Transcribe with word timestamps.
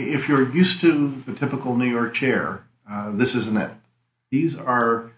If 0.00 0.28
you're 0.28 0.48
used 0.54 0.80
to 0.82 1.08
the 1.08 1.34
typical 1.34 1.74
New 1.74 1.84
York 1.84 2.14
chair, 2.14 2.62
uh, 2.88 3.10
this 3.10 3.34
isn't 3.34 3.56
it. 3.56 3.72
These 4.30 4.56
are 4.56 5.10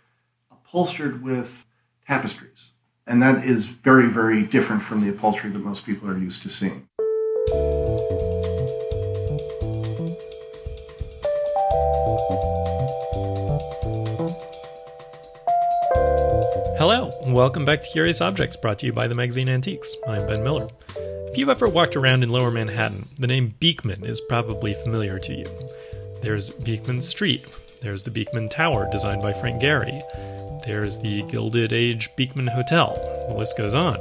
upholstered 0.50 1.22
with 1.22 1.66
tapestries, 2.06 2.72
and 3.06 3.22
that 3.22 3.44
is 3.44 3.66
very, 3.66 4.06
very 4.06 4.42
different 4.42 4.80
from 4.80 5.02
the 5.02 5.10
upholstery 5.10 5.50
that 5.50 5.58
most 5.58 5.84
people 5.84 6.08
are 6.08 6.16
used 6.16 6.42
to 6.44 6.48
seeing. 6.48 6.88
Hello, 16.78 17.12
welcome 17.26 17.66
back 17.66 17.82
to 17.82 17.90
Curious 17.90 18.22
Objects, 18.22 18.56
brought 18.56 18.78
to 18.78 18.86
you 18.86 18.94
by 18.94 19.06
the 19.08 19.14
magazine 19.14 19.50
Antiques. 19.50 19.94
I'm 20.08 20.26
Ben 20.26 20.42
Miller. 20.42 20.70
If 21.30 21.38
you've 21.38 21.48
ever 21.48 21.68
walked 21.68 21.94
around 21.94 22.24
in 22.24 22.28
lower 22.28 22.50
Manhattan, 22.50 23.06
the 23.16 23.28
name 23.28 23.54
Beekman 23.60 24.04
is 24.04 24.20
probably 24.20 24.74
familiar 24.74 25.20
to 25.20 25.32
you. 25.32 25.46
There's 26.22 26.50
Beekman 26.50 27.02
Street, 27.02 27.46
there's 27.82 28.02
the 28.02 28.10
Beekman 28.10 28.48
Tower, 28.48 28.88
designed 28.90 29.22
by 29.22 29.32
Frank 29.32 29.62
Gehry, 29.62 30.02
there's 30.66 30.98
the 30.98 31.22
Gilded 31.30 31.72
Age 31.72 32.10
Beekman 32.16 32.48
Hotel, 32.48 32.96
the 33.28 33.36
list 33.36 33.56
goes 33.56 33.74
on. 33.74 33.96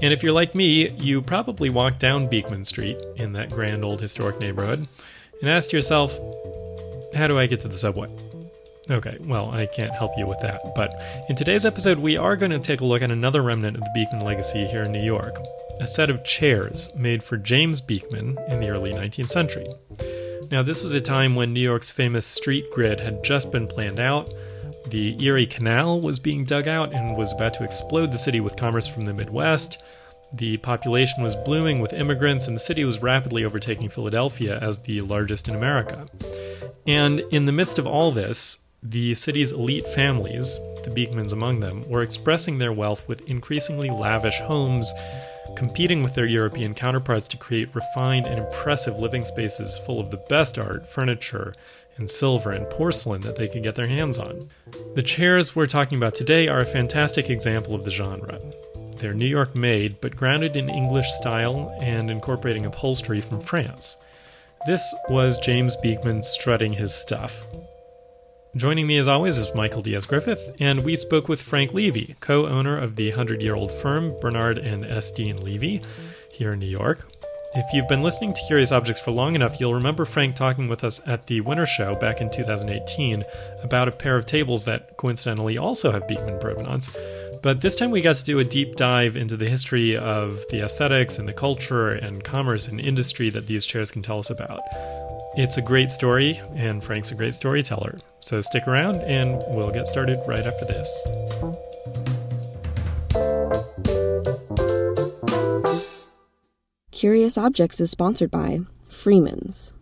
And 0.00 0.12
if 0.12 0.22
you're 0.22 0.32
like 0.32 0.54
me, 0.54 0.90
you 0.90 1.22
probably 1.22 1.70
walked 1.70 1.98
down 1.98 2.28
Beekman 2.28 2.66
Street 2.66 2.98
in 3.16 3.32
that 3.32 3.50
grand 3.50 3.84
old 3.84 4.00
historic 4.00 4.38
neighborhood 4.38 4.86
and 5.40 5.50
asked 5.50 5.72
yourself, 5.72 6.16
how 7.16 7.26
do 7.26 7.36
I 7.36 7.46
get 7.46 7.62
to 7.62 7.68
the 7.68 7.76
subway? 7.76 8.08
Okay, 8.88 9.16
well, 9.22 9.50
I 9.50 9.66
can't 9.66 9.92
help 9.92 10.12
you 10.16 10.28
with 10.28 10.38
that. 10.42 10.76
But 10.76 10.94
in 11.28 11.34
today's 11.34 11.66
episode, 11.66 11.98
we 11.98 12.16
are 12.16 12.36
going 12.36 12.52
to 12.52 12.60
take 12.60 12.80
a 12.80 12.84
look 12.84 13.02
at 13.02 13.10
another 13.10 13.42
remnant 13.42 13.76
of 13.76 13.82
the 13.82 13.90
Beekman 13.92 14.24
legacy 14.24 14.68
here 14.68 14.84
in 14.84 14.92
New 14.92 15.02
York 15.02 15.36
a 15.82 15.86
set 15.86 16.10
of 16.10 16.24
chairs 16.24 16.88
made 16.94 17.24
for 17.24 17.36
James 17.36 17.80
Beekman 17.80 18.38
in 18.46 18.60
the 18.60 18.68
early 18.68 18.92
19th 18.92 19.30
century. 19.30 19.66
Now, 20.52 20.62
this 20.62 20.80
was 20.80 20.94
a 20.94 21.00
time 21.00 21.34
when 21.34 21.52
New 21.52 21.60
York's 21.60 21.90
famous 21.90 22.24
street 22.24 22.70
grid 22.72 23.00
had 23.00 23.24
just 23.24 23.50
been 23.50 23.66
planned 23.66 23.98
out. 23.98 24.32
The 24.86 25.16
Erie 25.20 25.46
Canal 25.46 26.00
was 26.00 26.20
being 26.20 26.44
dug 26.44 26.68
out 26.68 26.92
and 26.92 27.16
was 27.16 27.32
about 27.32 27.54
to 27.54 27.64
explode 27.64 28.12
the 28.12 28.18
city 28.18 28.38
with 28.38 28.56
commerce 28.56 28.86
from 28.86 29.06
the 29.06 29.12
Midwest. 29.12 29.82
The 30.32 30.56
population 30.58 31.20
was 31.20 31.34
blooming 31.34 31.80
with 31.80 31.92
immigrants, 31.92 32.46
and 32.46 32.54
the 32.54 32.60
city 32.60 32.84
was 32.84 33.02
rapidly 33.02 33.44
overtaking 33.44 33.88
Philadelphia 33.88 34.60
as 34.60 34.78
the 34.78 35.00
largest 35.00 35.48
in 35.48 35.56
America. 35.56 36.06
And 36.86 37.20
in 37.32 37.46
the 37.46 37.52
midst 37.52 37.80
of 37.80 37.88
all 37.88 38.12
this, 38.12 38.58
the 38.84 39.16
city's 39.16 39.50
elite 39.50 39.86
families, 39.88 40.58
the 40.84 40.90
Beekmans 40.94 41.32
among 41.32 41.58
them, 41.58 41.88
were 41.88 42.02
expressing 42.02 42.58
their 42.58 42.72
wealth 42.72 43.06
with 43.08 43.28
increasingly 43.28 43.90
lavish 43.90 44.38
homes, 44.38 44.92
competing 45.56 46.02
with 46.02 46.14
their 46.14 46.26
European 46.26 46.74
counterparts 46.74 47.28
to 47.28 47.36
create 47.36 47.74
refined 47.74 48.26
and 48.26 48.38
impressive 48.38 48.98
living 48.98 49.24
spaces 49.24 49.78
full 49.78 50.00
of 50.00 50.10
the 50.10 50.22
best 50.28 50.58
art, 50.58 50.86
furniture, 50.86 51.52
and 51.96 52.10
silver 52.10 52.50
and 52.50 52.68
porcelain 52.70 53.20
that 53.22 53.36
they 53.36 53.48
could 53.48 53.62
get 53.62 53.74
their 53.74 53.86
hands 53.86 54.18
on. 54.18 54.48
The 54.94 55.02
chairs 55.02 55.54
we're 55.54 55.66
talking 55.66 55.98
about 55.98 56.14
today 56.14 56.48
are 56.48 56.60
a 56.60 56.66
fantastic 56.66 57.28
example 57.28 57.74
of 57.74 57.84
the 57.84 57.90
genre. 57.90 58.38
They're 58.96 59.14
New 59.14 59.26
York 59.26 59.54
made, 59.54 60.00
but 60.00 60.16
grounded 60.16 60.56
in 60.56 60.70
English 60.70 61.10
style 61.10 61.76
and 61.80 62.10
incorporating 62.10 62.64
upholstery 62.64 63.20
from 63.20 63.40
France. 63.40 63.96
This 64.66 64.94
was 65.08 65.38
James 65.38 65.76
Beekman 65.76 66.22
strutting 66.22 66.72
his 66.74 66.94
stuff. 66.94 67.44
Joining 68.54 68.86
me 68.86 68.98
as 68.98 69.08
always 69.08 69.38
is 69.38 69.54
Michael 69.54 69.80
Diaz 69.80 70.04
Griffith, 70.04 70.56
and 70.60 70.84
we 70.84 70.94
spoke 70.94 71.26
with 71.26 71.40
Frank 71.40 71.72
Levy, 71.72 72.16
co 72.20 72.46
owner 72.46 72.76
of 72.76 72.96
the 72.96 73.08
100 73.08 73.40
year 73.40 73.54
old 73.54 73.72
firm 73.72 74.14
Bernard 74.20 74.58
and 74.58 74.84
S. 74.84 75.10
Dean 75.10 75.42
Levy 75.42 75.80
here 76.30 76.52
in 76.52 76.58
New 76.58 76.66
York. 76.66 77.08
If 77.54 77.72
you've 77.72 77.88
been 77.88 78.02
listening 78.02 78.34
to 78.34 78.42
Curious 78.46 78.70
Objects 78.70 79.00
for 79.00 79.10
long 79.10 79.34
enough, 79.34 79.58
you'll 79.58 79.72
remember 79.72 80.04
Frank 80.04 80.36
talking 80.36 80.68
with 80.68 80.84
us 80.84 81.00
at 81.06 81.28
the 81.28 81.40
Winter 81.40 81.64
Show 81.64 81.94
back 81.94 82.20
in 82.20 82.30
2018 82.30 83.24
about 83.62 83.88
a 83.88 83.92
pair 83.92 84.18
of 84.18 84.26
tables 84.26 84.66
that 84.66 84.98
coincidentally 84.98 85.56
also 85.56 85.90
have 85.90 86.06
Beekman 86.06 86.38
provenance. 86.38 86.94
But 87.42 87.62
this 87.62 87.74
time 87.74 87.90
we 87.90 88.02
got 88.02 88.16
to 88.16 88.24
do 88.24 88.38
a 88.38 88.44
deep 88.44 88.76
dive 88.76 89.16
into 89.16 89.38
the 89.38 89.48
history 89.48 89.96
of 89.96 90.44
the 90.50 90.62
aesthetics 90.62 91.18
and 91.18 91.26
the 91.26 91.32
culture 91.32 91.88
and 91.88 92.22
commerce 92.22 92.68
and 92.68 92.78
industry 92.78 93.30
that 93.30 93.46
these 93.46 93.64
chairs 93.64 93.90
can 93.90 94.02
tell 94.02 94.18
us 94.18 94.28
about. 94.28 94.60
It's 95.34 95.56
a 95.56 95.62
great 95.62 95.90
story, 95.90 96.42
and 96.54 96.84
Frank's 96.84 97.10
a 97.10 97.14
great 97.14 97.34
storyteller. 97.34 97.98
So 98.20 98.42
stick 98.42 98.68
around, 98.68 98.96
and 98.96 99.42
we'll 99.48 99.70
get 99.70 99.86
started 99.86 100.20
right 100.26 100.44
after 100.44 100.66
this. 100.66 100.90
Curious 106.90 107.38
Objects 107.38 107.80
is 107.80 107.90
sponsored 107.90 108.30
by 108.30 108.60
Freeman's. 108.90 109.72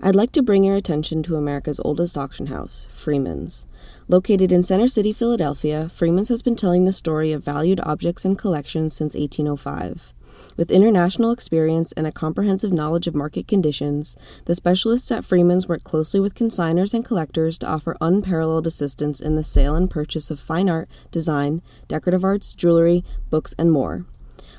I'd 0.00 0.14
like 0.14 0.32
to 0.32 0.42
bring 0.42 0.64
your 0.64 0.74
attention 0.74 1.22
to 1.24 1.36
America's 1.36 1.80
oldest 1.84 2.16
auction 2.16 2.46
house, 2.46 2.88
Freeman's. 2.94 3.66
Located 4.08 4.52
in 4.52 4.62
Center 4.62 4.88
City, 4.88 5.12
Philadelphia, 5.12 5.90
Freeman's 5.90 6.30
has 6.30 6.42
been 6.42 6.56
telling 6.56 6.86
the 6.86 6.94
story 6.94 7.30
of 7.30 7.44
valued 7.44 7.80
objects 7.80 8.24
and 8.24 8.38
collections 8.38 8.96
since 8.96 9.14
1805. 9.14 10.14
With 10.56 10.70
international 10.70 11.32
experience 11.32 11.92
and 11.92 12.06
a 12.06 12.12
comprehensive 12.12 12.72
knowledge 12.72 13.08
of 13.08 13.14
market 13.14 13.48
conditions, 13.48 14.16
the 14.44 14.54
specialists 14.54 15.10
at 15.10 15.24
Freeman's 15.24 15.66
work 15.66 15.82
closely 15.82 16.20
with 16.20 16.34
consigners 16.34 16.94
and 16.94 17.04
collectors 17.04 17.58
to 17.58 17.66
offer 17.66 17.96
unparalleled 18.00 18.66
assistance 18.66 19.20
in 19.20 19.34
the 19.34 19.42
sale 19.42 19.74
and 19.74 19.90
purchase 19.90 20.30
of 20.30 20.38
fine 20.38 20.68
art, 20.68 20.88
design, 21.10 21.60
decorative 21.88 22.24
arts, 22.24 22.54
jewelry, 22.54 23.04
books, 23.30 23.54
and 23.58 23.72
more. 23.72 24.06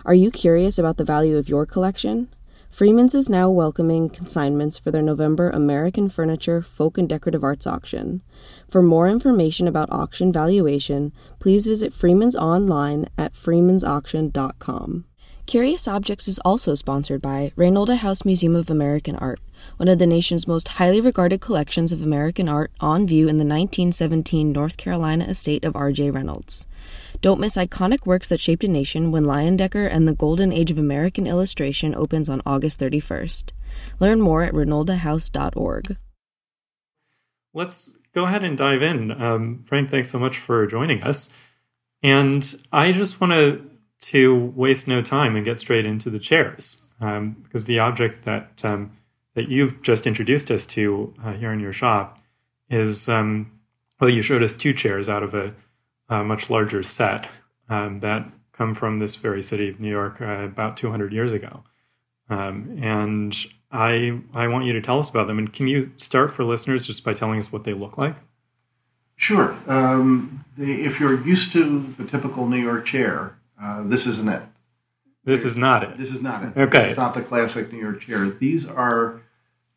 Are 0.05 0.13
you 0.13 0.31
curious 0.31 0.77
about 0.77 0.97
the 0.97 1.05
value 1.05 1.37
of 1.37 1.47
your 1.47 1.65
collection? 1.65 2.27
Freeman's 2.69 3.15
is 3.15 3.29
now 3.29 3.49
welcoming 3.49 4.09
consignments 4.09 4.77
for 4.77 4.91
their 4.91 5.01
November 5.01 5.49
American 5.49 6.09
Furniture 6.09 6.61
Folk 6.61 6.97
and 6.97 7.07
Decorative 7.07 7.41
Arts 7.41 7.65
auction. 7.65 8.21
For 8.69 8.81
more 8.81 9.07
information 9.07 9.65
about 9.65 9.89
auction 9.93 10.33
valuation, 10.33 11.13
please 11.39 11.65
visit 11.65 11.93
Freeman's 11.93 12.35
online 12.35 13.07
at 13.17 13.33
freemansauction.com. 13.33 15.05
Curious 15.45 15.87
Objects 15.87 16.27
is 16.27 16.39
also 16.39 16.73
sponsored 16.73 17.21
by 17.21 17.51
Reynolda 17.55 17.97
House 17.97 18.25
Museum 18.25 18.55
of 18.55 18.71
American 18.71 19.15
Art, 19.17 19.39
one 19.77 19.87
of 19.87 19.99
the 19.99 20.07
nation's 20.07 20.47
most 20.47 20.67
highly 20.69 20.99
regarded 20.99 21.39
collections 21.39 21.91
of 21.91 22.01
American 22.01 22.49
art 22.49 22.71
on 22.79 23.05
view 23.05 23.27
in 23.27 23.37
the 23.37 23.45
1917 23.45 24.51
North 24.51 24.75
Carolina 24.75 25.25
estate 25.25 25.63
of 25.63 25.75
R.J. 25.75 26.09
Reynolds. 26.09 26.65
Don't 27.21 27.39
miss 27.39 27.57
iconic 27.57 28.07
works 28.07 28.27
that 28.29 28.39
shaped 28.39 28.63
a 28.63 28.67
nation 28.67 29.11
when 29.11 29.25
Leyendecker 29.25 29.87
and 29.89 30.07
the 30.07 30.15
Golden 30.15 30.51
Age 30.51 30.71
of 30.71 30.79
American 30.79 31.27
Illustration 31.27 31.93
opens 31.93 32.27
on 32.27 32.41
August 32.43 32.79
31st. 32.79 33.51
Learn 33.99 34.21
more 34.21 34.41
at 34.41 34.53
reynoldahouse.org. 34.53 35.95
Let's 37.53 37.99
go 38.13 38.25
ahead 38.25 38.43
and 38.43 38.57
dive 38.57 38.81
in. 38.81 39.11
Um, 39.11 39.63
Frank, 39.67 39.91
thanks 39.91 40.09
so 40.09 40.17
much 40.17 40.39
for 40.39 40.65
joining 40.65 41.03
us. 41.03 41.39
And 42.01 42.43
I 42.71 42.91
just 42.91 43.21
want 43.21 43.33
to 43.33 43.74
to 44.09 44.35
waste 44.55 44.87
no 44.87 45.01
time 45.01 45.35
and 45.35 45.43
get 45.43 45.59
straight 45.59 45.85
into 45.85 46.09
the 46.09 46.19
chairs. 46.19 46.81
Um, 47.01 47.31
because 47.43 47.65
the 47.65 47.79
object 47.79 48.23
that 48.25 48.63
um, 48.63 48.91
that 49.33 49.49
you've 49.49 49.81
just 49.81 50.07
introduced 50.07 50.49
us 50.49 50.65
to 50.67 51.13
uh, 51.23 51.33
here 51.33 51.51
in 51.51 51.59
your 51.59 51.73
shop 51.73 52.19
is 52.69 53.09
um, 53.09 53.51
well 53.99 54.09
you 54.09 54.21
showed 54.21 54.41
us 54.41 54.55
two 54.55 54.73
chairs 54.73 55.09
out 55.09 55.21
of 55.21 55.33
a, 55.33 55.53
a 56.07 56.23
much 56.23 56.49
larger 56.49 56.83
set 56.83 57.27
um, 57.67 57.99
that 57.99 58.29
come 58.53 58.73
from 58.73 58.99
this 58.99 59.17
very 59.17 59.41
city 59.41 59.69
of 59.69 59.81
New 59.81 59.89
York 59.89 60.21
uh, 60.21 60.45
about 60.45 60.77
200 60.77 61.11
years 61.11 61.33
ago. 61.33 61.63
Um, 62.29 62.79
and 62.81 63.35
I 63.71 64.21
I 64.33 64.47
want 64.47 64.65
you 64.65 64.73
to 64.73 64.81
tell 64.81 64.99
us 64.99 65.09
about 65.09 65.27
them. 65.27 65.37
And 65.37 65.51
can 65.51 65.67
you 65.67 65.91
start 65.97 66.31
for 66.31 66.45
listeners 66.45 66.87
just 66.87 67.03
by 67.03 67.13
telling 67.13 67.39
us 67.39 67.51
what 67.51 67.65
they 67.65 67.73
look 67.73 67.97
like? 67.97 68.15
Sure. 69.17 69.55
Um, 69.67 70.45
if 70.57 70.99
you're 70.99 71.21
used 71.25 71.51
to 71.53 71.79
the 71.81 72.05
typical 72.05 72.47
New 72.47 72.57
York 72.57 72.85
chair, 72.85 73.37
uh, 73.61 73.83
this 73.83 74.07
isn't 74.07 74.29
it. 74.29 74.41
This 75.23 75.43
is 75.43 75.57
not 75.57 75.83
it. 75.83 75.97
This 75.97 76.11
is 76.11 76.21
not 76.21 76.43
it. 76.43 76.57
Okay. 76.57 76.89
It's 76.89 76.97
not 76.97 77.15
the 77.15 77.21
classic 77.21 77.73
New 77.73 77.79
York 77.79 78.01
chair. 78.01 78.25
These 78.25 78.69
are 78.69 79.21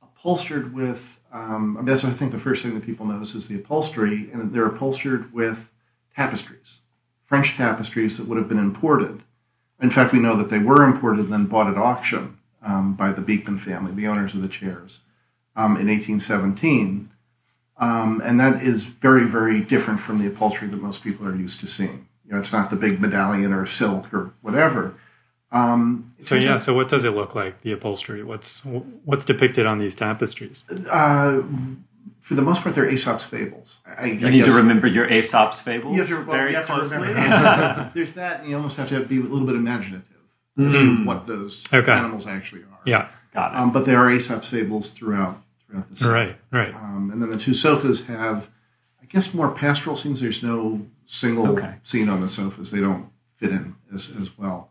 upholstered 0.02 0.74
with, 0.74 1.24
um, 1.32 1.76
I 1.76 1.80
mean, 1.80 1.86
that's 1.86 2.04
I 2.04 2.10
think 2.10 2.32
the 2.32 2.38
first 2.38 2.62
thing 2.62 2.74
that 2.74 2.84
people 2.84 3.06
notice 3.06 3.34
is 3.34 3.48
the 3.48 3.58
upholstery, 3.58 4.28
and 4.32 4.52
they're 4.52 4.66
upholstered 4.66 5.32
with 5.32 5.72
tapestries, 6.14 6.80
French 7.24 7.56
tapestries 7.56 8.18
that 8.18 8.28
would 8.28 8.36
have 8.36 8.48
been 8.48 8.58
imported. 8.58 9.22
In 9.80 9.90
fact, 9.90 10.12
we 10.12 10.18
know 10.18 10.36
that 10.36 10.50
they 10.50 10.58
were 10.58 10.84
imported 10.84 11.20
and 11.20 11.32
then 11.32 11.46
bought 11.46 11.70
at 11.70 11.78
auction 11.78 12.38
um, 12.62 12.94
by 12.94 13.12
the 13.12 13.22
Beekman 13.22 13.58
family, 13.58 13.92
the 13.92 14.08
owners 14.08 14.34
of 14.34 14.42
the 14.42 14.48
chairs, 14.48 15.02
um, 15.54 15.76
in 15.76 15.86
1817. 15.86 17.08
Um, 17.78 18.20
and 18.24 18.40
that 18.40 18.60
is 18.60 18.84
very, 18.84 19.24
very 19.24 19.60
different 19.60 20.00
from 20.00 20.18
the 20.18 20.26
upholstery 20.26 20.66
that 20.68 20.82
most 20.82 21.04
people 21.04 21.28
are 21.28 21.36
used 21.36 21.60
to 21.60 21.68
seeing. 21.68 22.07
You 22.28 22.34
know, 22.34 22.40
it's 22.40 22.52
not 22.52 22.68
the 22.68 22.76
big 22.76 23.00
medallion 23.00 23.54
or 23.54 23.64
silk 23.64 24.12
or 24.12 24.34
whatever. 24.42 24.94
Um, 25.50 26.12
so 26.18 26.34
yeah, 26.34 26.58
so 26.58 26.74
what 26.74 26.90
does 26.90 27.04
it 27.04 27.12
look 27.12 27.34
like? 27.34 27.62
The 27.62 27.72
upholstery. 27.72 28.22
What's 28.22 28.66
what's 28.66 29.24
depicted 29.24 29.64
on 29.64 29.78
these 29.78 29.94
tapestries? 29.94 30.68
Uh, 30.90 31.42
for 32.20 32.34
the 32.34 32.42
most 32.42 32.62
part, 32.62 32.74
they're 32.74 32.88
Aesop's 32.88 33.24
fables. 33.24 33.80
I, 33.86 34.06
you 34.06 34.26
I 34.26 34.30
need 34.30 34.44
guess. 34.44 34.54
to 34.54 34.60
remember 34.60 34.86
your 34.86 35.10
Aesop's 35.10 35.62
fables 35.62 35.94
you 35.94 36.00
have 36.00 36.08
to, 36.08 36.16
well, 36.16 36.36
very 36.36 36.50
you 36.50 36.56
have 36.56 36.66
closely. 36.66 37.12
There's 37.94 38.12
that, 38.12 38.40
and 38.40 38.50
you 38.50 38.56
almost 38.56 38.76
have 38.76 38.90
to 38.90 39.00
be 39.06 39.16
a 39.16 39.22
little 39.22 39.46
bit 39.46 39.56
imaginative 39.56 40.18
mm-hmm. 40.58 40.66
as 40.66 40.74
to 40.74 41.04
what 41.06 41.26
those 41.26 41.66
okay. 41.72 41.92
animals 41.92 42.26
actually 42.26 42.62
are. 42.64 42.80
Yeah. 42.84 43.08
Got 43.32 43.54
it. 43.54 43.56
Um, 43.56 43.72
but 43.72 43.86
there 43.86 43.98
are 43.98 44.10
Aesop's 44.10 44.50
fables 44.50 44.90
throughout 44.90 45.38
throughout 45.66 45.88
the 45.88 45.96
set. 45.96 46.08
Right, 46.08 46.36
right. 46.50 46.74
Um, 46.74 47.10
and 47.10 47.22
then 47.22 47.30
the 47.30 47.38
two 47.38 47.54
sofas 47.54 48.06
have, 48.08 48.50
I 49.00 49.06
guess, 49.06 49.32
more 49.32 49.50
pastoral 49.50 49.96
scenes. 49.96 50.20
There's 50.20 50.42
no 50.42 50.82
single 51.12 51.48
Okay. 51.48 51.74
scene 51.82 52.08
on 52.08 52.20
the 52.20 52.28
sofas. 52.28 52.70
They 52.70 52.80
don't 52.80 53.06
fit 53.36 53.50
in 53.50 53.74
as, 53.92 54.14
as 54.20 54.36
well. 54.38 54.70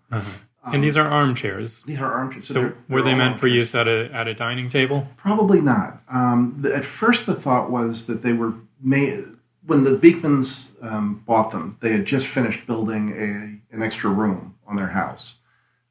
and 0.64 0.84
these 0.84 0.96
are 0.98 1.08
armchairs. 1.08 1.84
These 1.84 2.00
are 2.00 2.12
armchairs. 2.14 2.48
So 2.48 2.54
they're- 2.62 2.76
were 2.90 3.02
they're 3.02 3.06
they 3.06 3.12
all 3.12 3.18
meant 3.18 3.40
for 3.40 3.48
use 3.48 3.74
at 3.76 3.88
a 3.88 4.10
at 4.14 4.28
a 4.28 4.34
dining 4.34 4.70
table? 4.70 5.08
Probably 5.18 5.60
not. 5.62 5.98
Um, 6.10 6.56
the, 6.58 6.76
at 6.76 6.86
first, 6.86 7.26
the 7.26 7.34
thought 7.34 7.72
was 7.72 8.06
that 8.08 8.22
they 8.22 8.34
were 8.34 8.54
made 8.82 9.26
when 9.66 9.84
the 9.84 9.98
Beekmans 9.98 10.76
um, 10.84 11.24
bought 11.26 11.52
them. 11.52 11.76
They 11.82 11.92
had 11.92 12.06
just 12.06 12.28
finished 12.28 12.68
building 12.68 13.10
a 13.12 13.76
an 13.76 13.82
extra 13.84 14.10
room 14.12 14.56
on 14.68 14.76
their 14.76 14.88
house, 14.90 15.40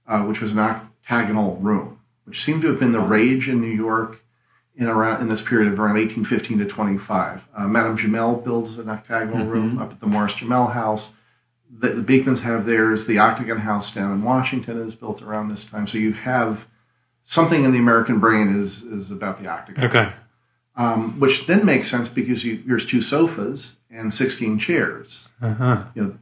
uh, 0.06 0.22
which 0.24 0.40
was 0.40 0.52
an 0.52 0.58
octagonal 0.58 1.56
room, 1.56 1.98
which 2.24 2.42
seemed 2.42 2.62
to 2.62 2.68
have 2.68 2.78
been 2.80 2.92
the 2.92 3.00
rage 3.00 3.48
in 3.48 3.60
New 3.60 3.66
York 3.86 4.22
in 4.76 4.86
around 4.88 5.22
in 5.22 5.28
this 5.28 5.42
period 5.42 5.72
of 5.72 5.78
around 5.78 5.94
1815 5.94 6.58
to 6.58 6.66
25. 6.66 7.48
Uh, 7.56 7.66
Madame 7.66 7.96
Jumel 7.96 8.42
builds 8.44 8.78
an 8.78 8.88
octagonal 8.90 9.46
room 9.46 9.78
up 9.78 9.92
at 9.92 10.00
the 10.00 10.06
Morris 10.06 10.34
Jumel 10.34 10.72
House. 10.72 11.16
The, 11.70 11.88
the 11.88 12.02
Beekmans 12.20 12.42
have 12.42 12.64
theirs. 12.66 13.06
The 13.06 13.18
Octagon 13.18 13.58
House 13.58 13.94
down 13.94 14.12
in 14.12 14.22
Washington 14.22 14.78
is 14.78 14.94
built 14.94 15.22
around 15.22 15.48
this 15.48 15.68
time. 15.68 15.86
So 15.86 15.98
you 15.98 16.12
have 16.12 16.68
something 17.22 17.64
in 17.64 17.72
the 17.72 17.78
American 17.78 18.20
brain 18.20 18.48
is 18.48 18.82
is 18.82 19.10
about 19.10 19.38
the 19.38 19.48
octagon 19.48 19.84
Okay. 19.84 20.08
um, 20.76 21.18
which 21.18 21.46
then 21.46 21.64
makes 21.66 21.88
sense 21.88 22.08
because 22.08 22.44
you, 22.44 22.56
there's 22.58 22.86
two 22.86 23.00
sofas 23.02 23.80
and 23.90 24.12
16 24.12 24.58
chairs. 24.58 25.30
Uh 25.42 25.54
huh. 25.54 25.84
You 25.94 26.02
know, 26.02 26.18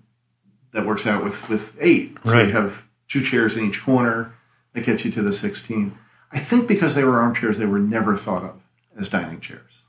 that 0.73 0.87
works 0.87 1.07
out 1.07 1.23
with, 1.25 1.49
with 1.49 1.77
eight. 1.81 2.17
So 2.25 2.33
Right. 2.33 2.47
you 2.47 2.53
have 2.53 2.87
two 3.09 3.23
chairs 3.23 3.57
in 3.57 3.65
each 3.65 3.83
corner. 3.83 4.35
That 4.73 4.85
gets 4.87 5.05
you 5.05 5.11
to 5.13 5.23
the 5.23 5.33
16. 5.33 5.93
I 6.35 6.39
think 6.39 6.69
because 6.69 6.95
they 6.95 7.05
were 7.05 7.21
armchairs, 7.21 7.59
they 7.59 7.67
were 7.67 7.79
never 7.79 8.17
thought 8.17 8.43
of 8.43 8.63
as 8.99 9.09
dining 9.09 9.41
chairs. 9.41 9.83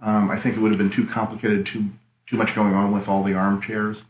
Um, 0.00 0.30
I 0.30 0.36
think 0.36 0.56
it 0.56 0.60
would 0.60 0.70
have 0.70 0.78
been 0.78 0.90
too 0.90 1.06
complicated, 1.06 1.66
too 1.66 1.86
too 2.26 2.36
much 2.36 2.54
going 2.54 2.74
on 2.74 2.92
with 2.92 3.08
all 3.08 3.22
the 3.22 3.34
armchairs. 3.34 4.04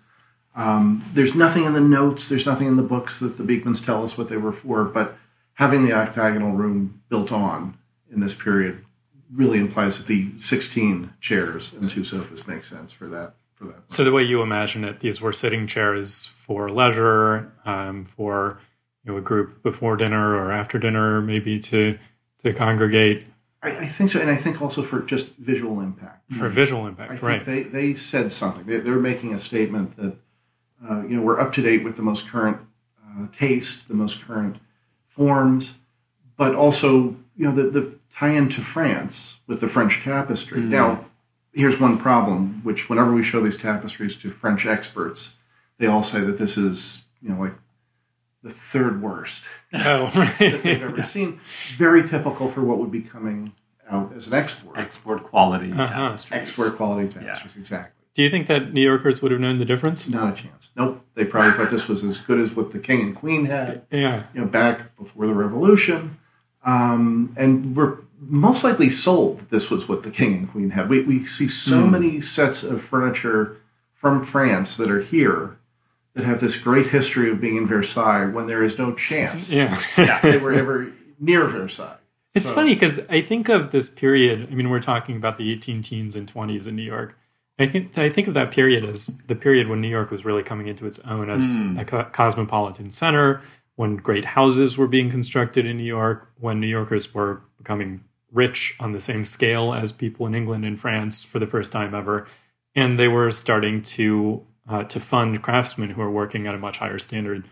Um, 0.54 1.02
there's 1.12 1.36
nothing 1.36 1.64
in 1.64 1.74
the 1.74 1.80
notes, 1.80 2.28
there's 2.28 2.46
nothing 2.46 2.66
in 2.66 2.76
the 2.76 2.82
books 2.82 3.20
that 3.20 3.36
the 3.36 3.44
Beekmans 3.44 3.84
tell 3.84 4.02
us 4.02 4.16
what 4.16 4.30
they 4.30 4.38
were 4.38 4.52
for, 4.52 4.84
but 4.84 5.16
having 5.54 5.84
the 5.84 5.92
octagonal 5.92 6.52
room 6.52 7.02
built 7.10 7.30
on 7.30 7.74
in 8.10 8.20
this 8.20 8.34
period 8.34 8.82
really 9.30 9.58
implies 9.58 9.98
that 9.98 10.06
the 10.06 10.30
16 10.38 11.12
chairs 11.20 11.74
and 11.74 11.90
two 11.90 12.04
sofas 12.04 12.48
make 12.48 12.64
sense 12.64 12.92
for 12.92 13.06
that. 13.08 13.34
For 13.54 13.64
that. 13.66 13.90
So 13.90 14.04
the 14.04 14.12
way 14.12 14.22
you 14.22 14.42
imagine 14.42 14.84
it, 14.84 15.00
these 15.00 15.20
were 15.20 15.32
sitting 15.32 15.66
chairs 15.66 16.26
for 16.26 16.68
leisure, 16.68 17.52
um, 17.64 18.04
for 18.06 18.60
you 19.06 19.12
know 19.12 19.18
a 19.18 19.22
group 19.22 19.62
before 19.62 19.96
dinner 19.96 20.34
or 20.34 20.52
after 20.52 20.78
dinner, 20.78 21.20
maybe 21.22 21.58
to 21.60 21.98
to 22.38 22.52
congregate 22.52 23.24
I, 23.62 23.70
I 23.70 23.86
think 23.86 24.10
so, 24.10 24.20
and 24.20 24.30
I 24.30 24.36
think 24.36 24.60
also 24.62 24.82
for 24.82 25.00
just 25.00 25.36
visual 25.36 25.80
impact. 25.80 26.32
for 26.34 26.48
visual 26.48 26.86
impact, 26.86 27.10
I 27.10 27.14
impact. 27.14 27.44
think 27.46 27.64
Right. 27.64 27.72
they, 27.72 27.88
they 27.88 27.94
said 27.94 28.30
something. 28.32 28.64
They, 28.64 28.76
they're 28.78 28.96
making 28.96 29.34
a 29.34 29.38
statement 29.38 29.96
that 29.96 30.16
uh, 30.88 31.02
you 31.02 31.16
know 31.16 31.22
we're 31.22 31.40
up 31.40 31.52
to 31.54 31.62
date 31.62 31.82
with 31.82 31.96
the 31.96 32.02
most 32.02 32.28
current 32.28 32.58
uh, 33.02 33.26
taste, 33.36 33.88
the 33.88 33.94
most 33.94 34.22
current 34.24 34.58
forms, 35.06 35.84
but 36.36 36.54
also 36.54 37.16
you 37.36 37.44
know 37.44 37.52
the, 37.52 37.64
the 37.64 37.94
tie-in 38.10 38.48
to 38.50 38.60
France 38.60 39.40
with 39.46 39.60
the 39.60 39.68
French 39.68 40.02
tapestry. 40.02 40.60
Now, 40.60 41.06
here's 41.52 41.80
one 41.80 41.98
problem: 41.98 42.60
which 42.62 42.88
whenever 42.88 43.12
we 43.12 43.24
show 43.24 43.40
these 43.40 43.58
tapestries 43.58 44.18
to 44.20 44.30
French 44.30 44.66
experts, 44.66 45.42
they 45.78 45.86
all 45.86 46.02
say 46.02 46.20
that 46.20 46.38
this 46.38 46.56
is 46.56 47.06
you 47.22 47.30
know 47.30 47.40
like 47.40 47.54
the 48.46 48.52
third 48.52 49.02
worst 49.02 49.46
oh, 49.74 50.06
that 50.06 50.36
they've 50.38 50.82
ever 50.82 50.94
right. 50.96 51.06
seen. 51.06 51.40
Very 51.76 52.06
typical 52.08 52.48
for 52.48 52.62
what 52.62 52.78
would 52.78 52.90
be 52.92 53.02
coming 53.02 53.52
out 53.90 54.12
as 54.14 54.28
an 54.28 54.34
export. 54.34 54.78
Export 54.78 55.24
quality 55.24 55.72
Uh-huh. 55.72 55.86
tapestries. 55.86 56.40
Export 56.40 56.76
quality 56.76 57.08
tapestries, 57.12 57.56
exactly. 57.56 57.92
Do 58.14 58.22
you 58.22 58.30
think 58.30 58.46
that 58.46 58.72
New 58.72 58.80
Yorkers 58.82 59.20
would 59.20 59.30
have 59.30 59.40
known 59.40 59.58
the 59.58 59.64
difference? 59.64 60.08
Not 60.08 60.32
a 60.38 60.42
chance. 60.42 60.70
Nope. 60.76 61.04
They 61.14 61.24
probably 61.24 61.50
thought 61.52 61.70
this 61.70 61.86
was 61.88 62.02
as 62.02 62.18
good 62.18 62.40
as 62.40 62.54
what 62.56 62.70
the 62.70 62.78
king 62.78 63.00
and 63.02 63.14
queen 63.16 63.44
had, 63.46 63.82
Yeah. 63.90 64.22
you 64.32 64.40
know, 64.40 64.46
back 64.46 64.96
before 64.96 65.26
the 65.26 65.34
revolution. 65.34 66.16
Um, 66.64 67.32
and 67.36 67.76
we're 67.76 67.98
most 68.20 68.64
likely 68.64 68.88
sold 68.90 69.40
that 69.40 69.50
this 69.50 69.70
was 69.70 69.88
what 69.88 70.02
the 70.02 70.10
king 70.10 70.34
and 70.34 70.50
queen 70.50 70.70
had. 70.70 70.88
We, 70.88 71.02
we 71.02 71.24
see 71.26 71.48
so 71.48 71.86
many 71.86 72.20
sets 72.22 72.64
of 72.64 72.80
furniture 72.80 73.58
from 73.94 74.24
France 74.24 74.76
that 74.78 74.90
are 74.90 75.02
here 75.02 75.55
that 76.16 76.24
have 76.24 76.40
this 76.40 76.58
great 76.60 76.86
history 76.86 77.30
of 77.30 77.40
being 77.40 77.56
in 77.56 77.66
Versailles 77.66 78.26
when 78.26 78.46
there 78.46 78.64
is 78.64 78.78
no 78.78 78.94
chance 78.94 79.52
Yeah. 79.52 79.78
they 80.22 80.38
were 80.38 80.52
ever 80.52 80.90
near 81.20 81.44
Versailles. 81.44 81.98
It's 82.34 82.46
So- 82.46 82.54
funny 82.54 82.74
because 82.74 83.00
I 83.10 83.20
think 83.20 83.50
of 83.50 83.70
this 83.70 83.90
period. 83.90 84.48
I 84.50 84.54
mean, 84.54 84.70
we're 84.70 84.80
talking 84.80 85.16
about 85.16 85.36
the 85.36 85.52
18 85.52 85.82
teens 85.82 86.16
and 86.16 86.26
20s 86.26 86.66
in 86.66 86.74
New 86.74 86.82
York. 86.82 87.16
I 87.58 87.66
think 87.66 87.96
I 87.96 88.10
think 88.10 88.28
of 88.28 88.34
that 88.34 88.50
period 88.50 88.84
as 88.84 89.18
the 89.28 89.34
period 89.34 89.68
when 89.68 89.80
New 89.80 89.88
York 89.88 90.10
was 90.10 90.24
really 90.24 90.42
coming 90.42 90.66
into 90.68 90.86
its 90.86 90.98
own 91.00 91.30
as 91.30 91.56
hmm. 91.56 91.78
a 91.78 91.84
co- 91.86 92.04
cosmopolitan 92.04 92.90
center, 92.90 93.40
when 93.76 93.96
great 93.96 94.24
houses 94.24 94.76
were 94.76 94.86
being 94.86 95.10
constructed 95.10 95.66
in 95.66 95.76
New 95.78 95.84
York, 95.84 96.30
when 96.38 96.60
New 96.60 96.66
Yorkers 96.66 97.14
were 97.14 97.40
becoming 97.56 98.04
rich 98.32 98.74
on 98.80 98.92
the 98.92 99.00
same 99.00 99.24
scale 99.24 99.72
as 99.72 99.92
people 99.92 100.26
in 100.26 100.34
England 100.34 100.64
and 100.64 100.78
France 100.78 101.24
for 101.24 101.38
the 101.38 101.46
first 101.46 101.72
time 101.72 101.94
ever, 101.94 102.26
and 102.74 102.98
they 102.98 103.08
were 103.08 103.30
starting 103.30 103.80
to 103.80 104.44
uh, 104.68 104.84
to 104.84 105.00
fund 105.00 105.42
craftsmen 105.42 105.90
who 105.90 106.02
are 106.02 106.10
working 106.10 106.46
at 106.46 106.54
a 106.54 106.58
much 106.58 106.78
higher 106.78 106.98
standard 106.98 107.44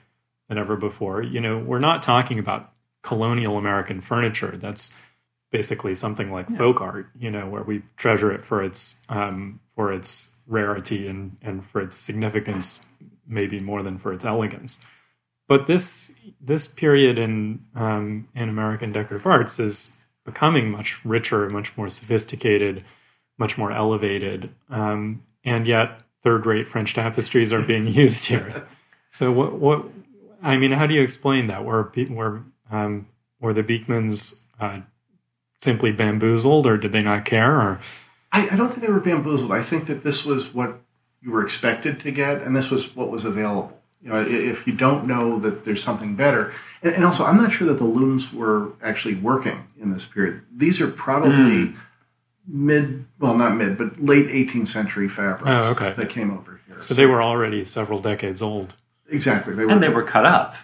than 0.49 0.58
ever 0.58 0.76
before. 0.76 1.22
You 1.22 1.40
know, 1.40 1.58
we're 1.58 1.78
not 1.78 2.02
talking 2.02 2.38
about 2.38 2.72
colonial 3.02 3.56
American 3.56 4.00
furniture. 4.00 4.56
That's 4.56 4.99
basically 5.50 5.94
something 5.94 6.32
like 6.32 6.49
folk 6.56 6.81
art, 6.81 7.06
you 7.16 7.31
know, 7.31 7.49
where 7.49 7.62
we 7.62 7.82
treasure 7.96 8.32
it 8.32 8.44
for 8.44 8.62
its 8.62 9.05
um, 9.08 9.61
for 9.76 9.93
its 9.93 10.43
rarity 10.46 11.06
and 11.06 11.37
and 11.43 11.64
for 11.64 11.81
its 11.81 11.96
significance, 11.96 12.93
maybe 13.26 13.61
more 13.61 13.82
than 13.82 13.99
for 13.99 14.12
its 14.12 14.25
elegance. 14.25 14.84
But 15.46 15.66
this 15.66 16.19
this 16.40 16.66
period 16.66 17.19
in 17.19 17.64
um, 17.75 18.28
in 18.34 18.49
American 18.49 18.93
decorative 18.93 19.26
arts 19.26 19.61
is 19.61 20.00
becoming 20.25 20.70
much 20.70 21.05
richer, 21.05 21.49
much 21.50 21.76
more 21.76 21.88
sophisticated, 21.88 22.84
much 23.38 23.58
more 23.58 23.70
elevated, 23.70 24.50
um, 24.70 25.22
and 25.44 25.66
yet 25.66 26.00
third-rate 26.25 26.67
French 26.67 26.94
tapestries 26.94 27.53
are 27.53 27.62
being 27.62 27.87
used 28.03 28.26
here. 28.26 28.67
So 29.11 29.31
what 29.31 29.53
what 29.53 29.85
I 30.43 30.56
mean, 30.56 30.73
how 30.73 30.88
do 30.88 30.94
you 30.94 31.03
explain 31.03 31.47
that? 31.47 31.65
Were 31.65 31.93
were 32.11 32.43
um, 32.69 33.06
were 33.41 33.55
the 33.55 33.62
Beekmans 33.62 34.43
uh, 34.59 34.81
simply 35.61 35.93
bamboozled, 35.93 36.67
or 36.67 36.76
did 36.76 36.91
they 36.91 37.03
not 37.03 37.25
care? 37.25 37.55
Or 37.61 37.79
I, 38.33 38.49
I 38.50 38.57
don't 38.57 38.71
think 38.71 38.85
they 38.85 38.93
were 38.93 38.99
bamboozled. 38.99 39.52
I 39.52 39.62
think 39.62 39.87
that 39.87 40.02
this 40.02 40.25
was 40.25 40.52
what 40.52 40.81
you 41.23 41.31
were 41.31 41.45
expected 41.45 42.00
to 42.00 42.11
get, 42.11 42.43
and 42.43 42.57
this 42.57 42.73
was 42.73 42.97
what 42.97 43.09
was 43.09 43.25
available. 43.25 43.81
You 44.02 44.09
know, 44.11 44.21
if 44.21 44.66
you 44.66 44.73
don't 44.73 45.07
know 45.07 45.38
that 45.38 45.64
there's 45.64 45.83
something 45.83 46.16
better, 46.16 46.52
and, 46.83 46.93
and 46.93 47.04
also 47.04 47.25
I'm 47.25 47.37
not 47.38 47.52
sure 47.52 47.69
that 47.69 47.78
the 47.78 47.85
looms 47.85 48.35
were 48.35 48.73
actually 48.83 49.14
working 49.14 49.64
in 49.81 49.93
this 49.93 50.04
period. 50.04 50.43
These 50.52 50.81
are 50.81 50.90
probably 50.90 51.73
mid, 52.46 53.06
well, 53.18 53.36
not 53.36 53.56
mid, 53.56 53.78
but 53.78 54.00
late 54.00 54.26
18th 54.26 54.68
century 54.68 55.08
fabrics 55.08 55.44
Oh, 55.46 55.70
okay. 55.72 55.92
that 55.92 56.10
came 56.10 56.30
over 56.30 56.60
here. 56.66 56.78
so 56.78 56.94
they 56.94 57.06
were 57.06 57.22
already 57.22 57.64
several 57.64 58.00
decades 58.00 58.42
old, 58.42 58.74
exactly 59.08 59.54
they 59.54 59.64
were, 59.64 59.72
And 59.72 59.82
they 59.82 59.88
were 59.88 60.02
cut 60.02 60.26
up 60.26 60.56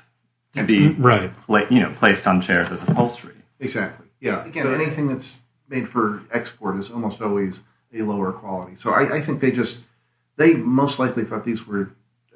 to 0.54 0.64
be 0.64 0.80
mm-hmm. 0.80 1.02
right? 1.02 1.30
pla- 1.46 1.66
you 1.70 1.80
know 1.80 1.90
placed 1.90 2.26
on 2.26 2.40
chairs 2.40 2.70
as 2.72 2.88
upholstery. 2.88 3.34
Exactly. 3.60 4.06
Yeah. 4.20 4.44
Again, 4.44 4.66
anything 4.74 5.08
that's 5.08 5.46
made 5.68 5.88
for 5.88 6.22
export 6.32 6.76
is 6.76 6.90
almost 6.90 7.22
always 7.22 7.62
a 7.94 8.02
lower 8.02 8.32
quality. 8.32 8.76
So 8.76 8.90
I, 8.90 9.16
I 9.16 9.20
think 9.20 9.40
they 9.40 9.50
just 9.50 9.90
they 10.36 10.54
most 10.54 10.98
likely 10.98 11.24
thought 11.24 11.44
these 11.44 11.66
were 11.66 11.90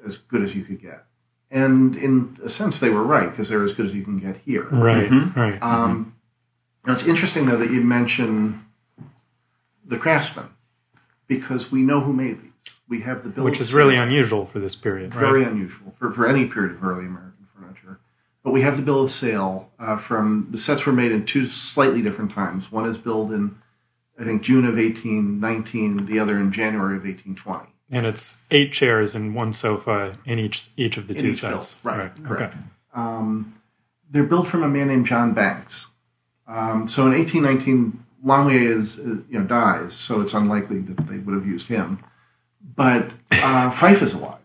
as 0.05 0.17
good 0.17 0.41
as 0.41 0.55
you 0.55 0.63
could 0.63 0.81
get, 0.81 1.05
and 1.51 1.95
in 1.95 2.37
a 2.43 2.49
sense 2.49 2.79
they 2.79 2.89
were 2.89 3.03
right 3.03 3.29
because 3.29 3.49
they're 3.49 3.63
as 3.63 3.73
good 3.73 3.85
as 3.87 3.95
you 3.95 4.03
can 4.03 4.19
get 4.19 4.37
here. 4.37 4.63
Right, 4.69 5.09
mm-hmm. 5.09 5.39
right. 5.39 5.61
Um, 5.61 6.05
mm-hmm. 6.05 6.09
now 6.87 6.93
it's 6.93 7.07
interesting 7.07 7.45
though 7.45 7.57
that 7.57 7.71
you 7.71 7.81
mention 7.81 8.64
the 9.85 9.97
craftsmen 9.97 10.47
because 11.27 11.71
we 11.71 11.81
know 11.81 12.01
who 12.01 12.13
made 12.13 12.41
these. 12.41 12.51
We 12.87 13.01
have 13.01 13.23
the 13.23 13.29
bill, 13.29 13.43
Which 13.43 13.59
is 13.59 13.73
really 13.73 13.95
unusual 13.95 14.45
for 14.45 14.59
this 14.59 14.75
period, 14.75 15.11
very 15.13 15.39
right? 15.43 15.51
unusual 15.51 15.91
for, 15.91 16.11
for 16.11 16.27
any 16.27 16.45
period 16.45 16.73
of 16.73 16.83
early 16.83 17.05
American 17.05 17.47
furniture. 17.57 17.99
But 18.43 18.51
we 18.51 18.61
have 18.61 18.77
the 18.77 18.83
bill 18.83 19.03
of 19.03 19.09
sale 19.11 19.71
uh, 19.79 19.97
from 19.97 20.47
the 20.51 20.57
sets 20.59 20.85
were 20.85 20.93
made 20.93 21.11
in 21.11 21.25
two 21.25 21.47
slightly 21.47 22.03
different 22.03 22.31
times. 22.31 22.71
One 22.71 22.87
is 22.87 22.99
billed 22.99 23.31
in, 23.31 23.55
I 24.19 24.23
think, 24.23 24.43
June 24.43 24.65
of 24.65 24.75
1819, 24.75 26.05
the 26.05 26.19
other 26.19 26.37
in 26.37 26.51
January 26.51 26.95
of 26.97 27.03
1820. 27.03 27.69
And 27.89 28.05
it's 28.05 28.45
eight 28.51 28.71
chairs 28.71 29.15
and 29.15 29.33
one 29.35 29.51
sofa 29.53 30.15
in 30.25 30.37
each 30.39 30.69
each 30.77 30.97
of 30.97 31.07
the 31.07 31.13
In 31.15 31.21
two 31.21 31.27
each 31.29 31.41
bill, 31.41 31.61
sets, 31.61 31.83
right, 31.85 32.11
Okay. 32.29 32.49
Um, 32.93 33.53
they're 34.11 34.23
built 34.23 34.47
from 34.47 34.63
a 34.63 34.67
man 34.69 34.87
named 34.87 35.05
John 35.07 35.33
Banks. 35.33 35.87
Um, 36.47 36.87
so 36.87 37.05
in 37.07 37.13
1819, 37.13 38.04
Lannuier 38.25 38.75
is, 38.77 38.99
uh, 38.99 39.17
you 39.29 39.39
know, 39.39 39.45
dies, 39.45 39.93
so 39.93 40.19
it's 40.21 40.33
unlikely 40.33 40.79
that 40.79 41.07
they 41.07 41.17
would 41.19 41.35
have 41.35 41.45
used 41.45 41.67
him. 41.67 41.99
But 42.75 43.03
uh, 43.31 43.71
Phyfe 43.71 44.01
is 44.01 44.13
alive, 44.15 44.39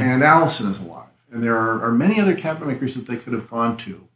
and 0.00 0.22
Allison 0.22 0.70
is 0.70 0.80
alive, 0.80 1.10
and 1.30 1.42
there 1.42 1.56
are, 1.56 1.84
are 1.84 1.92
many 1.92 2.20
other 2.20 2.34
cabinet 2.34 2.66
makers 2.66 2.94
that 2.94 3.06
they 3.06 3.18
could 3.18 3.34
have 3.34 3.50
gone 3.50 3.76
to, 3.78 4.08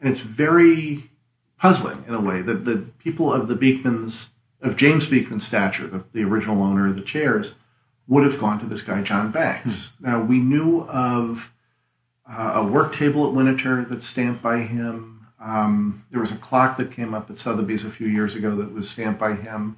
and 0.00 0.10
it's 0.10 0.20
very 0.20 1.10
puzzling 1.58 2.04
in 2.08 2.14
a 2.14 2.20
way 2.20 2.42
that 2.42 2.64
the 2.64 2.84
people 2.98 3.32
of 3.32 3.46
the 3.46 3.54
Beekmans, 3.54 4.30
of 4.60 4.76
James 4.76 5.08
Beekman's 5.08 5.46
stature, 5.46 5.86
the, 5.86 6.04
the 6.12 6.24
original 6.24 6.62
owner 6.62 6.88
of 6.88 6.96
the 6.96 7.02
chairs, 7.02 7.54
would 8.08 8.24
have 8.24 8.40
gone 8.40 8.58
to 8.58 8.66
this 8.66 8.82
guy, 8.82 9.00
John 9.02 9.30
Banks. 9.30 9.94
Now, 10.00 10.20
we 10.20 10.40
knew 10.40 10.82
of 10.82 11.52
uh, 12.28 12.52
a 12.56 12.66
work 12.66 12.94
table 12.94 13.26
at 13.28 13.32
Winter 13.32 13.84
that's 13.84 14.06
stamped 14.06 14.42
by 14.42 14.58
him. 14.58 15.11
Um, 15.44 16.04
there 16.10 16.20
was 16.20 16.32
a 16.32 16.38
clock 16.38 16.76
that 16.76 16.92
came 16.92 17.14
up 17.14 17.28
at 17.28 17.36
Sotheby's 17.36 17.84
a 17.84 17.90
few 17.90 18.06
years 18.06 18.36
ago 18.36 18.54
that 18.56 18.72
was 18.72 18.88
stamped 18.88 19.18
by 19.18 19.34
him. 19.34 19.76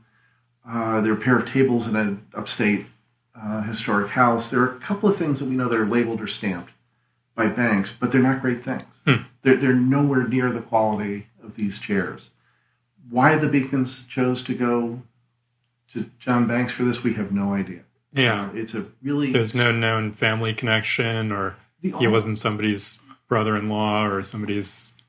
Uh, 0.68 1.00
there 1.00 1.12
are 1.12 1.16
a 1.16 1.20
pair 1.20 1.38
of 1.38 1.48
tables 1.50 1.88
in 1.88 1.96
an 1.96 2.26
upstate 2.34 2.86
uh, 3.34 3.62
historic 3.62 4.10
house. 4.10 4.50
There 4.50 4.60
are 4.60 4.76
a 4.76 4.78
couple 4.78 5.08
of 5.08 5.16
things 5.16 5.40
that 5.40 5.48
we 5.48 5.56
know 5.56 5.68
that 5.68 5.78
are 5.78 5.86
labeled 5.86 6.20
or 6.20 6.26
stamped 6.26 6.72
by 7.34 7.48
Banks, 7.48 7.96
but 7.96 8.12
they're 8.12 8.22
not 8.22 8.40
great 8.42 8.62
things. 8.62 9.00
They're, 9.42 9.56
they're 9.56 9.74
nowhere 9.74 10.26
near 10.28 10.50
the 10.50 10.60
quality 10.60 11.26
of 11.42 11.56
these 11.56 11.78
chairs. 11.78 12.30
Why 13.10 13.36
the 13.36 13.48
Beekmans 13.48 14.08
chose 14.08 14.42
to 14.44 14.54
go 14.54 15.02
to 15.88 16.04
John 16.18 16.46
Banks 16.46 16.72
for 16.72 16.84
this, 16.84 17.02
we 17.02 17.14
have 17.14 17.32
no 17.32 17.52
idea. 17.54 17.80
Yeah. 18.12 18.50
It's 18.54 18.74
a 18.74 18.86
really 19.02 19.32
There's 19.32 19.54
no 19.54 19.72
known 19.72 20.12
family 20.12 20.54
connection, 20.54 21.32
or 21.32 21.56
he 21.82 22.06
wasn't 22.06 22.38
somebody's 22.38 23.02
brother-in-law 23.28 24.06
or 24.06 24.22
somebody's. 24.22 25.02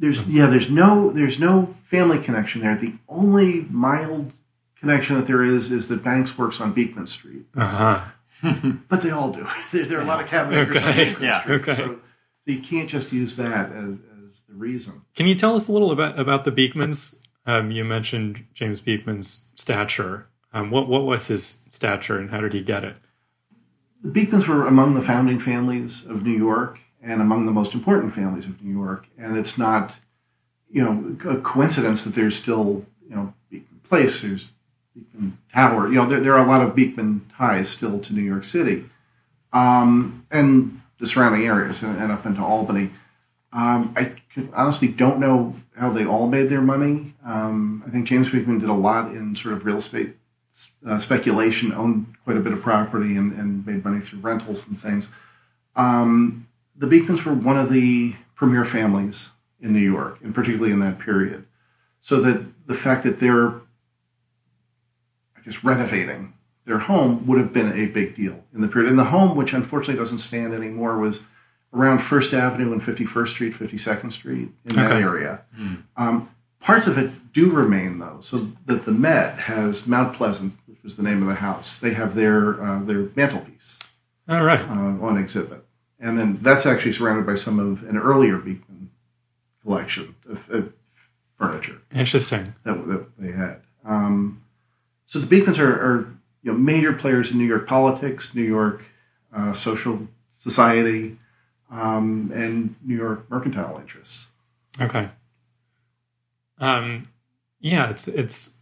There's 0.00 0.26
yeah 0.28 0.46
there's 0.46 0.70
no 0.70 1.10
there's 1.10 1.38
no 1.38 1.66
family 1.66 2.18
connection 2.18 2.60
there. 2.62 2.74
The 2.74 2.94
only 3.08 3.66
mild 3.70 4.32
connection 4.76 5.14
that 5.16 5.26
there 5.28 5.44
is 5.44 5.70
is 5.70 5.86
that 5.88 6.02
Banks 6.02 6.36
works 6.36 6.60
on 6.60 6.72
Beekman 6.72 7.06
Street, 7.06 7.44
Uh 7.56 7.66
huh. 7.66 8.00
but 8.88 9.02
they 9.02 9.10
all 9.10 9.30
do. 9.30 9.46
there, 9.72 9.84
there 9.84 9.98
are 9.98 10.02
a 10.02 10.06
lot 10.06 10.20
of 10.20 10.28
cabinet 10.28 10.68
Okay. 10.68 11.04
Beekman 11.04 11.22
Yeah. 11.22 11.40
Street, 11.42 11.54
Okay. 11.60 11.74
so 11.74 12.00
you 12.46 12.60
can't 12.60 12.88
just 12.88 13.12
use 13.12 13.36
that 13.36 13.70
as, 13.70 14.00
as 14.26 14.42
the 14.48 14.54
reason. 14.54 14.94
Can 15.14 15.26
you 15.28 15.34
tell 15.36 15.54
us 15.54 15.68
a 15.68 15.72
little 15.72 15.92
about 15.92 16.18
about 16.18 16.44
the 16.44 16.50
Beekmans? 16.52 17.22
Um, 17.46 17.70
you 17.70 17.84
mentioned 17.84 18.44
James 18.54 18.80
Beekman's 18.80 19.52
stature. 19.56 20.26
Um, 20.52 20.70
what 20.70 20.88
what 20.88 21.04
was 21.04 21.28
his 21.28 21.44
stature, 21.70 22.18
and 22.18 22.30
how 22.30 22.40
did 22.40 22.52
he 22.54 22.62
get 22.62 22.82
it? 22.84 22.96
The 24.02 24.10
Beekmans 24.10 24.48
were 24.48 24.66
among 24.66 24.94
the 24.94 25.02
founding 25.02 25.38
families 25.38 26.06
of 26.06 26.24
New 26.24 26.36
York 26.36 26.78
and 27.02 27.20
among 27.20 27.46
the 27.46 27.52
most 27.52 27.74
important 27.74 28.14
families 28.14 28.46
of 28.46 28.62
New 28.62 28.72
York. 28.72 29.06
And 29.18 29.36
it's 29.36 29.58
not, 29.58 29.98
you 30.70 30.84
know, 30.84 31.16
a 31.30 31.38
coincidence 31.38 32.04
that 32.04 32.14
there's 32.14 32.36
still, 32.36 32.84
you 33.08 33.14
know, 33.14 33.34
Beekman 33.50 33.80
Place, 33.84 34.22
there's 34.22 34.52
Beekman 34.94 35.38
Tower. 35.52 35.88
You 35.88 35.94
know, 35.96 36.06
there, 36.06 36.20
there 36.20 36.34
are 36.34 36.44
a 36.44 36.48
lot 36.48 36.62
of 36.62 36.76
Beekman 36.76 37.22
ties 37.36 37.68
still 37.68 38.00
to 38.00 38.14
New 38.14 38.22
York 38.22 38.44
City 38.44 38.84
um, 39.52 40.22
and 40.30 40.80
the 40.98 41.06
surrounding 41.06 41.46
areas 41.46 41.82
and, 41.82 41.98
and 41.98 42.12
up 42.12 42.26
into 42.26 42.42
Albany. 42.42 42.90
Um, 43.52 43.94
I 43.96 44.12
honestly 44.54 44.88
don't 44.88 45.18
know 45.18 45.56
how 45.76 45.90
they 45.90 46.06
all 46.06 46.28
made 46.28 46.48
their 46.48 46.60
money. 46.60 47.14
Um, 47.24 47.82
I 47.86 47.90
think 47.90 48.06
James 48.06 48.30
Beekman 48.30 48.60
did 48.60 48.68
a 48.68 48.74
lot 48.74 49.12
in 49.12 49.34
sort 49.34 49.54
of 49.54 49.64
real 49.64 49.78
estate 49.78 50.10
uh, 50.86 50.98
speculation, 50.98 51.72
owned 51.72 52.06
quite 52.24 52.36
a 52.36 52.40
bit 52.40 52.52
of 52.52 52.62
property, 52.62 53.16
and, 53.16 53.32
and 53.32 53.66
made 53.66 53.84
money 53.84 54.00
through 54.00 54.20
rentals 54.20 54.68
and 54.68 54.78
things. 54.78 55.12
Um, 55.74 56.46
the 56.80 56.86
Beekmans 56.86 57.24
were 57.24 57.34
one 57.34 57.58
of 57.58 57.70
the 57.70 58.14
premier 58.34 58.64
families 58.64 59.30
in 59.60 59.72
New 59.72 59.78
York, 59.80 60.18
and 60.22 60.34
particularly 60.34 60.72
in 60.72 60.80
that 60.80 60.98
period. 60.98 61.44
So 62.00 62.20
that 62.22 62.66
the 62.66 62.74
fact 62.74 63.04
that 63.04 63.20
they're, 63.20 63.48
I 65.36 65.40
guess, 65.44 65.62
renovating 65.64 66.32
their 66.64 66.78
home 66.78 67.26
would 67.26 67.38
have 67.38 67.52
been 67.52 67.72
a 67.72 67.86
big 67.86 68.14
deal 68.16 68.44
in 68.54 68.60
the 68.60 68.68
period. 68.68 68.88
And 68.90 68.98
the 68.98 69.04
home, 69.04 69.36
which 69.36 69.52
unfortunately 69.52 70.00
doesn't 70.00 70.18
stand 70.18 70.52
anymore, 70.54 70.98
was 70.98 71.24
around 71.74 71.98
First 71.98 72.32
Avenue 72.32 72.72
and 72.72 72.80
51st 72.82 73.28
Street, 73.28 73.52
52nd 73.52 74.12
Street, 74.12 74.48
in 74.64 74.76
that 74.76 74.90
Okay. 74.92 75.02
area. 75.02 75.42
Um, 75.96 76.28
parts 76.60 76.86
of 76.86 76.96
it 76.98 77.10
do 77.32 77.50
remain, 77.50 77.98
though. 77.98 78.18
So 78.20 78.38
that 78.66 78.84
the 78.86 78.92
Met 78.92 79.38
has 79.40 79.86
Mount 79.86 80.14
Pleasant, 80.14 80.54
which 80.66 80.82
was 80.82 80.96
the 80.96 81.02
name 81.02 81.20
of 81.22 81.28
the 81.28 81.34
house. 81.36 81.78
They 81.78 81.92
have 81.94 82.14
their 82.14 82.60
uh, 82.62 82.82
their 82.82 83.08
mantelpiece 83.14 83.78
All 84.28 84.42
right. 84.44 84.60
uh, 84.60 85.04
on 85.06 85.16
exhibit, 85.18 85.64
and 86.00 86.18
then 86.18 86.38
that's 86.40 86.66
actually 86.66 86.92
surrounded 86.92 87.26
by 87.26 87.34
some 87.34 87.58
of 87.58 87.88
an 87.88 87.96
earlier 87.96 88.38
Beekman 88.38 88.90
collection 89.62 90.14
of, 90.28 90.48
of 90.50 90.72
furniture 91.36 91.80
Interesting. 91.94 92.54
that, 92.64 92.86
that 92.88 93.18
they 93.18 93.32
had. 93.32 93.60
Um, 93.84 94.42
so 95.06 95.18
the 95.18 95.26
Beekmans 95.26 95.58
are, 95.58 95.70
are 95.70 96.08
you 96.42 96.52
know 96.52 96.58
major 96.58 96.92
players 96.92 97.30
in 97.30 97.38
New 97.38 97.44
York 97.44 97.66
politics, 97.66 98.34
New 98.34 98.42
York 98.42 98.84
uh, 99.32 99.52
social 99.52 100.08
society, 100.38 101.16
um, 101.70 102.30
and 102.34 102.74
New 102.82 102.96
York 102.96 103.30
mercantile 103.30 103.78
interests. 103.78 104.28
Okay. 104.80 105.08
Um, 106.58 107.04
yeah, 107.60 107.90
it's 107.90 108.08
it's 108.08 108.60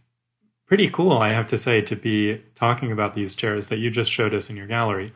pretty 0.65 0.89
cool, 0.89 1.13
I 1.13 1.29
have 1.29 1.47
to 1.47 1.57
say, 1.57 1.81
to 1.81 1.95
be 1.95 2.41
talking 2.53 2.91
about 2.91 3.15
these 3.15 3.35
chairs 3.35 3.67
that 3.67 3.77
you 3.77 3.89
just 3.89 4.11
showed 4.11 4.33
us 4.33 4.49
in 4.49 4.55
your 4.55 4.67
gallery, 4.67 5.11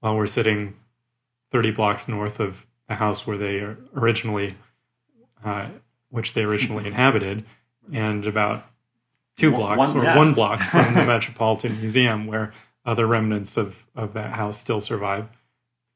while 0.00 0.16
we're 0.16 0.26
sitting 0.26 0.74
thirty 1.50 1.70
blocks 1.70 2.08
north 2.08 2.40
of 2.40 2.66
the 2.88 2.94
house 2.94 3.26
where 3.26 3.36
they 3.38 3.60
originally, 3.94 4.54
uh, 5.44 5.68
which 6.10 6.34
they 6.34 6.44
originally 6.44 6.86
inhabited, 6.92 7.44
and 7.92 8.26
about 8.26 8.64
two 9.36 9.52
One- 9.52 9.60
blocks 9.60 9.92
one- 9.94 10.06
or 10.06 10.16
one 10.16 10.34
block 10.34 10.60
from 10.70 10.94
the 10.94 11.04
Metropolitan 11.04 11.78
Museum, 11.80 12.26
where 12.26 12.52
other 12.84 13.06
remnants 13.06 13.56
of 13.56 13.86
of 13.94 14.14
that 14.14 14.34
house 14.34 14.58
still 14.58 14.80
survive. 14.80 15.28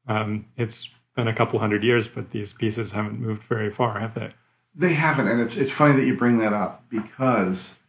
Um, 0.07 0.45
it's 0.57 0.93
been 1.15 1.27
a 1.27 1.33
couple 1.33 1.59
hundred 1.59 1.83
years, 1.83 2.07
but 2.07 2.31
these 2.31 2.53
pieces 2.53 2.91
haven't 2.91 3.19
moved 3.19 3.43
very 3.43 3.69
far, 3.69 3.99
have 3.99 4.13
they? 4.15 4.29
They 4.75 4.93
haven't, 4.93 5.27
and 5.27 5.39
it's 5.39 5.55
it's 5.57 5.71
funny 5.71 5.93
that 5.99 6.05
you 6.05 6.17
bring 6.17 6.39
that 6.39 6.53
up 6.53 6.83
because 6.89 7.81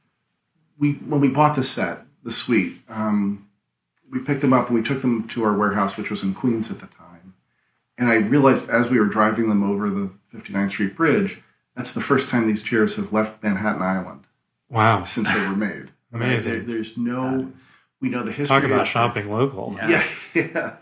we 0.79 0.93
when 0.95 1.21
we 1.21 1.29
bought 1.29 1.57
the 1.57 1.63
set, 1.63 1.99
the 2.23 2.31
suite, 2.31 2.75
um, 2.89 3.49
we 4.11 4.21
picked 4.21 4.43
them 4.43 4.53
up 4.53 4.69
and 4.69 4.77
we 4.77 4.83
took 4.83 5.01
them 5.01 5.27
to 5.29 5.45
our 5.45 5.57
warehouse, 5.57 5.97
which 5.97 6.11
was 6.11 6.23
in 6.23 6.35
Queens 6.35 6.71
at 6.71 6.79
the 6.81 6.87
time. 6.87 7.04
And 7.99 8.09
I 8.09 8.17
realized 8.17 8.69
as 8.71 8.91
we 8.91 8.99
were 8.99 9.07
driving 9.07 9.49
them 9.49 9.63
over 9.63 9.89
the 9.91 10.11
59th 10.35 10.71
Street 10.71 10.97
Bridge, 10.97 11.41
that's 11.77 11.95
the 11.95 12.01
first 12.01 12.29
time 12.29 12.47
these 12.47 12.63
chairs 12.63 12.97
have 12.97 13.13
left 13.13 13.43
Manhattan 13.43 13.83
Island 13.83 14.25
Wow. 14.69 15.05
since 15.05 15.33
they 15.33 15.49
were 15.49 15.57
made. 15.57 15.91
Amazing. 16.13 16.53
There- 16.53 16.63
there's 16.77 16.97
no, 16.99 17.43
That 17.47 17.55
is- 17.57 17.77
we 18.01 18.09
know 18.09 18.23
the 18.23 18.33
history. 18.33 18.57
Talk 18.61 18.65
about 18.65 18.83
of- 18.83 18.89
shopping 18.89 19.31
local. 19.31 19.75
Yeah. 19.79 19.89
yeah, 19.89 20.05
yeah. 20.55 20.77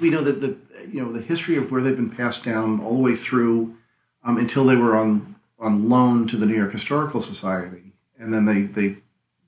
We 0.00 0.10
know 0.10 0.22
that 0.22 0.40
the 0.40 0.56
you 0.90 1.00
know 1.04 1.12
the 1.12 1.20
history 1.22 1.56
of 1.56 1.70
where 1.70 1.80
they've 1.80 1.94
been 1.96 2.10
passed 2.10 2.44
down 2.44 2.80
all 2.80 2.96
the 2.96 3.02
way 3.02 3.14
through 3.14 3.76
um, 4.24 4.38
until 4.38 4.64
they 4.64 4.74
were 4.76 4.96
on 4.96 5.36
on 5.60 5.88
loan 5.88 6.26
to 6.28 6.36
the 6.36 6.46
New 6.46 6.56
York 6.56 6.72
Historical 6.72 7.20
Society, 7.20 7.92
and 8.18 8.34
then 8.34 8.44
they 8.44 8.62
they 8.62 8.96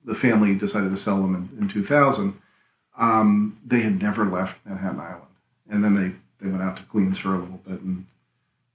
the 0.05 0.15
family 0.15 0.55
decided 0.55 0.89
to 0.91 0.97
sell 0.97 1.21
them 1.21 1.35
in, 1.35 1.63
in 1.63 1.67
2000. 1.67 2.33
Um, 2.97 3.57
they 3.65 3.81
had 3.81 4.01
never 4.01 4.23
left 4.25 4.65
Manhattan 4.65 5.01
Island, 5.01 5.23
and 5.69 5.83
then 5.83 5.95
they 5.95 6.11
they 6.39 6.49
went 6.49 6.61
out 6.61 6.77
to 6.77 6.83
Queens 6.83 7.19
for 7.19 7.29
a 7.29 7.37
little 7.37 7.61
bit, 7.67 7.81
and 7.81 8.05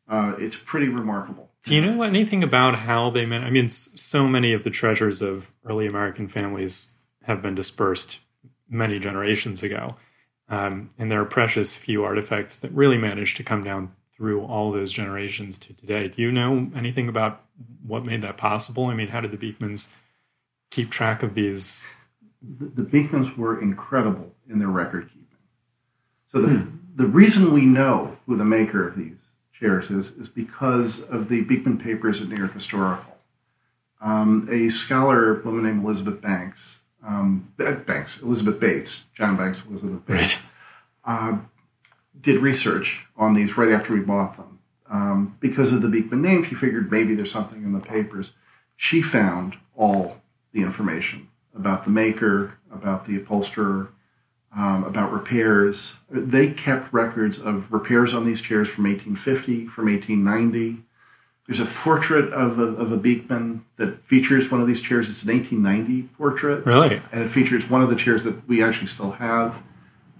uh, 0.08 0.34
it's 0.38 0.56
pretty 0.56 0.88
remarkable. 0.88 1.50
Do 1.64 1.74
you 1.74 1.80
know 1.80 2.02
anything 2.02 2.42
about 2.42 2.74
how 2.74 3.10
they 3.10 3.24
man? 3.24 3.44
I 3.44 3.50
mean, 3.50 3.68
so 3.68 4.26
many 4.26 4.52
of 4.52 4.64
the 4.64 4.70
treasures 4.70 5.22
of 5.22 5.52
early 5.64 5.86
American 5.86 6.28
families 6.28 6.98
have 7.22 7.40
been 7.40 7.54
dispersed 7.54 8.20
many 8.68 8.98
generations 8.98 9.62
ago, 9.62 9.96
um, 10.48 10.90
and 10.98 11.10
there 11.10 11.20
are 11.20 11.26
precious 11.26 11.76
few 11.76 12.04
artifacts 12.04 12.58
that 12.60 12.72
really 12.72 12.98
managed 12.98 13.36
to 13.36 13.44
come 13.44 13.62
down 13.62 13.94
through 14.16 14.42
all 14.42 14.72
those 14.72 14.92
generations 14.92 15.58
to 15.58 15.74
today. 15.74 16.08
Do 16.08 16.22
you 16.22 16.32
know 16.32 16.70
anything 16.74 17.08
about 17.08 17.42
what 17.86 18.04
made 18.04 18.22
that 18.22 18.36
possible? 18.36 18.86
I 18.86 18.94
mean, 18.94 19.08
how 19.08 19.20
did 19.20 19.30
the 19.30 19.36
Beekmans 19.36 19.94
keep 20.70 20.90
track 20.90 21.22
of 21.22 21.34
these? 21.34 21.94
the, 22.42 22.66
the 22.66 22.82
Beekmans 22.82 23.36
were 23.36 23.60
incredible 23.60 24.34
in 24.48 24.58
their 24.58 24.68
record 24.68 25.08
keeping. 25.08 25.26
So 26.26 26.40
the, 26.40 26.66
the 26.94 27.06
reason 27.06 27.52
we 27.52 27.64
know 27.64 28.18
who 28.26 28.36
the 28.36 28.44
maker 28.44 28.86
of 28.86 28.96
these 28.96 29.30
chairs 29.52 29.90
is 29.90 30.12
is 30.12 30.28
because 30.28 31.02
of 31.02 31.28
the 31.28 31.42
Beekman 31.42 31.78
papers 31.78 32.20
at 32.20 32.28
New 32.28 32.36
York 32.36 32.52
Historical. 32.52 33.18
Um, 34.00 34.48
a 34.50 34.68
scholar, 34.68 35.40
a 35.40 35.44
woman 35.44 35.64
named 35.64 35.84
Elizabeth 35.84 36.20
Banks, 36.20 36.80
um, 37.06 37.52
Banks, 37.56 38.20
Elizabeth 38.20 38.58
Bates, 38.58 39.10
John 39.14 39.36
Banks, 39.36 39.64
Elizabeth 39.64 40.04
Bates, 40.06 40.48
uh, 41.04 41.38
did 42.20 42.38
research 42.38 43.06
on 43.16 43.34
these 43.34 43.56
right 43.56 43.70
after 43.70 43.94
we 43.94 44.00
bought 44.00 44.36
them. 44.36 44.58
Um, 44.90 45.36
because 45.40 45.72
of 45.72 45.82
the 45.82 45.88
Beekman 45.88 46.20
name, 46.20 46.42
she 46.42 46.54
figured 46.54 46.90
maybe 46.90 47.14
there's 47.14 47.32
something 47.32 47.62
in 47.62 47.72
the 47.72 47.80
papers. 47.80 48.34
She 48.76 49.00
found 49.00 49.56
all 49.76 50.20
the 50.52 50.62
information 50.62 51.28
about 51.54 51.84
the 51.84 51.90
maker, 51.90 52.58
about 52.72 53.06
the 53.06 53.16
upholsterer, 53.16 53.88
um, 54.56 54.84
about 54.84 55.12
repairs. 55.12 56.00
They 56.10 56.50
kept 56.52 56.92
records 56.92 57.38
of 57.40 57.72
repairs 57.72 58.12
on 58.12 58.24
these 58.24 58.40
chairs 58.42 58.68
from 58.68 58.84
1850, 58.84 59.66
from 59.66 59.86
1890. 59.86 60.82
There's 61.46 61.60
a 61.60 61.64
portrait 61.66 62.32
of 62.32 62.58
a, 62.58 62.62
of 62.62 62.92
a 62.92 62.96
Beekman 62.96 63.64
that 63.76 64.02
features 64.02 64.50
one 64.50 64.60
of 64.60 64.66
these 64.66 64.80
chairs. 64.80 65.08
It's 65.08 65.24
an 65.24 65.34
1890 65.36 66.08
portrait, 66.16 66.64
Really? 66.64 67.00
and 67.12 67.24
it 67.24 67.28
features 67.28 67.68
one 67.68 67.82
of 67.82 67.90
the 67.90 67.96
chairs 67.96 68.24
that 68.24 68.46
we 68.48 68.62
actually 68.62 68.86
still 68.86 69.12
have. 69.12 69.62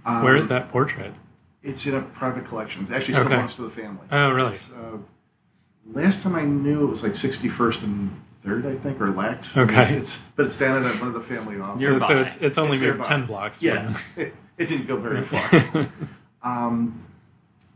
Um, 0.05 0.25
Where 0.25 0.37
is 0.37 0.49
that 0.49 0.69
portrait? 0.69 1.13
It's 1.63 1.87
in 1.87 1.95
a 1.95 2.03
private 2.03 2.45
collection. 2.45 2.85
It 2.87 2.93
actually 2.93 3.15
still 3.15 3.27
Okay. 3.27 3.35
belongs 3.37 3.55
to 3.57 3.63
the 3.63 3.71
family. 3.71 4.07
Oh, 4.11 4.33
really? 4.33 4.57
Uh, 4.77 4.99
last 5.93 6.23
time 6.25 6.35
I 6.35 6.43
knew, 6.43 6.83
it 6.83 6.91
was 6.91 7.05
like 7.05 7.13
61st 7.13 7.85
and 7.85 8.11
Third, 8.43 8.67
I 8.67 8.75
think, 8.75 9.01
or 9.01 9.11
Lex. 9.11 9.57
Okay. 9.57 9.83
It's, 9.83 9.93
it's- 9.93 10.29
but 10.37 10.47
it's 10.47 10.59
down 10.59 10.83
at 10.83 10.95
one 10.97 11.09
of 11.09 11.15
the 11.15 11.21
family 11.21 11.61
offices. 11.61 12.07
So 12.07 12.15
it's 12.15 12.37
it's 12.41 12.59
only 12.59 12.77
It's 12.79 12.87
maybe 12.87 13.03
ten 13.03 13.25
blocks. 13.27 13.63
Yeah, 13.63 13.89
From, 13.91 14.23
it, 14.25 14.35
it 14.59 14.67
didn't 14.69 14.87
go 14.87 14.97
very 14.97 15.23
far. 15.23 15.87
um, 16.43 17.01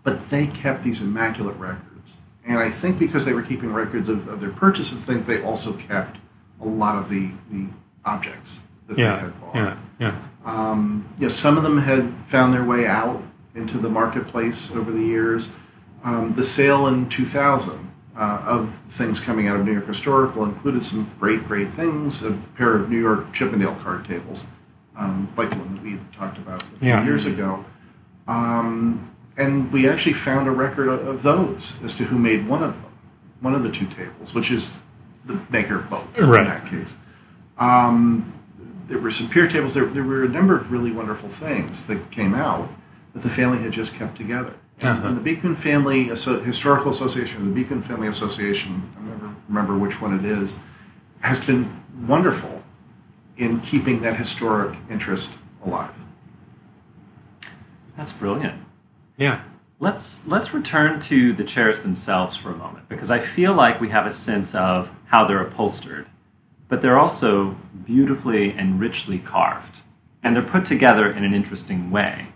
but 0.02 0.20
they 0.22 0.46
kept 0.48 0.82
these 0.82 1.02
immaculate 1.02 1.56
records, 1.56 2.20
and 2.46 2.58
I 2.58 2.70
think 2.70 2.98
because 2.98 3.24
they 3.24 3.32
were 3.32 3.42
keeping 3.42 3.72
records 3.72 4.08
of, 4.08 4.26
of 4.28 4.40
their 4.40 4.50
purchases, 4.50 5.02
I 5.08 5.12
think 5.12 5.26
they 5.26 5.42
also 5.42 5.72
kept 5.72 6.16
a 6.60 6.66
lot 6.66 6.96
of 6.96 7.08
the, 7.08 7.30
the 7.50 7.66
objects 8.04 8.62
that 8.88 8.96
they 8.96 9.02
had 9.04 9.40
bought. 9.40 9.54
yeah, 9.54 9.76
yeah. 10.00 10.16
Um, 10.44 11.08
you 11.18 11.22
know, 11.22 11.28
some 11.28 11.56
of 11.56 11.62
them 11.64 11.78
had 11.78 12.08
found 12.26 12.54
their 12.54 12.64
way 12.64 12.86
out 12.86 13.22
into 13.54 13.78
the 13.78 13.88
marketplace 13.88 14.74
over 14.74 14.90
the 14.92 15.02
years. 15.02 15.56
Um, 16.04 16.34
the 16.34 16.44
sale 16.44 16.86
in 16.86 17.08
2000 17.08 17.92
uh, 18.16 18.42
of 18.46 18.74
things 18.74 19.20
coming 19.20 19.46
out 19.46 19.56
of 19.56 19.64
New 19.66 19.72
York 19.72 19.86
Historical 19.86 20.44
included 20.44 20.84
some 20.84 21.06
great, 21.20 21.44
great 21.46 21.68
things. 21.70 22.24
A 22.24 22.32
pair 22.56 22.74
of 22.74 22.90
New 22.90 22.98
York 23.00 23.32
Chippendale 23.32 23.74
card 23.82 24.04
tables, 24.06 24.46
um, 24.96 25.28
like 25.36 25.50
the 25.50 25.56
one 25.56 25.74
that 25.74 25.82
we 25.82 25.92
had 25.92 26.12
talked 26.12 26.38
about 26.38 26.62
a 26.62 26.66
few 26.66 26.88
Yeah. 26.88 27.04
years 27.04 27.26
ago. 27.26 27.64
Um, 28.26 29.10
and 29.36 29.70
we 29.70 29.88
actually 29.88 30.14
found 30.14 30.48
a 30.48 30.50
record 30.50 30.88
of, 30.88 31.22
those 31.22 31.78
as 31.84 31.94
to 31.96 32.04
who 32.04 32.18
made 32.18 32.48
one 32.48 32.62
of 32.62 32.80
them, 32.82 32.92
one 33.40 33.54
of 33.54 33.62
the 33.62 33.70
two 33.70 33.86
tables, 33.86 34.34
which 34.34 34.50
is 34.50 34.82
the 35.26 35.38
maker 35.50 35.76
of 35.76 35.90
both 35.90 36.18
Right. 36.18 36.40
in 36.40 36.46
that 36.48 36.66
case. 36.66 36.96
Um, 37.58 38.32
there 38.88 38.98
were 38.98 39.10
some 39.10 39.28
pier 39.28 39.48
tables. 39.48 39.74
There, 39.74 39.84
there 39.84 40.04
were 40.04 40.24
a 40.24 40.28
number 40.28 40.56
of 40.56 40.72
really 40.72 40.92
wonderful 40.92 41.28
things 41.28 41.86
that 41.86 42.10
came 42.10 42.34
out 42.34 42.68
that 43.12 43.22
the 43.22 43.28
family 43.28 43.58
had 43.58 43.72
just 43.72 43.94
kept 43.98 44.16
together. 44.16 44.52
And- 44.80 44.98
Uh-huh. 44.98 45.08
And 45.08 45.16
the 45.16 45.20
Beekman 45.22 45.56
Family 45.56 46.10
Asso- 46.10 46.40
Historical 46.42 46.90
Association, 46.90 47.42
or 47.42 47.44
the 47.46 47.54
Beekman 47.54 47.82
Family 47.82 48.08
Association, 48.08 48.82
I 49.00 49.06
never 49.08 49.30
remember 49.48 49.76
which 49.76 50.00
one 50.00 50.18
it 50.18 50.24
is, 50.24 50.56
has 51.20 51.44
been 51.44 51.66
wonderful 52.06 52.62
in 53.36 53.60
keeping 53.60 54.02
that 54.02 54.16
historic 54.16 54.76
interest 54.90 55.38
alive. 55.64 55.90
That's 57.96 58.12
brilliant. 58.16 58.60
Yeah. 59.16 59.40
Let's 59.78 60.26
let's 60.28 60.54
return 60.54 61.00
to 61.00 61.32
the 61.34 61.44
chairs 61.44 61.82
themselves 61.82 62.36
for 62.36 62.50
a 62.50 62.56
moment 62.56 62.88
because 62.88 63.10
I 63.10 63.18
feel 63.18 63.52
like 63.54 63.80
we 63.80 63.90
have 63.90 64.06
a 64.06 64.10
sense 64.10 64.54
of 64.54 64.90
how 65.06 65.26
they're 65.26 65.40
upholstered, 65.42 66.06
but 66.68 66.80
they're 66.82 66.98
also 66.98 67.56
beautifully 67.84 68.52
and 68.52 68.80
richly 68.80 69.18
carved, 69.18 69.80
and 70.22 70.34
they're 70.34 70.42
put 70.42 70.64
together 70.64 71.10
in 71.10 71.24
an 71.24 71.34
interesting 71.34 71.90
way. 71.90 72.26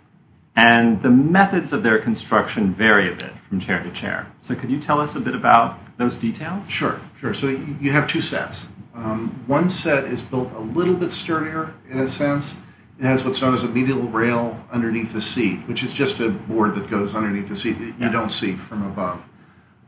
And 0.57 1.00
the 1.02 1.11
methods 1.11 1.73
of 1.73 1.83
their 1.83 1.99
construction 1.99 2.73
vary 2.75 3.09
a 3.09 3.14
bit 3.14 3.30
from 3.49 3.61
chair 3.61 3.83
to 3.83 3.90
chair. 3.90 4.26
So 4.40 4.54
could 4.54 4.71
you 4.71 4.80
tell 4.80 5.00
us 5.00 5.16
a 5.16 5.21
bit 5.21 5.35
about 5.35 5.78
those 5.97 6.19
details? 6.19 6.69
Sure, 6.69 7.00
sure. 7.19 7.35
So 7.35 7.49
you 7.49 7.76
you 7.80 7.92
have 7.92 8.09
two 8.09 8.21
sets. 8.21 8.69
Um, 8.95 9.28
one 9.47 9.69
set 9.71 10.04
is 10.04 10.23
built 10.23 10.52
a 10.54 10.59
little 10.59 10.95
bit 10.95 11.12
sturdier 11.12 11.73
in 11.88 11.99
a 12.00 12.09
sense. 12.09 12.62
It 12.99 13.04
has 13.04 13.25
what's 13.25 13.40
known 13.40 13.54
as 13.54 13.62
a 13.64 13.69
medial 13.69 14.02
rail 14.02 14.62
underneath 14.71 15.12
the 15.14 15.21
seat, 15.23 15.61
which 15.61 15.83
is 15.83 15.95
just 15.95 16.21
a 16.21 16.28
board 16.28 16.75
that 16.75 16.90
goes 16.90 17.14
underneath 17.14 17.49
the 17.49 17.57
seat 17.57 17.78
that 17.78 17.85
you 17.87 17.95
Yeah. 17.99 18.11
don't 18.11 18.30
see 18.30 18.52
from 18.52 18.83
above. 18.85 19.23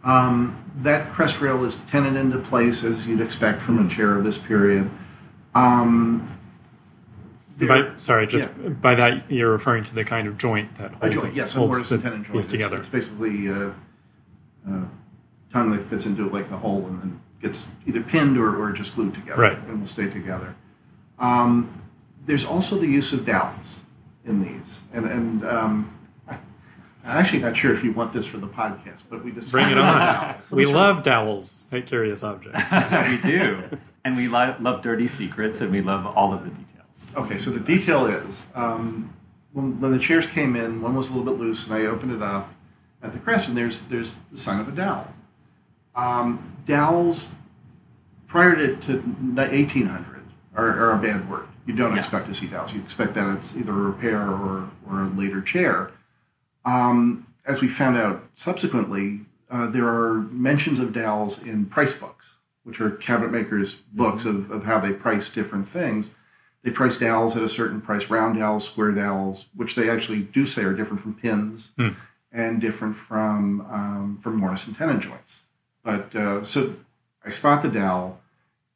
Um, 0.05 0.57
that 0.83 1.13
crest 1.13 1.41
rail 1.43 1.63
is 1.65 1.79
tenon 1.81 2.17
into 2.17 2.39
place 2.39 2.85
as 2.85 3.07
you'd 3.07 3.21
expect 3.21 3.61
from 3.61 3.85
a 3.85 3.89
chair 3.89 4.17
of 4.17 4.25
this 4.25 4.39
period. 4.39 4.89
Um, 5.55 6.27
By, 7.69 7.91
sorry, 7.99 8.27
just 8.27 8.49
by 8.81 8.95
that 8.97 9.31
you're 9.31 9.51
referring 9.53 9.85
to 9.85 9.95
the 9.95 10.05
kind 10.05 10.27
of 10.29 10.39
joint 10.39 10.75
that 10.77 10.93
holds, 10.93 11.17
joint, 11.23 11.33
it- 11.33 11.37
yes, 11.37 11.55
holds 11.55 11.71
mortise 11.73 11.89
the 11.89 11.95
and 11.97 12.03
tenon 12.05 12.19
joint. 12.25 12.33
piece 12.35 12.45
It's, 12.47 12.53
together. 12.53 12.77
it's 12.77 12.89
basically 12.89 13.49
uh, 13.49 13.71
uh, 14.71 14.85
tongue 15.53 15.71
that 15.73 15.81
fits 15.83 16.07
into 16.07 16.29
like 16.31 16.49
the 16.51 16.57
hole 16.57 16.87
and 16.87 17.01
then 17.01 17.21
gets 17.43 17.75
either 17.87 18.01
pinned 18.03 18.39
or, 18.39 18.57
or 18.63 18.73
just 18.73 18.95
glued 18.95 19.15
together 19.15 19.41
Right. 19.43 19.59
and 19.69 19.81
will 19.81 19.87
stay 19.87 20.09
together. 20.09 20.55
Um, 21.19 21.83
there's 22.25 22.47
also 22.47 22.77
the 22.77 22.87
use 22.87 23.13
of 23.13 23.27
dowels 23.27 23.83
in 24.25 24.43
these. 24.43 24.83
And, 24.95 25.07
and 25.07 25.45
um, 25.45 25.99
I- 26.29 26.35
I'm 27.05 27.19
actually 27.19 27.41
not 27.41 27.57
sure 27.57 27.73
if 27.73 27.83
you 27.83 27.93
want 27.93 28.13
this 28.13 28.27
for 28.27 28.37
the 28.39 28.47
podcast, 28.47 29.03
but 29.11 29.25
we 29.25 29.33
just 29.33 29.51
Bring 29.51 29.69
it 29.71 29.79
on. 29.79 30.37
we 30.53 30.65
love 30.67 31.03
dowels 31.03 31.67
at 31.73 31.87
Curious 31.87 32.23
Objects. 32.23 32.73
we 33.09 33.19
do, 33.29 33.63
and 34.05 34.17
we 34.17 34.29
li- 34.29 34.55
love 34.61 34.83
dirty 34.83 35.09
secrets, 35.09 35.61
and 35.61 35.73
we 35.73 35.81
love 35.81 36.07
all 36.07 36.33
of 36.33 36.45
the 36.45 36.51
details. 36.51 36.69
Okay, 37.17 37.39
so 37.39 37.51
the 37.51 37.61
detail 37.61 38.07
is 38.07 38.47
um, 38.55 39.13
when, 39.53 39.81
when 39.81 39.93
the 39.93 39.99
chairs 39.99 40.27
came 40.27 40.57
in, 40.57 40.83
one 40.83 40.95
was 40.95 41.11
a 41.11 41.17
little 41.17 41.33
bit 41.33 41.41
loose, 41.41 41.67
and 41.67 41.75
I 41.77 41.87
opened 41.87 42.13
it 42.13 42.23
up 42.23 42.49
at 43.03 43.13
the 43.13 43.19
crest, 43.19 43.49
and 43.49 43.57
there's 43.57 43.87
there's 43.87 44.17
the 44.31 44.37
sign 44.37 44.61
of 44.61 44.69
a 44.69 44.73
dowel. 44.73 45.07
Um, 45.95 46.55
dowels 46.67 47.35
prior 48.27 48.55
to, 48.57 48.77
to 48.77 48.99
1800 48.99 50.23
are, 50.57 50.69
are 50.69 50.93
a 50.93 50.99
bad 50.99 51.29
word. 51.29 51.49
You 51.67 51.75
don't 51.75 51.93
Yeah. 51.93 51.99
expect 51.99 52.27
to 52.27 52.35
see 52.35 52.47
dowels. 52.47 52.73
You 52.75 52.81
expect 52.81 53.15
that 53.15 53.35
it's 53.37 53.57
either 53.57 53.73
a 53.73 53.75
repair 53.75 54.21
or, 54.23 54.69
or 54.89 55.03
a 55.03 55.09
later 55.09 55.41
chair. 55.43 55.91
Um, 56.65 57.27
as 57.47 57.61
we 57.61 57.69
found 57.69 57.97
out 57.97 58.23
subsequently, 58.35 59.21
uh, 59.51 59.67
there 59.67 59.87
are 59.87 60.15
mentions 60.31 60.79
of 60.79 60.93
dowels 60.93 61.43
in 61.47 61.67
price 61.67 61.99
books, 61.99 62.37
which 62.65 62.81
are 62.81 62.91
cabinet 62.91 63.33
makers' 63.33 63.81
books 63.93 64.25
of, 64.25 64.51
of 64.51 64.65
how 64.65 64.79
they 64.79 64.93
price 64.93 65.31
different 65.33 65.69
things. 65.69 66.11
They 66.63 66.71
price 66.71 66.99
dowels 66.99 67.37
at 67.37 67.43
a 67.43 67.49
certain 67.49 67.81
price, 67.81 68.09
round 68.09 68.39
dowels, 68.39 68.69
square 68.69 68.93
dowels, 68.93 69.47
which 69.57 69.75
they 69.75 69.91
actually 69.91 70.23
do 70.23 70.47
say 70.47 70.63
are 70.63 70.73
different 70.75 71.03
from 71.03 71.15
pins 71.15 71.73
Hmm. 71.77 71.89
and 72.31 72.61
different 72.61 72.95
from 72.97 73.63
um, 73.71 74.19
from 74.21 74.37
mortise 74.37 74.69
and 74.69 74.77
tenon 74.77 75.01
joints. 75.01 75.43
But 75.83 76.15
uh, 76.15 76.45
so 76.45 76.75
I 77.25 77.31
spot 77.31 77.63
the 77.63 77.69
dowel 77.69 78.21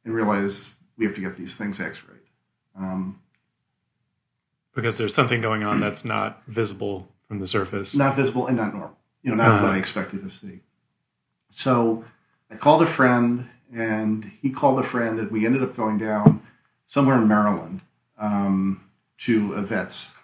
and 0.03 0.13
realize 0.13 0.75
we 0.97 1.05
have 1.05 1.15
to 1.15 1.21
get 1.21 1.37
these 1.37 1.55
things 1.55 1.79
X-rayed. 1.79 2.17
Um, 2.77 3.19
because 4.75 4.97
there's 4.97 5.13
something 5.15 5.41
going 5.41 5.63
on 5.63 5.79
that's 5.79 6.03
not 6.05 6.43
visible 6.47 7.07
from 7.27 7.39
the 7.39 7.47
surface. 7.47 7.97
not 7.97 8.15
visible 8.15 8.47
and 8.47 8.57
not 8.57 8.73
normal. 8.73 8.97
You 9.23 9.31
know, 9.31 9.37
not 9.37 9.61
what 9.61 9.69
Uh-huh. 9.69 9.75
I 9.75 9.77
expected 9.79 10.23
to 10.23 10.29
see. 10.29 10.59
So 11.49 12.03
I 12.51 12.55
called 12.55 12.81
a 12.81 12.85
friend, 12.85 13.49
and 13.73 14.31
he 14.41 14.49
called 14.49 14.79
a 14.79 14.83
friend, 14.83 15.19
and 15.19 15.31
we 15.31 15.45
ended 15.45 15.63
up 15.63 15.75
going 15.75 15.97
down 15.97 16.41
somewhere 16.87 17.15
in 17.17 17.27
Maryland 17.27 17.81
um, 18.17 18.81
to 19.19 19.53
a 19.53 19.61
vet's 19.61 20.15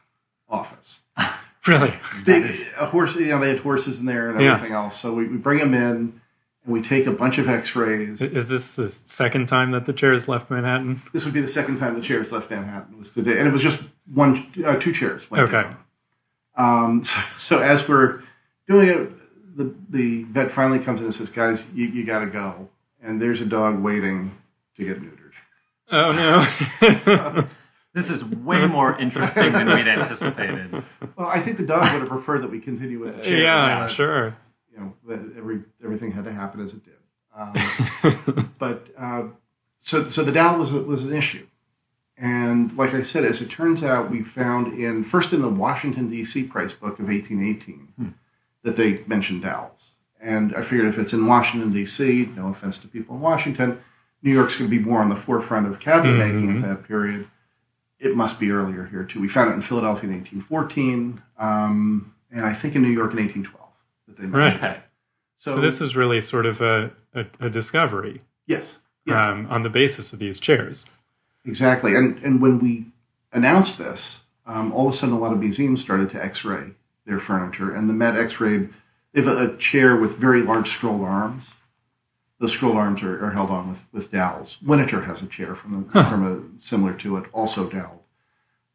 office. 0.49 1.01
Really? 1.65 1.93
Big 2.25 2.51
a 2.77 2.85
horse, 2.87 3.15
you 3.15 3.27
know, 3.27 3.39
they 3.39 3.47
had 3.47 3.59
horses 3.59 4.01
in 4.01 4.05
there 4.05 4.29
and 4.29 4.41
Yeah. 4.41 4.55
everything 4.55 4.75
else. 4.75 4.99
So 4.99 5.13
we, 5.13 5.27
we 5.29 5.37
bring 5.37 5.59
them 5.59 5.73
in, 5.73 5.81
and 5.85 6.19
we 6.67 6.81
take 6.81 7.07
a 7.07 7.11
bunch 7.13 7.37
of 7.37 7.47
X-rays. 7.47 8.21
Is 8.21 8.49
this 8.49 8.75
the 8.75 8.89
second 8.89 9.45
time 9.47 9.71
that 9.71 9.85
the 9.85 9.93
chairs 9.93 10.27
left 10.27 10.51
Manhattan? 10.51 11.01
This 11.13 11.23
would 11.23 11.33
be 11.33 11.39
the 11.39 11.47
second 11.47 11.77
time 11.77 11.95
the 11.95 12.01
chairs 12.01 12.33
left 12.33 12.51
Manhattan 12.51 12.97
was 12.99 13.11
today, 13.11 13.39
and 13.39 13.47
it 13.47 13.51
was 13.53 13.61
just 13.61 13.93
one, 14.13 14.45
uh, 14.65 14.75
two 14.77 14.91
chairs. 14.91 15.31
Went 15.31 15.43
Okay. 15.53 15.61
down. 15.69 15.77
Um, 16.57 17.03
so, 17.05 17.21
so 17.37 17.59
as 17.59 17.87
we're 17.87 18.21
doing 18.67 18.89
it, 18.89 19.09
the 19.55 19.73
the 19.89 20.23
vet 20.23 20.51
finally 20.51 20.79
comes 20.79 20.99
in 20.99 21.05
and 21.05 21.15
says, 21.15 21.29
"Guys, 21.29 21.73
you, 21.73 21.85
you 21.87 22.03
got 22.03 22.19
to 22.19 22.25
go." 22.25 22.67
And 23.01 23.21
there's 23.21 23.39
a 23.39 23.45
dog 23.45 23.81
waiting 23.81 24.31
to 24.75 24.83
get 24.83 25.01
neutered. 25.01 25.22
Oh 25.93 26.11
no! 26.11 27.47
This 27.93 28.09
is 28.09 28.25
way 28.25 28.65
more 28.65 28.97
interesting 28.97 29.51
than 29.51 29.67
we'd 29.67 29.87
anticipated. 29.87 30.83
Well, 31.15 31.27
I 31.27 31.39
think 31.39 31.57
the 31.57 31.65
dog 31.65 31.93
would 31.93 32.01
have 32.01 32.09
preferred 32.09 32.41
that 32.41 32.49
we 32.49 32.59
continue 32.59 32.99
with 32.99 33.17
the 33.17 33.21
chairs. 33.21 33.41
yeah, 33.41 33.55
I'm 33.55 33.79
but, 33.81 33.91
sure. 33.91 34.35
You 34.71 34.79
know, 34.79 34.93
that 35.07 35.37
every 35.37 35.61
everything 35.83 36.11
had 36.11 36.25
to 36.25 36.31
happen 36.31 36.59
as 36.59 36.73
it 36.73 36.83
did. 36.83 36.95
Um, 37.35 38.51
but 38.57 38.87
uh, 38.97 39.23
so 39.77 40.01
so 40.01 40.23
the 40.23 40.31
dowel 40.31 40.59
was 40.59 40.73
was 40.73 41.03
an 41.03 41.13
issue, 41.13 41.45
and 42.17 42.75
like 42.75 42.95
I 42.95 43.03
said, 43.03 43.25
as 43.25 43.43
it 43.43 43.51
turns 43.51 43.83
out, 43.83 44.09
we 44.09 44.23
found 44.23 44.73
in 44.73 45.03
first 45.03 45.31
in 45.31 45.43
the 45.43 45.49
Washington 45.49 46.09
D.C. 46.09 46.47
price 46.47 46.73
book 46.73 46.99
of 46.99 47.07
1818 47.09 48.15
that 48.63 48.75
they 48.75 48.97
mentioned 49.07 49.43
dowels, 49.43 49.93
and 50.19 50.55
I 50.55 50.63
figured 50.63 50.87
if 50.87 50.97
it's 50.97 51.13
in 51.13 51.27
Washington 51.27 51.71
D.C., 51.71 52.29
no 52.35 52.47
offense 52.47 52.79
to 52.79 52.87
people 52.87 53.15
in 53.15 53.21
Washington, 53.21 53.79
New 54.23 54.33
York's 54.33 54.57
going 54.57 54.69
to 54.69 54.75
be 54.75 54.83
more 54.83 54.99
on 54.99 55.09
the 55.09 55.15
forefront 55.15 55.67
of 55.67 55.79
cabinet 55.79 56.17
making 56.17 56.57
at 56.57 56.61
that 56.61 56.87
period. 56.87 57.27
It 57.99 58.15
must 58.15 58.39
be 58.39 58.51
earlier 58.51 58.85
here 58.85 59.03
too. 59.03 59.21
We 59.21 59.27
found 59.27 59.51
it 59.51 59.53
in 59.53 59.61
Philadelphia 59.61 60.09
in 60.09 60.15
1814, 60.15 61.21
um, 61.37 62.13
and 62.31 62.45
I 62.45 62.53
think 62.53 62.75
in 62.75 62.81
New 62.81 62.89
York 62.89 63.11
in 63.11 63.17
1812 63.17 63.69
that 64.07 64.17
they. 64.17 64.27
Right. 64.27 64.55
Okay. 64.55 64.77
So, 65.35 65.59
this 65.59 65.81
was 65.81 65.93
really 65.93 66.21
sort 66.21 66.45
of 66.45 66.61
a, 66.61 66.91
a, 67.13 67.25
a 67.41 67.49
discovery 67.49 68.21
yes, 68.47 68.79
yeah. 69.05 69.29
um, 69.29 69.47
on 69.49 69.63
the 69.63 69.69
basis 69.69 70.13
of 70.13 70.19
these 70.19 70.39
chairs. 70.39 70.89
Exactly. 71.45 71.95
And 71.95 72.17
and 72.23 72.41
when 72.41 72.59
we 72.59 72.85
announced 73.33 73.77
this, 73.77 74.23
um, 74.45 74.71
all 74.71 74.87
of 74.87 74.93
a 74.93 74.97
sudden 74.97 75.13
a 75.13 75.19
lot 75.19 75.33
of 75.33 75.39
museums 75.39 75.81
started 75.81 76.09
to 76.11 76.23
X-ray 76.23 76.71
their 77.05 77.19
furniture, 77.19 77.73
and 77.73 77.89
the 77.89 77.93
Met 77.93 78.15
X-rayed. 78.15 78.69
They 79.11 79.21
have 79.21 79.37
a, 79.37 79.53
a 79.53 79.57
chair 79.57 79.95
with 79.95 80.17
very 80.17 80.41
large 80.41 80.69
scrolled 80.69 81.01
arms. 81.01 81.52
The 82.39 82.49
scroll 82.49 82.73
arms 82.77 83.03
are, 83.03 83.23
are 83.25 83.31
held 83.31 83.49
on 83.51 83.69
with, 83.69 83.87
with 83.93 84.11
dowels. 84.11 84.57
Winter 84.61 85.01
has 85.01 85.21
a 85.21 85.27
chair 85.27 85.55
from 85.55 85.89
a, 85.93 86.03
from 86.03 86.25
a 86.25 86.59
similar 86.61 86.93
to 86.95 87.17
it, 87.17 87.25
also 87.31 87.69
doweled. 87.69 87.99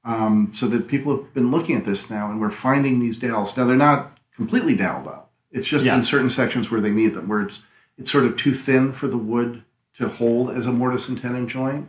Um, 0.05 0.51
so 0.55 0.67
that 0.69 0.89
people 0.89 1.15
have 1.17 1.35
been 1.35 1.51
looking 1.51 1.77
at 1.77 1.85
this 1.85 2.09
now, 2.11 2.31
and 2.31 2.41
we're 2.41 2.51
finding 2.51 2.99
these 3.01 3.19
dowels. 3.19 3.57
Now 3.57 3.65
they're 3.67 3.77
not 3.77 4.13
completely 4.35 4.75
doweled 4.75 5.09
up. 5.09 5.31
It's 5.51 5.67
just 5.69 5.85
Yeah. 5.85 5.97
in 5.97 6.03
certain 6.03 6.31
sections 6.31 6.71
where 6.71 6.81
they 6.81 6.93
need 6.93 7.09
them, 7.15 7.29
where 7.29 7.41
it's 7.41 7.67
it's 7.99 8.13
sort 8.13 8.25
of 8.25 8.37
too 8.37 8.55
thin 8.55 8.93
for 8.93 9.09
the 9.09 9.19
wood 9.19 9.65
to 9.97 10.09
hold 10.09 10.51
as 10.51 10.67
a 10.67 10.73
mortise 10.73 11.09
and 11.09 11.19
tenon 11.21 11.49
joint. 11.49 11.89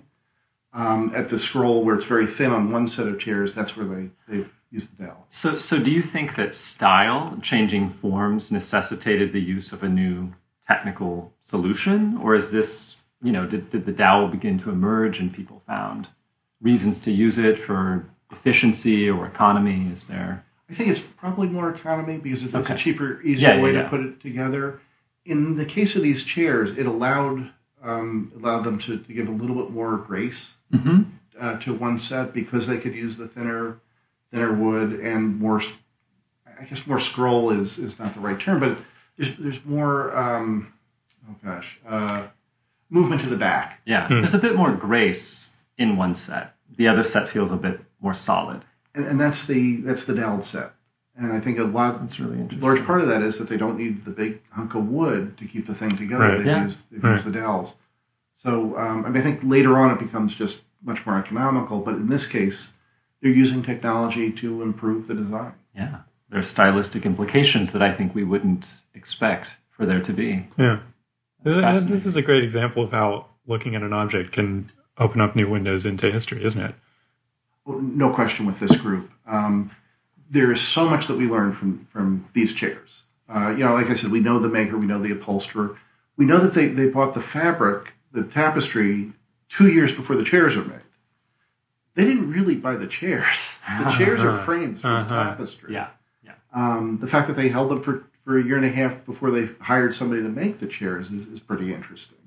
Um, 0.73 1.11
at 1.15 1.29
the 1.29 1.37
scroll 1.37 1.83
where 1.83 1.95
it's 1.95 2.05
very 2.05 2.25
thin 2.27 2.51
on 2.51 2.71
one 2.71 2.87
set 2.87 3.07
of 3.07 3.19
chairs, 3.19 3.53
that's 3.53 3.77
where 3.77 3.85
they, 3.85 4.09
they've 4.27 4.51
used 4.71 4.97
the 4.97 5.05
dowel. 5.05 5.25
So, 5.29 5.57
so 5.57 5.81
do 5.83 5.91
you 5.91 6.01
think 6.01 6.35
that 6.35 6.55
style, 6.55 7.37
changing 7.43 7.89
forms, 7.89 8.51
necessitated 8.51 9.33
the 9.33 9.41
use 9.41 9.71
of 9.71 9.83
a 9.83 9.89
new 9.89 10.33
technical 10.69 11.33
solution, 11.41 12.17
or 12.17 12.35
is 12.35 12.51
this, 12.51 13.03
you 13.23 13.31
know, 13.31 13.45
did, 13.47 13.69
did 13.71 13.85
the 13.85 13.91
dowel 13.91 14.27
begin 14.27 14.57
to 14.59 14.69
emerge 14.69 15.19
and 15.19 15.33
people 15.33 15.61
found 15.65 16.09
reasons 16.61 17.01
to 17.01 17.11
use 17.11 17.37
it 17.39 17.57
for 17.57 18.05
efficiency 18.31 19.09
or 19.09 19.25
economy? 19.25 19.87
Is 19.91 20.07
there? 20.07 20.45
I 20.69 20.73
think 20.73 20.89
it's 20.89 20.99
probably 21.01 21.47
more 21.47 21.71
economy 21.71 22.17
because 22.17 22.45
it's, 22.45 22.53
it's 22.53 22.69
a 22.69 22.75
cheaper, 22.77 23.19
easier 23.23 23.55
Yeah, 23.55 23.61
way 23.63 23.71
yeah, 23.73 23.77
to 23.79 23.83
yeah. 23.85 23.89
put 23.89 24.01
it 24.01 24.19
together. 24.21 24.79
In 25.25 25.57
the 25.57 25.65
case 25.65 25.95
of 25.95 26.03
these 26.03 26.23
chairs, 26.23 26.77
it 26.77 26.85
allowed 26.85 27.49
um, 27.81 28.31
allowed 28.35 28.63
them 28.63 28.77
to, 28.79 28.99
to 28.99 29.13
give 29.13 29.27
a 29.29 29.31
little 29.31 29.55
bit 29.55 29.71
more 29.71 29.97
grace 29.97 30.55
Mm-hmm. 30.71 31.01
uh, 31.41 31.57
to 31.61 31.73
one 31.73 31.97
set 31.97 32.31
because 32.31 32.67
they 32.67 32.77
could 32.77 32.93
use 32.93 33.17
the 33.17 33.27
thinner 33.27 33.79
thinner 34.29 34.53
wood 34.53 34.99
and 34.99 35.39
more. 35.39 35.59
I 36.59 36.65
guess 36.65 36.85
more 36.85 36.99
scroll 36.99 37.49
is 37.49 37.79
is 37.79 37.97
not 37.97 38.13
the 38.13 38.19
right 38.19 38.39
term, 38.39 38.59
but 38.59 38.77
there's 39.19 39.37
there's 39.37 39.65
more. 39.65 40.15
Um, 40.17 40.73
oh 41.29 41.35
gosh, 41.43 41.79
uh, 41.87 42.27
movement 42.89 43.21
to 43.21 43.29
the 43.29 43.37
back. 43.37 43.81
Yeah, 43.85 44.07
there's 44.07 44.33
a 44.33 44.39
bit 44.39 44.55
more 44.55 44.73
grace 44.73 45.63
in 45.77 45.95
one 45.97 46.15
set. 46.15 46.55
The 46.75 46.87
other 46.87 47.03
set 47.03 47.29
feels 47.29 47.51
a 47.51 47.57
bit 47.57 47.81
more 48.01 48.13
solid. 48.13 48.63
and, 48.95 49.05
and 49.05 49.19
that's 49.19 49.45
the 49.45 49.77
that's 49.77 50.05
the 50.05 50.15
doweled 50.15 50.43
set. 50.43 50.71
And 51.17 51.33
I 51.33 51.41
think 51.41 51.59
a 51.59 51.63
lot, 51.65 51.99
That's 51.99 52.17
really 52.21 52.39
interesting. 52.39 52.61
large 52.65 52.85
part 52.85 53.01
of 53.01 53.09
that 53.09 53.21
is 53.21 53.37
that 53.39 53.49
they 53.49 53.57
don't 53.57 53.77
need 53.77 54.05
the 54.05 54.11
big 54.11 54.39
hunk 54.51 54.73
of 54.73 54.87
wood 54.87 55.37
to 55.39 55.43
keep 55.45 55.65
the 55.67 55.73
thing 55.75 55.89
together. 55.89 56.23
Right. 56.23 56.37
They've 56.37 56.45
Yeah. 56.45 56.63
used 56.63 56.89
they've 56.89 57.03
Right. 57.03 57.11
used 57.11 57.25
the 57.25 57.31
dowels. 57.33 57.75
So 58.33 58.77
um, 58.77 59.03
I 59.05 59.09
mean, 59.09 59.17
I 59.17 59.21
think 59.21 59.41
later 59.43 59.77
on 59.77 59.91
it 59.91 59.99
becomes 59.99 60.33
just 60.33 60.63
much 60.81 61.05
more 61.05 61.17
economical. 61.17 61.79
But 61.81 61.95
in 61.95 62.07
this 62.07 62.25
case, 62.25 62.75
they're 63.21 63.31
using 63.33 63.61
technology 63.61 64.31
to 64.31 64.61
improve 64.61 65.07
the 65.07 65.13
design. 65.13 65.51
Yeah, 65.75 65.97
there 66.29 66.39
are 66.39 66.43
stylistic 66.43 67.05
implications 67.05 67.73
that 67.73 67.81
I 67.81 67.91
think 67.91 68.13
we 68.15 68.23
wouldn't 68.23 68.81
expect 68.93 69.49
for 69.71 69.85
there 69.85 70.01
to 70.01 70.13
be. 70.13 70.45
Yeah. 70.57 70.79
This, 71.43 71.53
is- 71.55 71.61
fascinating. 71.61 71.91
this 71.91 72.05
is 72.05 72.17
a 72.17 72.21
great 72.21 72.43
example 72.43 72.83
of 72.83 72.91
how 72.91 73.25
looking 73.47 73.75
at 73.75 73.81
an 73.81 73.93
object 73.93 74.33
can 74.33 74.67
open 74.97 75.21
up 75.21 75.35
new 75.35 75.49
windows 75.49 75.85
into 75.85 76.11
history, 76.11 76.43
isn't 76.43 76.63
it? 76.63 76.75
Well, 77.65 77.79
No 77.79 78.11
question 78.13 78.45
with 78.45 78.59
this 78.59 78.75
group. 78.79 79.09
Um, 79.25 79.71
there 80.29 80.51
is 80.51 80.61
so 80.61 80.87
much 80.89 81.07
that 81.07 81.17
we 81.17 81.27
learn 81.27 81.53
from 81.53 81.87
from 81.91 82.25
these 82.33 82.53
chairs. 82.53 83.03
Uh, 83.27 83.49
you 83.57 83.63
know, 83.63 83.73
like 83.73 83.89
I 83.89 83.93
said, 83.95 84.11
we 84.11 84.19
know 84.19 84.37
the 84.39 84.47
maker, 84.49 84.77
we 84.77 84.85
know 84.87 84.99
the 84.99 85.11
upholsterer, 85.11 85.77
we 86.17 86.25
know 86.25 86.37
that 86.39 86.53
they, 86.53 86.67
they 86.67 86.87
bought 86.89 87.13
the 87.13 87.21
fabric, 87.21 87.93
the 88.11 88.23
tapestry, 88.23 89.11
two 89.49 89.67
years 89.71 89.95
before 89.95 90.15
the 90.15 90.23
chairs 90.23 90.55
were 90.55 90.63
made. 90.65 90.79
They 91.95 92.05
didn't 92.05 92.31
really 92.31 92.55
buy 92.55 92.75
the 92.75 92.87
chairs. 92.87 93.57
The 93.83 93.89
chairs 93.91 94.21
are 94.23 94.37
frames 94.37 94.81
for 94.81 94.87
the 94.89 94.93
Uh-huh. 94.95 95.23
tapestry. 95.31 95.73
Yeah, 95.73 95.79
yeah. 95.79 95.87
Um, 96.53 96.97
the 96.99 97.07
fact 97.07 97.27
that 97.27 97.35
they 97.35 97.49
held 97.49 97.69
them 97.69 97.81
for, 97.81 98.05
for 98.23 98.37
a 98.37 98.43
year 98.43 98.57
and 98.57 98.65
a 98.65 98.69
half 98.69 99.05
before 99.05 99.31
they 99.31 99.47
hired 99.61 99.93
somebody 99.93 100.21
to 100.21 100.29
make 100.29 100.59
the 100.59 100.67
chairs 100.67 101.11
is, 101.11 101.27
is 101.27 101.39
pretty 101.39 101.73
interesting. 101.73 102.17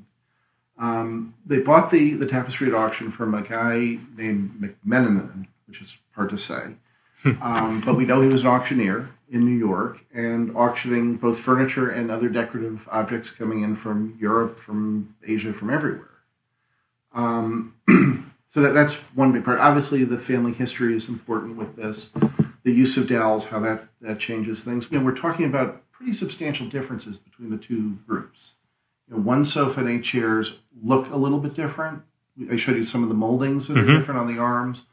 Um, 0.78 1.34
they 1.46 1.60
bought 1.60 1.90
the, 1.90 2.14
the 2.14 2.26
tapestry 2.26 2.68
at 2.68 2.74
auction 2.74 3.10
from 3.10 3.34
a 3.34 3.42
guy 3.42 3.98
named 4.16 4.50
McMenamin, 4.60 5.46
which 5.66 5.80
is 5.80 5.98
hard 6.14 6.30
to 6.30 6.38
say. 6.38 6.74
Um, 7.40 7.80
but 7.82 7.94
we 7.94 8.04
know 8.04 8.20
he 8.20 8.26
was 8.26 8.42
an 8.42 8.48
auctioneer 8.48 9.08
in 9.30 9.44
New 9.44 9.56
York 9.56 10.04
and 10.12 10.56
auctioning 10.56 11.18
both 11.18 11.38
furniture 11.38 11.88
and 11.88 12.10
other 12.10 12.28
decorative 12.28 12.88
objects 12.90 13.30
coming 13.30 13.62
in 13.62 13.76
from 13.76 14.16
Europe, 14.20 14.58
from 14.58 15.14
Asia, 15.24 15.52
from 15.52 15.70
everywhere. 15.70 16.10
Um, 17.14 17.76
so 18.48 18.60
that, 18.60 18.72
that's 18.72 18.98
one 19.14 19.30
big 19.30 19.44
part. 19.44 19.60
Obviously, 19.60 20.02
the 20.02 20.18
family 20.18 20.52
history 20.52 20.94
is 20.94 21.08
important 21.08 21.56
with 21.56 21.76
this. 21.76 22.12
The 22.64 22.72
use 22.72 22.96
of 22.96 23.08
dowels, 23.08 23.48
how 23.48 23.58
that, 23.60 23.82
that 24.00 24.18
changes 24.20 24.64
things. 24.64 24.90
You 24.90 24.98
know, 24.98 25.04
we're 25.04 25.16
talking 25.16 25.46
about 25.46 25.82
pretty 25.90 26.12
substantial 26.12 26.66
differences 26.66 27.18
between 27.18 27.50
the 27.50 27.58
two 27.58 27.98
groups. 28.06 28.54
You 29.08 29.16
know, 29.16 29.22
one 29.22 29.44
sofa 29.44 29.80
and 29.80 29.88
eight 29.88 30.04
chairs 30.04 30.60
look 30.82 31.10
a 31.10 31.16
little 31.16 31.38
bit 31.38 31.54
different. 31.54 32.02
I 32.50 32.56
showed 32.56 32.76
you 32.76 32.84
some 32.84 33.02
of 33.02 33.08
the 33.08 33.14
moldings 33.14 33.68
that 33.68 33.76
Mhm. 33.76 33.82
are 33.82 33.98
different 33.98 34.20
on 34.20 34.26
the 34.26 34.38
arms. 34.40 34.84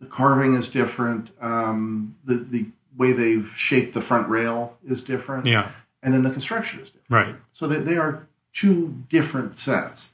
The 0.00 0.06
carving 0.06 0.54
is 0.54 0.68
different. 0.70 1.30
Um, 1.40 2.16
the 2.24 2.36
the 2.36 2.66
way 2.96 3.12
they've 3.12 3.46
shaped 3.56 3.94
the 3.94 4.00
front 4.02 4.28
rail 4.28 4.76
is 4.84 5.02
different, 5.04 5.46
Yeah. 5.46 5.70
and 6.02 6.12
then 6.12 6.22
the 6.22 6.30
construction 6.30 6.80
is 6.80 6.90
different. 6.90 7.28
Right. 7.28 7.34
So 7.52 7.66
they, 7.68 7.78
they 7.78 7.96
are 7.96 8.26
two 8.52 8.94
different 9.08 9.56
sets. 9.56 10.10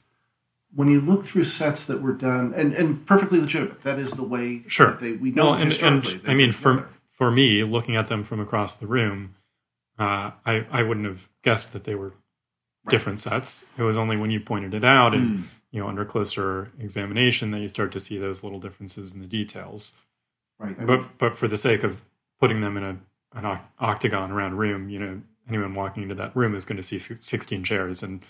When 0.75 0.89
you 0.89 1.01
look 1.01 1.23
through 1.25 1.45
sets 1.45 1.87
that 1.87 2.01
were 2.01 2.13
done, 2.13 2.53
and, 2.55 2.73
and 2.73 3.03
perfectly 3.07 3.39
legitimate, 3.41 3.81
that 3.83 3.97
is 3.97 4.11
the 4.11 4.23
way 4.23 4.61
Sure. 4.67 4.87
that 4.91 4.99
they 4.99 5.13
we 5.13 5.31
know 5.31 5.45
Well, 5.51 5.53
and, 5.55 5.73
and 5.81 6.21
I 6.27 6.33
mean, 6.35 6.51
for. 6.51 6.87
For 7.17 7.31
me, 7.31 7.63
looking 7.63 7.95
at 7.95 8.07
them 8.07 8.23
from 8.23 8.39
across 8.39 8.75
the 8.75 8.87
room, 8.87 9.35
uh, 9.99 10.31
I 10.45 10.65
I 10.71 10.83
wouldn't 10.83 11.07
have 11.07 11.27
guessed 11.43 11.73
that 11.73 11.83
they 11.83 11.95
were 11.95 12.13
different 12.87 13.19
sets. 13.19 13.69
It 13.77 13.83
was 13.83 13.97
only 13.97 14.17
when 14.17 14.31
you 14.31 14.39
pointed 14.39 14.73
it 14.73 14.83
out 14.83 15.13
and 15.13 15.39
Mm. 15.39 15.43
you 15.71 15.81
know 15.81 15.87
under 15.89 16.05
closer 16.05 16.71
examination 16.79 17.51
that 17.51 17.59
you 17.59 17.67
start 17.67 17.91
to 17.93 17.99
see 17.99 18.17
those 18.17 18.43
little 18.43 18.59
differences 18.59 19.13
in 19.13 19.21
the 19.21 19.27
details. 19.27 19.99
right. 20.59 20.75
I 20.79 20.85
But 20.85 20.99
mean, 20.99 21.07
but 21.19 21.37
for 21.37 21.47
the 21.47 21.57
sake 21.57 21.83
of 21.83 22.03
putting 22.39 22.61
them 22.61 22.77
in 22.77 22.83
a 22.83 22.97
an 23.33 23.45
oc- 23.45 23.71
octagon 23.79 24.31
around 24.31 24.53
a 24.53 24.55
room, 24.55 24.89
you 24.89 24.99
know, 24.99 25.21
anyone 25.49 25.73
walking 25.73 26.03
into 26.03 26.15
that 26.15 26.35
room 26.35 26.55
is 26.55 26.65
going 26.65 26.77
to 26.77 26.83
see 26.83 26.99
16 26.99 27.63
chairs 27.63 28.03
and 28.03 28.21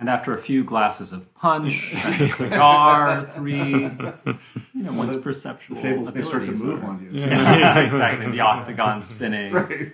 And 0.00 0.08
after 0.08 0.32
a 0.34 0.38
few 0.38 0.64
glasses 0.64 1.12
of 1.12 1.32
punch, 1.34 1.92
and 1.94 2.20
a 2.22 2.28
cigar, 2.28 3.26
three, 3.34 3.58
you 3.62 4.38
know, 4.74 4.92
one's 4.94 5.14
the- 5.16 5.22
perceptual. 5.22 5.76
the 5.76 5.82
fables 5.82 6.14
may 6.14 6.22
start 6.22 6.46
to 6.46 6.52
move 6.52 6.82
are- 6.82 6.86
on 6.86 7.02
you. 7.04 7.20
Yeah. 7.20 7.58
Yeah, 7.58 7.78
exactly. 7.86 8.30
The 8.32 8.40
octagon 8.40 9.02
spinning. 9.02 9.52
right. 9.52 9.92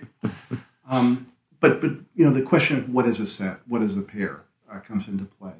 Um, 0.89 1.27
but 1.59 1.81
but 1.81 1.91
you 2.15 2.23
know 2.23 2.31
the 2.31 2.41
question 2.41 2.77
of 2.77 2.89
what 2.93 3.05
is 3.05 3.19
a 3.19 3.27
set, 3.27 3.57
what 3.67 3.81
is 3.81 3.97
a 3.97 4.01
pair, 4.01 4.41
uh, 4.71 4.79
comes 4.79 5.09
into 5.09 5.25
play, 5.25 5.53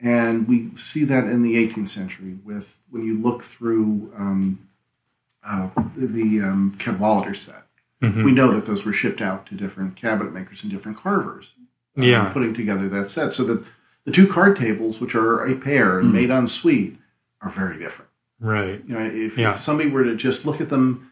and 0.00 0.48
we 0.48 0.74
see 0.76 1.04
that 1.04 1.24
in 1.24 1.42
the 1.42 1.56
18th 1.68 1.88
century 1.88 2.38
with 2.44 2.80
when 2.90 3.04
you 3.04 3.18
look 3.18 3.42
through 3.42 4.10
um, 4.16 4.66
uh, 5.46 5.68
the 5.96 6.40
um, 6.40 6.74
Cadwallader 6.78 7.34
set. 7.34 7.64
Mhm. 8.02 8.24
We 8.24 8.32
know 8.32 8.52
that 8.52 8.64
those 8.66 8.84
were 8.86 8.92
shipped 8.94 9.20
out 9.20 9.44
to 9.46 9.54
different 9.54 9.96
cabinet 9.96 10.32
makers 10.32 10.62
and 10.62 10.72
different 10.72 10.96
carvers, 10.98 11.52
Yeah. 11.96 12.28
putting 12.32 12.54
together 12.54 12.88
that 12.88 13.10
set. 13.10 13.32
So 13.32 13.44
that 13.44 13.64
the 14.04 14.12
two 14.12 14.26
card 14.26 14.56
tables, 14.56 15.00
which 15.00 15.14
are 15.14 15.44
a 15.46 15.54
pair 15.54 15.98
and 16.00 16.12
made 16.12 16.30
on 16.30 16.46
suite, 16.46 16.96
are 17.40 17.50
very 17.50 17.78
different. 17.78 18.10
right. 18.38 18.82
You 18.86 18.94
know, 18.94 19.00
if, 19.00 19.38
Yeah. 19.38 19.52
if 19.52 19.58
somebody 19.58 19.88
were 19.90 20.04
to 20.04 20.14
just 20.14 20.44
look 20.44 20.60
at 20.60 20.68
them 20.68 21.10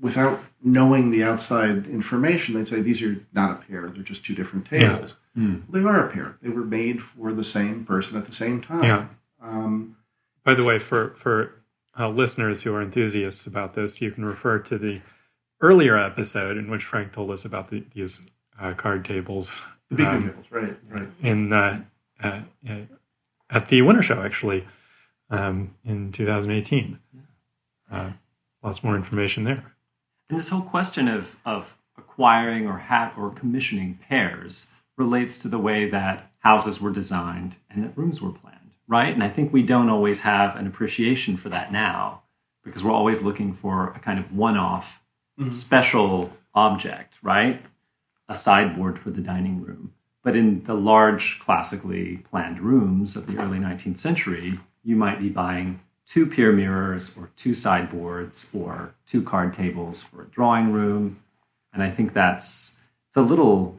without 0.00 0.38
knowing 0.62 1.10
the 1.10 1.22
outside 1.24 1.86
information, 1.86 2.54
they'd 2.54 2.68
say 2.68 2.80
these 2.82 3.02
are 3.02 3.16
not 3.32 3.50
a 3.52 3.62
pair; 3.64 3.88
they're 3.88 4.02
just 4.02 4.24
two 4.24 4.34
different 4.34 4.66
Yeah. 4.70 4.94
tables. 4.94 5.16
Hmm. 5.34 5.56
They 5.70 5.80
are 5.82 6.06
a 6.06 6.10
pair. 6.10 6.36
They 6.42 6.50
were 6.50 6.64
made 6.64 7.02
for 7.02 7.32
the 7.32 7.44
same 7.44 7.84
person 7.84 8.18
at 8.18 8.26
the 8.26 8.32
same 8.32 8.60
time. 8.60 8.82
Yeah. 8.84 9.06
Um, 9.42 9.96
By 10.44 10.54
the 10.54 10.64
way, 10.64 10.78
for 10.78 11.10
for 11.16 11.52
uh, 11.98 12.08
listeners 12.08 12.62
who 12.62 12.74
are 12.74 12.82
enthusiasts 12.82 13.46
about 13.46 13.74
this, 13.74 14.00
you 14.02 14.10
can 14.10 14.24
refer 14.24 14.58
to 14.58 14.78
the 14.78 15.00
earlier 15.60 15.96
episode 15.96 16.56
in 16.56 16.70
which 16.70 16.84
Frank 16.84 17.12
told 17.12 17.30
us 17.30 17.44
about 17.44 17.68
the, 17.68 17.84
these 17.94 18.30
uh, 18.60 18.72
card 18.74 19.04
tables 19.04 19.62
the 19.92 19.96
big 19.96 20.06
um, 20.06 20.28
tables, 20.28 20.46
right? 20.50 20.74
Right. 20.88 21.08
in 21.22 21.52
uh, 21.52 21.82
uh, 22.22 22.40
at 23.50 23.68
the 23.68 23.82
Winter 23.82 24.02
Show, 24.02 24.22
actually, 24.22 24.64
um, 25.30 25.74
in 25.84 26.10
2018. 26.10 26.98
Uh, 27.90 28.10
lots 28.62 28.82
more 28.82 28.96
information 28.96 29.44
there. 29.44 29.74
And 30.30 30.38
this 30.38 30.48
whole 30.48 30.62
question 30.62 31.08
of, 31.08 31.36
of 31.44 31.76
acquiring 31.98 32.66
or 32.66 32.78
hat 32.78 33.12
or 33.18 33.30
commissioning 33.30 33.98
pairs 34.08 34.80
relates 34.96 35.38
to 35.42 35.48
the 35.48 35.58
way 35.58 35.88
that 35.88 36.30
houses 36.38 36.80
were 36.80 36.90
designed 36.90 37.56
and 37.68 37.84
that 37.84 37.96
rooms 37.96 38.22
were 38.22 38.30
planned, 38.30 38.72
right? 38.88 39.12
And 39.12 39.22
I 39.22 39.28
think 39.28 39.52
we 39.52 39.62
don't 39.62 39.90
always 39.90 40.22
have 40.22 40.56
an 40.56 40.66
appreciation 40.66 41.36
for 41.36 41.50
that 41.50 41.70
now 41.70 42.22
because 42.64 42.82
we're 42.82 42.92
always 42.92 43.22
looking 43.22 43.52
for 43.52 43.90
a 43.90 43.98
kind 43.98 44.18
of 44.18 44.34
one-off 44.34 45.02
special 45.50 46.32
object, 46.54 47.18
right? 47.22 47.60
A 48.32 48.34
sideboard 48.34 48.98
for 48.98 49.10
the 49.10 49.20
dining 49.20 49.60
room. 49.60 49.92
But 50.22 50.36
in 50.36 50.64
the 50.64 50.72
large 50.72 51.38
classically 51.38 52.16
planned 52.16 52.60
rooms 52.60 53.14
of 53.14 53.26
the 53.26 53.36
early 53.36 53.58
19th 53.58 53.98
century, 53.98 54.58
you 54.82 54.96
might 54.96 55.18
be 55.18 55.28
buying 55.28 55.80
two 56.06 56.24
pier 56.24 56.50
mirrors 56.50 57.18
or 57.18 57.28
two 57.36 57.52
sideboards 57.52 58.54
or 58.54 58.94
two 59.04 59.20
card 59.20 59.52
tables 59.52 60.02
for 60.02 60.22
a 60.22 60.28
drawing 60.28 60.72
room. 60.72 61.18
And 61.74 61.82
I 61.82 61.90
think 61.90 62.14
that's 62.14 62.86
it's 63.08 63.18
a 63.18 63.20
little 63.20 63.76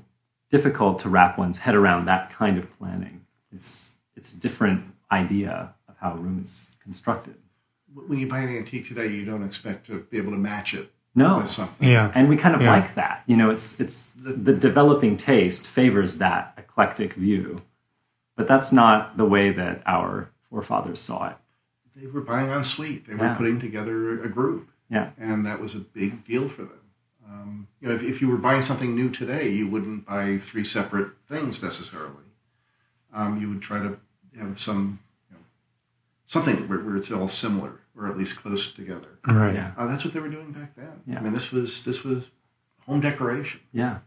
difficult 0.51 0.99
to 0.99 1.09
wrap 1.09 1.39
one's 1.39 1.57
head 1.57 1.73
around 1.73 2.05
that 2.05 2.29
kind 2.29 2.59
of 2.59 2.71
planning. 2.77 3.25
It's 3.51 3.97
it's 4.15 4.35
a 4.35 4.39
different 4.39 4.83
idea 5.11 5.73
of 5.89 5.97
how 5.97 6.11
a 6.11 6.17
room 6.17 6.39
is 6.43 6.77
constructed. 6.83 7.37
When 7.91 8.19
you 8.19 8.27
buy 8.27 8.41
an 8.41 8.55
antique 8.55 8.87
today, 8.87 9.07
you 9.07 9.25
don't 9.25 9.43
expect 9.43 9.87
to 9.87 10.03
be 10.11 10.19
able 10.19 10.33
to 10.33 10.37
match 10.37 10.75
it 10.75 10.91
No. 11.15 11.37
with 11.37 11.47
something. 11.49 11.87
Yeah. 11.87 12.11
And 12.15 12.27
we 12.27 12.37
kind 12.37 12.55
of 12.55 12.61
Yeah. 12.61 12.71
like 12.71 12.95
that. 12.95 13.23
You 13.27 13.37
know, 13.37 13.49
it's 13.51 13.79
it's 13.79 14.13
the, 14.13 14.33
the 14.33 14.53
developing 14.53 15.15
taste 15.17 15.67
favors 15.69 16.17
that 16.19 16.53
eclectic 16.57 17.13
view. 17.13 17.61
But 18.35 18.47
that's 18.47 18.71
not 18.73 19.15
the 19.17 19.25
way 19.25 19.51
that 19.51 19.83
our 19.85 20.29
forefathers 20.49 20.99
saw 20.99 21.29
it. 21.29 21.35
They 21.95 22.07
were 22.07 22.21
buying 22.21 22.49
on 22.49 22.63
suite. 22.63 23.05
They 23.05 23.13
were 23.13 23.35
putting 23.37 23.59
together 23.59 24.23
a 24.23 24.27
group, 24.27 24.69
Yeah. 24.89 25.11
and 25.19 25.45
that 25.45 25.59
was 25.59 25.75
a 25.75 25.79
big 25.79 26.25
deal 26.25 26.49
for 26.49 26.63
them. 26.63 26.79
Um, 27.29 27.67
you 27.79 27.87
know, 27.87 27.93
if, 27.93 28.01
if 28.03 28.21
you 28.21 28.27
were 28.27 28.37
buying 28.37 28.63
something 28.63 28.95
new 28.95 29.11
today, 29.11 29.49
you 29.49 29.67
wouldn't 29.67 30.07
buy 30.07 30.37
three 30.39 30.63
separate 30.63 31.09
things 31.29 31.61
necessarily. 31.61 32.25
Um, 33.13 33.39
you 33.39 33.49
would 33.49 33.61
try 33.61 33.77
to 33.79 33.99
have 34.39 34.59
some 34.59 34.97
you 35.29 35.37
know, 35.37 35.43
something 36.25 36.67
where, 36.67 36.79
where 36.79 36.97
it's 36.97 37.11
all 37.11 37.27
similar 37.27 37.73
or 37.97 38.07
at 38.07 38.17
least 38.17 38.39
close 38.39 38.71
together. 38.71 39.19
Right. 39.27 39.53
Yeah. 39.53 39.71
Uh, 39.77 39.87
that's 39.87 40.03
what 40.03 40.13
they 40.13 40.19
were 40.19 40.29
doing 40.29 40.51
back 40.51 40.75
then. 40.75 41.01
Yeah. 41.05 41.19
I 41.19 41.21
mean, 41.21 41.33
this 41.33 41.51
was 41.51 41.85
this 41.85 42.03
was 42.03 42.31
home 42.85 43.01
decoration. 43.01 43.61
Yeah. 43.71 43.99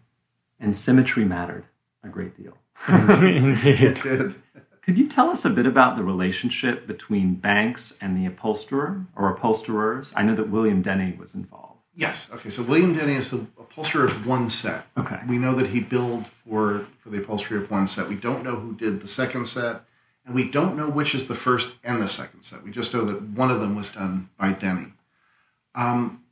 And 0.58 0.76
symmetry 0.76 1.24
mattered 1.24 1.64
a 2.02 2.08
great 2.08 2.34
deal. 2.34 2.56
Indeed. 2.88 3.82
It 3.82 4.02
did. 4.02 4.34
Could 4.82 4.98
you 4.98 5.08
tell 5.08 5.30
us 5.30 5.44
a 5.44 5.50
bit 5.50 5.66
about 5.66 5.96
the 5.96 6.04
relationship 6.04 6.86
between 6.86 7.34
Banks 7.34 7.98
and 8.00 8.16
the 8.16 8.24
upholsterer 8.26 9.04
or 9.16 9.28
upholsterers? 9.30 10.14
I 10.16 10.22
know 10.22 10.36
that 10.36 10.48
William 10.48 10.80
Denny 10.80 11.16
was 11.18 11.34
involved. 11.34 11.80
Yes. 11.92 12.30
Okay. 12.32 12.50
So 12.50 12.62
William 12.62 12.94
Denny 12.94 13.14
is 13.14 13.30
the 13.30 13.46
upholsterer 13.58 14.04
of 14.04 14.26
one 14.26 14.48
set. 14.48 14.86
Okay. 14.96 15.18
We 15.28 15.38
know 15.38 15.54
that 15.54 15.68
he 15.68 15.80
billed 15.80 16.28
for 16.28 16.86
for 17.00 17.10
the 17.10 17.18
upholstery 17.18 17.58
of 17.58 17.70
one 17.70 17.86
set. 17.86 18.08
We 18.08 18.16
don't 18.16 18.44
know 18.44 18.56
who 18.56 18.74
did 18.74 19.00
the 19.00 19.08
second 19.08 19.46
set, 19.46 19.80
and 20.26 20.34
we 20.34 20.50
don't 20.50 20.76
know 20.76 20.88
which 20.88 21.14
is 21.14 21.28
the 21.28 21.34
first 21.34 21.76
and 21.84 22.02
the 22.02 22.08
second 22.08 22.42
set. 22.42 22.62
We 22.62 22.72
just 22.72 22.92
know 22.92 23.02
that 23.02 23.22
one 23.22 23.50
of 23.50 23.60
them 23.60 23.76
was 23.76 23.90
done 23.90 24.28
by 24.38 24.52
Denny. 24.52 24.92
Um, 25.74 26.22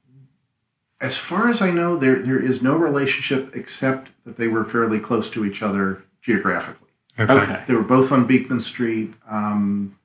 as 1.01 1.17
far 1.17 1.49
as 1.49 1.63
I 1.63 1.71
know, 1.71 1.97
there 1.97 2.17
there 2.17 2.43
is 2.43 2.63
no 2.63 2.77
relationship 2.77 3.55
except 3.55 4.11
that 4.25 4.37
they 4.37 4.49
were 4.49 4.65
fairly 4.65 4.99
close 4.99 5.31
to 5.31 5.45
each 5.45 5.63
other 5.63 6.03
geographically. 6.23 6.89
Okay. 7.19 7.63
They 7.69 7.75
were 7.75 7.83
both 7.83 8.11
on 8.11 8.27
Beekman 8.27 8.61
Street, 8.61 9.13
um, 9.29 9.97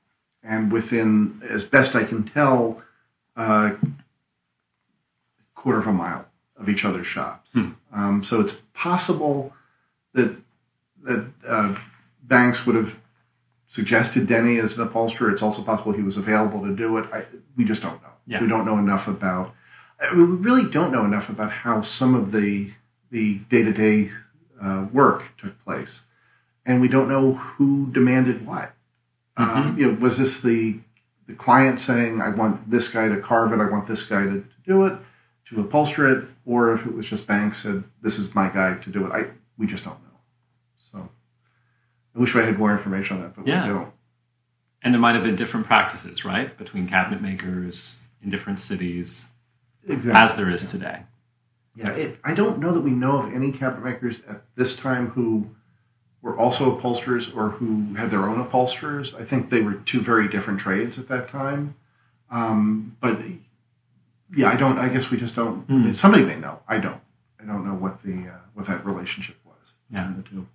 and 0.44 0.72
within, 0.72 1.42
as 1.50 1.64
best 1.64 1.96
I 1.96 2.04
can 2.04 2.24
tell, 2.24 2.84
uh, 3.36 3.72
quarter 5.56 5.80
of 5.80 5.88
a 5.88 5.94
mile 5.94 6.28
of 6.58 6.70
each 6.70 6.86
other's 6.86 7.08
shops. 7.08 7.50
Um, 7.94 8.24
so 8.24 8.40
it's 8.42 8.56
possible 8.74 9.54
that 10.14 10.36
that 11.04 11.32
uh, 11.48 11.76
Banks 12.22 12.68
would 12.68 12.76
have 12.76 13.00
suggested 13.70 14.28
Denny 14.28 14.60
as 14.60 14.78
an 14.78 14.86
upholsterer. 14.86 15.32
It's 15.32 15.42
also 15.42 15.62
possible 15.62 15.94
he 15.94 16.02
was 16.02 16.18
available 16.18 16.66
to 16.66 16.76
do 16.76 16.98
it. 16.98 17.06
I, 17.14 17.24
we 17.56 17.64
just 17.64 17.82
don't 17.82 18.02
know. 18.02 18.10
Yeah. 18.28 18.42
We 18.42 18.48
don't 18.48 18.66
know 18.66 18.78
enough 18.78 19.08
about. 19.08 19.56
I 20.02 20.14
mean, 20.14 20.30
we 20.30 20.38
really 20.38 20.70
don't 20.70 20.92
know 20.92 21.06
enough 21.06 21.30
about 21.30 21.52
how 21.52 21.80
some 21.82 22.14
of 22.16 22.32
the 22.32 22.72
the 23.12 23.36
day 23.50 23.64
to 23.64 23.72
day 23.72 24.12
work 24.92 25.36
took 25.38 25.58
place, 25.64 26.08
and 26.66 26.82
we 26.82 26.88
don't 26.88 27.10
know 27.10 27.34
who 27.34 27.88
demanded 27.92 28.46
what. 28.46 28.74
Um, 29.38 29.78
you 29.78 29.88
know, 29.88 29.98
was 30.00 30.18
this 30.18 30.42
the 30.42 30.80
the 31.28 31.36
client 31.36 31.80
saying, 31.80 32.22
"I 32.22 32.30
want 32.30 32.70
this 32.70 32.92
guy 32.92 33.08
to 33.08 33.20
carve 33.20 33.54
it. 33.54 33.60
I 33.60 33.70
want 33.70 33.88
this 33.88 34.04
guy 34.06 34.24
to, 34.24 34.42
to 34.42 34.62
do 34.66 34.86
it, 34.86 34.98
to 35.48 35.62
upholster 35.62 36.08
it," 36.12 36.28
or 36.46 36.74
if 36.74 36.86
it 36.86 36.94
was 36.94 37.10
just 37.10 37.28
Banks 37.28 37.58
said, 37.58 37.84
"This 38.02 38.20
is 38.20 38.36
my 38.36 38.50
guy 38.50 38.76
to 38.76 38.90
do 38.90 39.06
it." 39.06 39.12
I 39.12 39.26
we 39.58 39.68
just 39.68 39.86
don't 39.86 40.02
know. 40.04 40.09
I 42.16 42.20
wish 42.20 42.36
I 42.36 42.42
had 42.44 42.58
more 42.58 42.72
information 42.72 43.18
on 43.18 43.24
that, 43.24 43.36
but 43.36 43.48
Yeah. 43.48 43.68
we 43.68 43.74
don't. 43.74 43.92
And 44.82 44.94
there 44.94 45.02
might 45.02 45.14
have 45.16 45.24
been 45.24 45.36
different 45.36 45.66
practices, 45.68 46.24
right, 46.24 46.58
between 46.58 46.88
cabinet 46.88 47.22
makers 47.22 48.08
in 48.24 48.30
different 48.30 48.60
cities, 48.60 49.32
Exactly. 49.88 50.12
as 50.14 50.36
there 50.38 50.50
is 50.50 50.68
today. 50.68 51.04
Yeah, 51.76 51.92
it, 51.92 52.20
I 52.24 52.34
don't 52.34 52.60
know 52.60 52.72
that 52.74 52.82
we 52.82 52.92
know 52.92 53.20
of 53.22 53.34
any 53.34 53.52
cabinet 53.52 53.84
makers 53.84 54.24
at 54.26 54.42
this 54.56 54.76
time 54.82 55.08
who 55.10 55.50
were 56.22 56.38
also 56.38 56.76
upholsterers 56.76 57.32
or 57.34 57.50
who 57.52 57.94
had 57.96 58.10
their 58.12 58.28
own 58.28 58.40
upholsterers. 58.42 59.14
I 59.16 59.24
think 59.24 59.50
they 59.50 59.62
were 59.62 59.74
two 59.76 60.02
very 60.02 60.28
different 60.28 60.60
trades 60.60 61.00
at 61.00 61.08
that 61.10 61.28
time. 61.30 61.76
Um, 62.30 62.98
but 63.00 63.18
yeah, 64.36 64.50
I 64.50 64.56
don't. 64.58 64.78
I 64.78 64.90
guess 64.90 65.10
we 65.12 65.18
just 65.18 65.36
don't. 65.36 65.68
Mean, 65.70 65.94
somebody 65.94 66.24
may 66.26 66.36
know. 66.38 66.60
I 66.68 66.78
don't. 66.80 67.00
I 67.42 67.46
don't 67.46 67.66
know 67.66 67.74
what 67.74 68.00
the 68.04 68.28
uh, 68.28 68.38
what 68.54 68.68
that 68.68 68.86
relationship 68.86 69.38
was 69.46 69.74
Yeah. 69.90 70.04
between 70.08 70.18
the 70.24 70.30
two. 70.30 70.48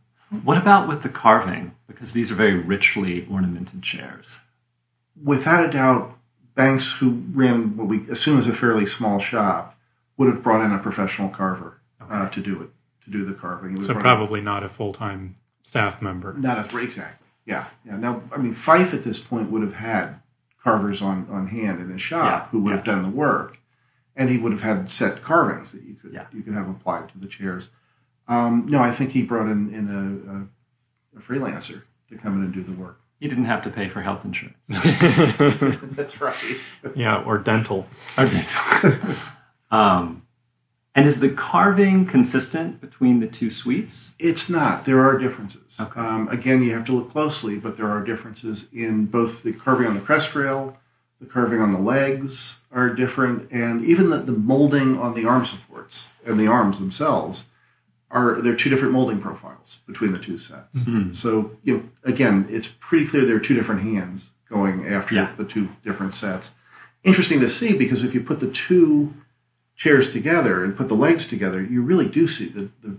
What 0.43 0.59
about 0.59 0.89
with 0.89 1.03
the 1.03 1.09
carving? 1.09 1.75
Because 1.87 2.13
these 2.13 2.33
are 2.33 2.35
very 2.35 2.59
richly 2.59 3.27
ornamented 3.31 3.83
chairs. 3.83 4.45
Without 5.23 5.65
a 5.65 5.71
doubt, 5.73 6.17
Banks, 6.55 6.99
who 7.01 7.23
ran 7.33 7.77
what 7.77 7.89
we 7.89 8.09
assume 8.11 8.39
is 8.39 8.47
a 8.47 8.53
fairly 8.55 8.87
small 8.87 9.19
shop, 9.19 9.77
would 10.17 10.29
have 10.33 10.43
brought 10.43 10.65
in 10.65 10.73
a 10.73 10.79
professional 10.79 11.29
carver 11.29 11.79
uh, 12.01 12.29
to 12.31 12.41
do 12.41 12.63
it, 12.63 12.71
to 13.05 13.11
do 13.11 13.25
the 13.25 13.35
carving. 13.35 13.81
So 13.81 13.93
have 13.93 14.03
brought 14.03 14.13
in- 14.13 14.17
probably 14.19 14.41
not 14.41 14.63
a 14.63 14.69
full 14.69 14.93
time 14.93 15.37
staff 15.63 16.01
member. 16.01 16.33
Not 16.35 16.59
as 16.59 16.75
exactly. 16.75 17.27
Yeah, 17.47 17.67
yeah. 17.85 17.97
Now, 17.97 18.23
I 18.33 18.39
mean, 18.39 18.55
Phyfe 18.55 18.95
at 18.95 19.05
this 19.05 19.19
point 19.19 19.51
would 19.51 19.63
have 19.63 19.75
had 19.75 20.21
carvers 20.63 21.03
on, 21.03 21.27
on 21.31 21.49
hand 21.49 21.81
in 21.81 21.91
his 21.91 22.01
shop 22.01 22.25
Yeah, 22.25 22.47
who 22.51 22.61
would 22.61 22.73
have 22.73 22.85
done 22.85 23.03
the 23.03 23.11
work, 23.11 23.59
and 24.17 24.31
he 24.31 24.39
would 24.39 24.53
have 24.53 24.63
had 24.63 24.91
set 24.91 25.23
carvings 25.23 25.73
that 25.73 25.83
you 25.83 25.95
could 25.95 26.13
Yeah. 26.13 26.27
you 26.33 26.43
could 26.43 26.55
have 26.55 26.69
applied 26.69 27.09
to 27.11 27.19
the 27.19 27.27
chairs. 27.27 27.71
Um, 28.29 28.67
no, 28.69 28.81
I 28.81 28.91
think 28.91 29.11
he 29.11 29.23
brought 29.23 29.47
in, 29.47 29.73
in 29.75 29.89
a, 31.15 31.17
a, 31.17 31.19
a 31.19 31.23
freelancer 31.23 31.85
to 32.09 32.17
come 32.17 32.37
in 32.37 32.45
and 32.45 32.55
do 32.55 32.63
the 32.63 32.73
work. 32.81 33.01
He 33.21 33.29
didn't 33.29 33.45
have 33.45 33.63
to 33.63 33.71
pay 33.71 33.89
for 33.89 34.03
health 34.03 34.25
insurance. 34.25 34.57
That's 34.69 36.21
right. 36.21 36.95
Yeah, 36.95 37.23
or 37.25 37.39
dental. 37.39 37.87
um, 39.71 40.23
and 40.95 41.07
is 41.07 41.21
the 41.21 41.31
carving 41.31 42.07
consistent 42.07 42.81
between 42.81 43.21
the 43.21 43.27
two 43.27 43.51
suites? 43.51 44.15
It's 44.19 44.49
not. 44.49 44.85
There 44.85 45.01
are 45.01 45.19
differences. 45.19 45.81
Okay. 45.81 46.01
Um, 46.01 46.29
again, 46.29 46.63
you 46.63 46.73
have 46.75 46.85
to 46.87 46.93
look 46.93 47.11
closely, 47.11 47.59
but 47.59 47.77
there 47.77 47.89
are 47.89 48.05
differences 48.05 48.69
in 48.73 49.07
both 49.07 49.43
the 49.43 49.53
carving 49.53 49.87
on 49.87 49.95
the 49.95 50.01
crest 50.01 50.35
rail, 50.35 50.77
the 51.21 51.27
carving 51.27 51.61
on 51.61 51.73
the 51.73 51.79
legs 51.79 52.61
are 52.71 52.91
different, 52.91 53.51
and 53.51 53.85
even 53.85 54.11
the, 54.11 54.19
the 54.19 54.33
molding 54.33 54.99
on 54.99 55.15
the 55.15 55.25
arm 55.25 55.45
supports 55.45 56.15
and 56.27 56.39
the 56.39 56.47
arms 56.47 56.79
themselves 56.79 57.47
are 58.15 58.41
there 58.41 58.53
are 58.55 58.57
two 58.57 58.71
different 58.71 58.93
molding 58.95 59.21
profiles 59.21 59.81
between 59.87 60.13
the 60.13 60.19
two 60.19 60.39
sets. 60.39 60.79
So 61.13 61.51
you 61.65 61.77
know, 61.77 61.83
again, 62.05 62.47
it's 62.49 62.69
pretty 62.81 63.07
clear 63.07 63.25
there 63.27 63.37
are 63.37 63.41
two 63.41 63.55
different 63.57 63.83
hands 63.83 64.31
going 64.49 64.87
after 64.87 65.15
Yeah. 65.17 65.33
the 65.37 65.45
two 65.45 65.69
different 65.85 66.15
sets. 66.15 66.55
Interesting 67.03 67.41
to 67.41 67.49
see 67.49 67.77
because 67.77 68.03
if 68.05 68.15
you 68.15 68.21
put 68.23 68.41
the 68.41 68.51
two 68.51 69.13
chairs 69.77 70.13
together 70.13 70.65
and 70.65 70.77
put 70.77 70.89
the 70.89 70.95
legs 70.95 71.29
together, 71.29 71.61
you 71.63 71.83
really 71.83 72.07
do 72.09 72.27
see 72.29 72.47
the, 72.47 72.71
the 72.83 72.97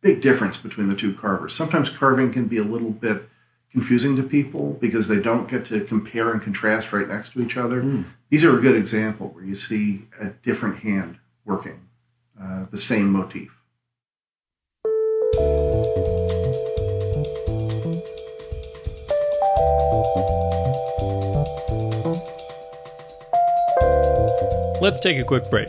big 0.00 0.20
difference 0.20 0.60
between 0.60 0.88
the 0.88 0.96
two 0.96 1.14
carvers. 1.14 1.54
Sometimes 1.54 1.88
carving 1.88 2.32
can 2.32 2.46
be 2.46 2.58
a 2.58 2.64
little 2.64 2.90
bit 2.90 3.22
confusing 3.70 4.16
to 4.16 4.22
people 4.22 4.76
because 4.80 5.06
they 5.08 5.20
don't 5.20 5.48
get 5.48 5.64
to 5.66 5.84
compare 5.84 6.32
and 6.32 6.42
contrast 6.42 6.92
right 6.92 7.06
next 7.08 7.32
to 7.34 7.40
each 7.42 7.56
other. 7.56 8.04
These 8.30 8.44
are 8.44 8.58
a 8.58 8.60
good 8.60 8.76
example 8.76 9.28
where 9.28 9.44
you 9.44 9.54
see 9.54 10.02
a 10.20 10.26
different 10.26 10.78
hand 10.78 11.18
working 11.44 11.80
uh, 12.40 12.64
the 12.70 12.76
same 12.76 13.10
motif. 13.12 13.57
Let's 24.80 25.00
take 25.00 25.18
a 25.18 25.24
quick 25.24 25.50
break. 25.50 25.68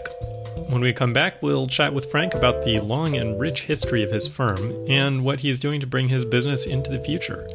When 0.68 0.82
we 0.82 0.94
come 0.94 1.14
back, 1.14 1.42
we'll 1.42 1.66
chat 1.66 1.96
with 1.96 2.12
Frank 2.12 2.36
about 2.36 2.64
the 2.64 2.80
long 2.80 3.16
and 3.16 3.40
rich 3.40 3.64
history 3.64 4.04
of 4.04 4.12
his 4.12 4.28
firm 4.28 4.86
and 4.88 5.26
what 5.26 5.40
he's 5.40 5.60
doing 5.60 5.82
to 5.82 5.88
bring 5.88 6.10
his 6.10 6.24
business 6.24 6.68
into 6.68 6.92
the 6.92 7.00
future. 7.00 7.50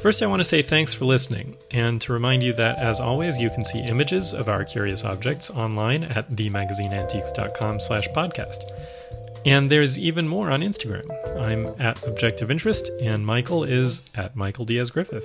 First, 0.00 0.22
I 0.22 0.26
want 0.26 0.40
to 0.40 0.44
say 0.44 0.62
thanks 0.62 0.94
for 0.94 1.04
listening, 1.04 1.58
and 1.70 2.00
to 2.00 2.14
remind 2.14 2.42
you 2.42 2.54
that, 2.54 2.78
as 2.78 2.98
always, 2.98 3.36
you 3.36 3.50
can 3.50 3.62
see 3.62 3.80
images 3.80 4.32
of 4.32 4.48
our 4.48 4.64
curious 4.64 5.04
objects 5.04 5.50
online 5.50 6.04
at 6.04 6.30
themagazineantiques.com 6.30 7.80
slash 7.80 8.08
podcast. 8.08 8.60
And 9.46 9.70
there's 9.70 9.96
even 9.96 10.26
more 10.26 10.50
on 10.50 10.60
Instagram. 10.60 11.04
I'm 11.38 11.68
at 11.80 12.04
Objective 12.04 12.50
Interest, 12.50 12.90
and 13.00 13.24
Michael 13.24 13.62
is 13.62 14.02
at 14.16 14.34
Michael 14.34 14.64
Diaz 14.64 14.90
Griffith. 14.90 15.24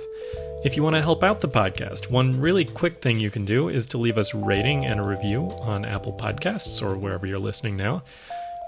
If 0.64 0.76
you 0.76 0.84
want 0.84 0.94
to 0.94 1.02
help 1.02 1.24
out 1.24 1.40
the 1.40 1.48
podcast, 1.48 2.08
one 2.08 2.40
really 2.40 2.64
quick 2.64 3.02
thing 3.02 3.18
you 3.18 3.32
can 3.32 3.44
do 3.44 3.68
is 3.68 3.84
to 3.88 3.98
leave 3.98 4.16
us 4.16 4.32
rating 4.32 4.86
and 4.86 5.00
a 5.00 5.02
review 5.02 5.50
on 5.62 5.84
Apple 5.84 6.12
Podcasts 6.12 6.80
or 6.80 6.96
wherever 6.96 7.26
you're 7.26 7.40
listening 7.40 7.76
now. 7.76 8.04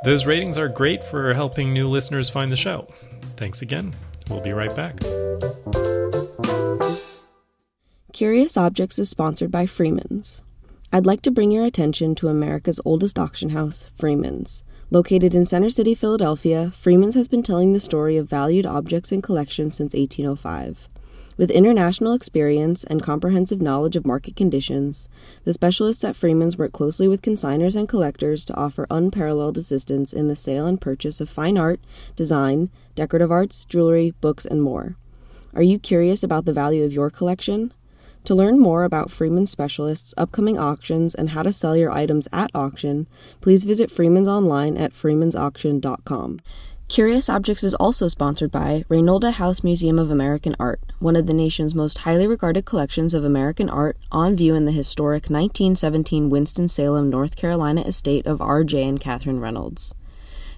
Those 0.02 0.26
ratings 0.26 0.58
are 0.58 0.68
great 0.68 1.04
for 1.04 1.32
helping 1.32 1.72
new 1.72 1.86
listeners 1.86 2.28
find 2.28 2.50
the 2.50 2.56
show. 2.56 2.88
Thanks 3.36 3.62
again. 3.62 3.94
We'll 4.28 4.40
be 4.40 4.52
right 4.52 4.74
back. 4.74 4.98
Curious 8.12 8.56
Objects 8.56 8.98
is 8.98 9.08
sponsored 9.08 9.52
by 9.52 9.66
Freeman's. 9.66 10.42
I'd 10.92 11.06
like 11.06 11.22
to 11.22 11.30
bring 11.30 11.52
your 11.52 11.64
attention 11.64 12.16
to 12.16 12.26
America's 12.26 12.80
oldest 12.84 13.20
auction 13.20 13.50
house, 13.50 13.86
Freeman's. 13.96 14.64
Located 14.90 15.34
in 15.34 15.46
Center 15.46 15.70
City, 15.70 15.94
Philadelphia, 15.94 16.70
Freeman's 16.70 17.14
has 17.14 17.26
been 17.26 17.42
telling 17.42 17.72
the 17.72 17.80
story 17.80 18.18
of 18.18 18.28
valued 18.28 18.66
objects 18.66 19.12
and 19.12 19.22
collections 19.22 19.76
since 19.76 19.94
1805. 19.94 20.88
With 21.38 21.50
international 21.50 22.12
experience 22.12 22.84
and 22.84 23.02
comprehensive 23.02 23.62
knowledge 23.62 23.96
of 23.96 24.06
market 24.06 24.36
conditions, 24.36 25.08
the 25.44 25.54
specialists 25.54 26.04
at 26.04 26.16
Freeman's 26.16 26.58
work 26.58 26.72
closely 26.72 27.08
with 27.08 27.22
consigners 27.22 27.74
and 27.74 27.88
collectors 27.88 28.44
to 28.44 28.54
offer 28.54 28.86
unparalleled 28.90 29.56
assistance 29.56 30.12
in 30.12 30.28
the 30.28 30.36
sale 30.36 30.66
and 30.66 30.80
purchase 30.80 31.18
of 31.20 31.30
fine 31.30 31.56
art, 31.56 31.80
design, 32.14 32.68
decorative 32.94 33.32
arts, 33.32 33.64
jewelry, 33.64 34.12
books, 34.20 34.44
and 34.44 34.62
more. 34.62 34.96
Are 35.54 35.62
you 35.62 35.78
curious 35.78 36.22
about 36.22 36.44
the 36.44 36.52
value 36.52 36.84
of 36.84 36.92
your 36.92 37.10
collection? 37.10 37.72
To 38.24 38.34
learn 38.34 38.58
more 38.58 38.84
about 38.84 39.10
Freeman 39.10 39.44
Specialists, 39.44 40.14
upcoming 40.16 40.58
auctions, 40.58 41.14
and 41.14 41.30
how 41.30 41.42
to 41.42 41.52
sell 41.52 41.76
your 41.76 41.92
items 41.92 42.26
at 42.32 42.50
auction, 42.54 43.06
please 43.42 43.64
visit 43.64 43.90
Freeman's 43.90 44.28
online 44.28 44.78
at 44.78 44.94
freemansauction.com. 44.94 46.40
Curious 46.88 47.28
Objects 47.28 47.64
is 47.64 47.74
also 47.74 48.08
sponsored 48.08 48.50
by 48.50 48.84
Reynolda 48.88 49.32
House 49.32 49.62
Museum 49.62 49.98
of 49.98 50.10
American 50.10 50.56
Art, 50.58 50.80
one 51.00 51.16
of 51.16 51.26
the 51.26 51.34
nation's 51.34 51.74
most 51.74 51.98
highly 51.98 52.26
regarded 52.26 52.64
collections 52.64 53.12
of 53.12 53.24
American 53.24 53.68
art 53.68 53.98
on 54.10 54.36
view 54.36 54.54
in 54.54 54.64
the 54.64 54.72
historic 54.72 55.24
1917 55.24 56.30
Winston-Salem, 56.30 57.10
North 57.10 57.36
Carolina 57.36 57.82
estate 57.82 58.26
of 58.26 58.40
R.J. 58.40 58.88
and 58.88 59.00
Katharine 59.00 59.40
Reynolds. 59.40 59.94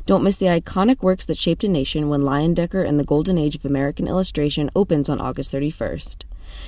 Don't 0.05 0.23
miss 0.23 0.37
the 0.37 0.47
iconic 0.47 1.03
works 1.03 1.25
that 1.27 1.37
shaped 1.37 1.65
a 1.65 1.69
nation 1.69 2.09
when 2.09 2.21
Leyendecker 2.21 2.87
and 2.87 3.01
the 3.01 3.05
Golden 3.05 3.39
Age 3.39 3.57
of 3.57 3.65
American 3.65 4.07
Illustration 4.07 4.71
opens 4.77 5.09
on 5.09 5.21
August 5.21 5.53
31st. 5.53 6.23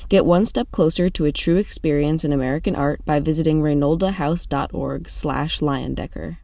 Get 0.08 0.24
one 0.24 0.46
step 0.46 0.70
closer 0.70 1.10
to 1.10 1.24
a 1.24 1.32
true 1.32 1.56
experience 1.56 2.24
in 2.24 2.32
American 2.32 2.74
art 2.74 3.04
by 3.04 3.20
visiting 3.20 3.60
reynoldahouse.org 3.60 5.08
slash 5.08 5.60
Leyendecker. 5.60 6.38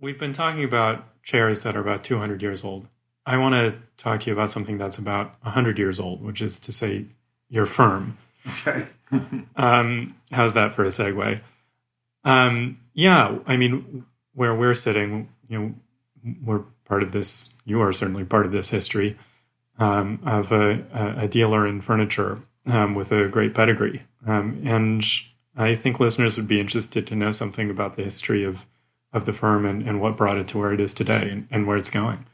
We've 0.00 0.18
been 0.18 0.32
talking 0.32 0.64
about 0.64 1.22
chairs 1.22 1.62
that 1.62 1.76
are 1.76 1.80
about 1.80 2.02
200 2.02 2.42
years 2.42 2.64
old. 2.64 2.88
I 3.26 3.36
want 3.36 3.54
to 3.54 3.74
talk 3.96 4.20
to 4.20 4.30
you 4.30 4.32
about 4.32 4.50
something 4.50 4.78
that's 4.78 4.98
about 4.98 5.36
100 5.42 5.78
years 5.78 6.00
old, 6.00 6.22
which 6.22 6.40
is 6.40 6.58
to 6.60 6.72
say 6.72 7.04
your 7.48 7.66
firm. 7.66 8.16
Okay. 8.46 8.86
Um, 9.56 10.06
how's 10.30 10.54
that 10.54 10.70
for 10.70 10.84
a 10.84 10.88
segue? 10.88 11.40
Um, 12.22 12.78
yeah, 12.94 13.38
I 13.44 13.56
mean, 13.56 14.06
where 14.34 14.54
we're 14.54 14.72
sitting, 14.72 15.28
you 15.48 15.58
know, 15.58 16.34
we're 16.44 16.62
part 16.84 17.02
of 17.02 17.10
this, 17.10 17.60
you 17.64 17.80
are 17.80 17.92
certainly 17.92 18.24
part 18.24 18.46
of 18.46 18.52
this 18.52 18.70
history 18.70 19.16
um, 19.80 20.20
of 20.24 20.52
a, 20.52 20.84
a, 21.18 21.26
dealer 21.26 21.66
in 21.66 21.80
furniture 21.80 22.38
um, 22.66 22.94
with 22.94 23.10
a 23.10 23.28
great 23.28 23.54
pedigree. 23.54 24.02
Um, 24.26 24.62
and 24.64 25.02
I 25.56 25.74
think 25.74 25.98
listeners 25.98 26.36
would 26.36 26.46
be 26.46 26.60
interested 26.60 27.06
to 27.06 27.16
know 27.16 27.32
something 27.32 27.70
about 27.70 27.96
the 27.96 28.04
history 28.04 28.44
of, 28.44 28.66
of 29.12 29.24
the 29.24 29.32
firm 29.32 29.64
and, 29.64 29.82
and 29.82 30.00
what 30.00 30.18
brought 30.18 30.36
it 30.36 30.46
to 30.48 30.58
where 30.58 30.72
it 30.72 30.80
is 30.80 30.92
today 30.92 31.30
and, 31.30 31.48
and 31.50 31.66
where 31.66 31.78
it's 31.78 31.88
going. 31.88 32.26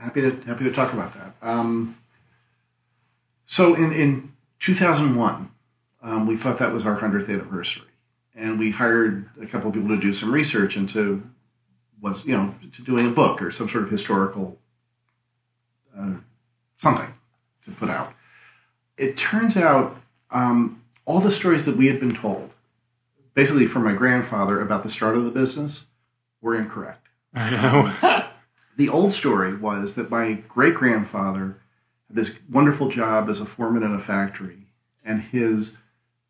Happy 0.00 0.22
to, 0.22 0.30
happy 0.46 0.64
to 0.64 0.72
talk 0.72 0.94
about 0.94 1.12
that. 1.14 1.34
Um, 1.42 1.96
so 3.44 3.74
in, 3.74 3.92
in 3.92 4.32
2001, 4.60 5.50
um, 6.02 6.26
we 6.26 6.36
thought 6.36 6.58
that 6.58 6.72
was 6.72 6.86
our 6.86 6.98
100th 6.98 7.28
anniversary. 7.28 7.88
And 8.34 8.58
we 8.58 8.70
hired 8.70 9.28
a 9.40 9.44
couple 9.44 9.68
of 9.68 9.74
people 9.74 9.90
to 9.90 10.00
do 10.00 10.14
some 10.14 10.32
research 10.32 10.76
into 10.78 11.22
was 12.00 12.26
you 12.26 12.36
know 12.36 12.52
to 12.72 12.82
doing 12.82 13.06
a 13.06 13.10
book 13.10 13.40
or 13.40 13.52
some 13.52 13.68
sort 13.68 13.84
of 13.84 13.90
historical 13.90 14.58
uh, 15.98 16.14
something 16.76 17.10
to 17.64 17.70
put 17.70 17.90
out. 17.90 18.12
It 18.96 19.16
turns 19.16 19.56
out 19.56 19.96
um, 20.30 20.82
all 21.04 21.20
the 21.20 21.30
stories 21.30 21.66
that 21.66 21.76
we 21.76 21.86
had 21.86 22.00
been 22.00 22.14
told, 22.14 22.54
basically 23.34 23.66
from 23.66 23.84
my 23.84 23.94
grandfather 23.94 24.60
about 24.60 24.82
the 24.82 24.90
start 24.90 25.16
of 25.16 25.24
the 25.24 25.30
business, 25.30 25.88
were 26.40 26.54
incorrect. 26.56 27.08
The 28.76 28.88
old 28.88 29.12
story 29.12 29.54
was 29.54 29.94
that 29.94 30.10
my 30.10 30.34
great 30.48 30.74
grandfather 30.74 31.58
had 32.08 32.16
this 32.16 32.42
wonderful 32.50 32.88
job 32.88 33.28
as 33.28 33.40
a 33.40 33.44
foreman 33.44 33.82
in 33.82 33.94
a 33.94 33.98
factory, 33.98 34.66
and 35.04 35.22
his 35.22 35.78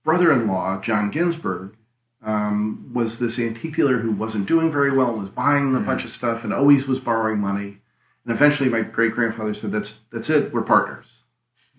brother 0.03 0.33
in 0.33 0.49
law, 0.49 0.81
John 0.81 1.11
Ginsburg, 1.11 1.77
um, 2.21 2.91
was 2.93 3.19
this 3.19 3.39
antique 3.39 3.77
dealer 3.77 3.99
who 3.99 4.13
wasn't 4.13 4.49
doing 4.49 4.71
very 4.73 4.97
well, 4.97 5.19
was 5.19 5.29
buying 5.29 5.75
a 5.75 5.79
mm. 5.79 5.87
bunch 5.87 6.05
of 6.05 6.11
stuff, 6.11 6.43
and 6.43 6.53
always 6.53 6.89
was 6.89 7.01
borrowing 7.01 7.41
money. 7.41 7.79
And 8.25 8.35
eventually, 8.35 8.69
my 8.69 8.83
great 8.83 9.13
grandfather 9.13 9.55
said, 9.55 9.73
"That's 9.73 10.05
that's 10.05 10.31
it. 10.31 10.53
We're 10.53 10.63
partners." 10.63 11.23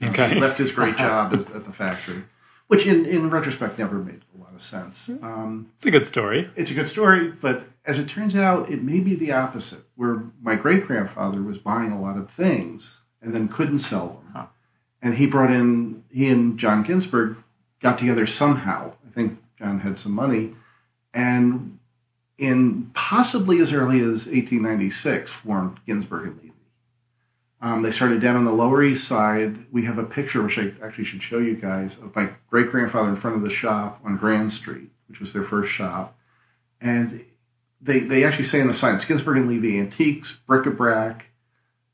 Okay. 0.02 0.34
He 0.34 0.40
left 0.40 0.58
his 0.58 0.72
great 0.72 0.98
job 0.98 1.34
as, 1.34 1.50
at 1.52 1.66
the 1.66 1.72
factory, 1.72 2.24
which, 2.68 2.86
in, 2.86 3.06
in 3.06 3.30
retrospect, 3.30 3.80
never 3.80 3.96
made 3.96 4.22
a 4.36 4.42
lot 4.42 4.54
of 4.54 4.62
sense. 4.62 5.10
Um, 5.22 5.72
it's 5.76 5.86
a 5.86 5.92
good 5.92 6.06
story. 6.08 6.50
It's 6.56 6.72
a 6.72 6.74
good 6.74 6.90
story, 6.90 7.32
but 7.32 7.64
as 7.86 8.00
it 8.00 8.10
turns 8.10 8.36
out, 8.36 8.70
it 8.70 8.84
may 8.84 9.00
be 9.00 9.16
the 9.16 9.32
opposite. 9.32 9.86
Where 9.96 10.24
my 10.42 10.56
great 10.56 10.86
grandfather 10.86 11.42
was 11.42 11.58
buying 11.58 11.92
a 11.92 12.02
lot 12.02 12.18
of 12.18 12.30
things 12.30 13.02
and 13.22 13.34
then 13.34 13.48
couldn't 13.48 13.80
sell 13.80 14.08
them, 14.08 14.32
huh. 14.34 14.46
and 15.02 15.16
he 15.16 15.28
brought 15.28 15.52
in 15.52 16.04
he 16.12 16.30
and 16.30 16.58
John 16.60 16.84
Ginsburg 16.84 17.38
got 17.82 17.98
together 17.98 18.28
somehow. 18.28 18.94
I 19.08 19.12
think 19.12 19.40
John 19.58 19.80
had 19.80 19.98
some 19.98 20.14
money, 20.14 20.56
and 21.14 21.80
in 22.44 22.92
possibly 22.94 23.60
as 23.60 23.72
early 23.72 24.00
as 24.00 24.28
1896 24.28 25.32
formed 25.32 25.80
Ginsburg 25.88 26.28
and 26.28 26.36
Levy. 26.36 26.52
Um, 27.62 27.84
they 27.84 27.92
started 27.92 28.22
down 28.22 28.36
on 28.36 28.44
the 28.44 28.52
Lower 28.52 28.84
East 28.84 29.08
Side. 29.08 29.72
We 29.72 29.86
have 29.86 29.98
a 29.98 30.04
picture, 30.04 30.42
which 30.44 30.60
I 30.60 30.74
actually 30.84 31.06
should 31.06 31.24
show 31.24 31.38
you 31.38 31.56
guys, 31.56 31.98
of 31.98 32.14
my 32.14 32.28
great 32.50 32.70
grandfather 32.70 33.08
in 33.08 33.16
front 33.16 33.38
of 33.38 33.44
the 33.44 33.50
shop 33.50 34.02
on 34.04 34.18
Grand 34.18 34.52
Street, 34.52 34.90
which 35.08 35.22
was 35.22 35.32
their 35.32 35.44
first 35.44 35.72
shop. 35.72 36.18
And 36.82 37.24
they, 37.80 38.00
they 38.00 38.26
actually 38.26 38.44
say 38.44 38.60
in 38.60 38.68
the 38.68 38.74
sign, 38.74 39.00
Ginsburg 39.08 39.38
and 39.38 39.48
Levy 39.48 39.80
Antiques, 39.80 40.44
bric-a-brac. 40.46 41.28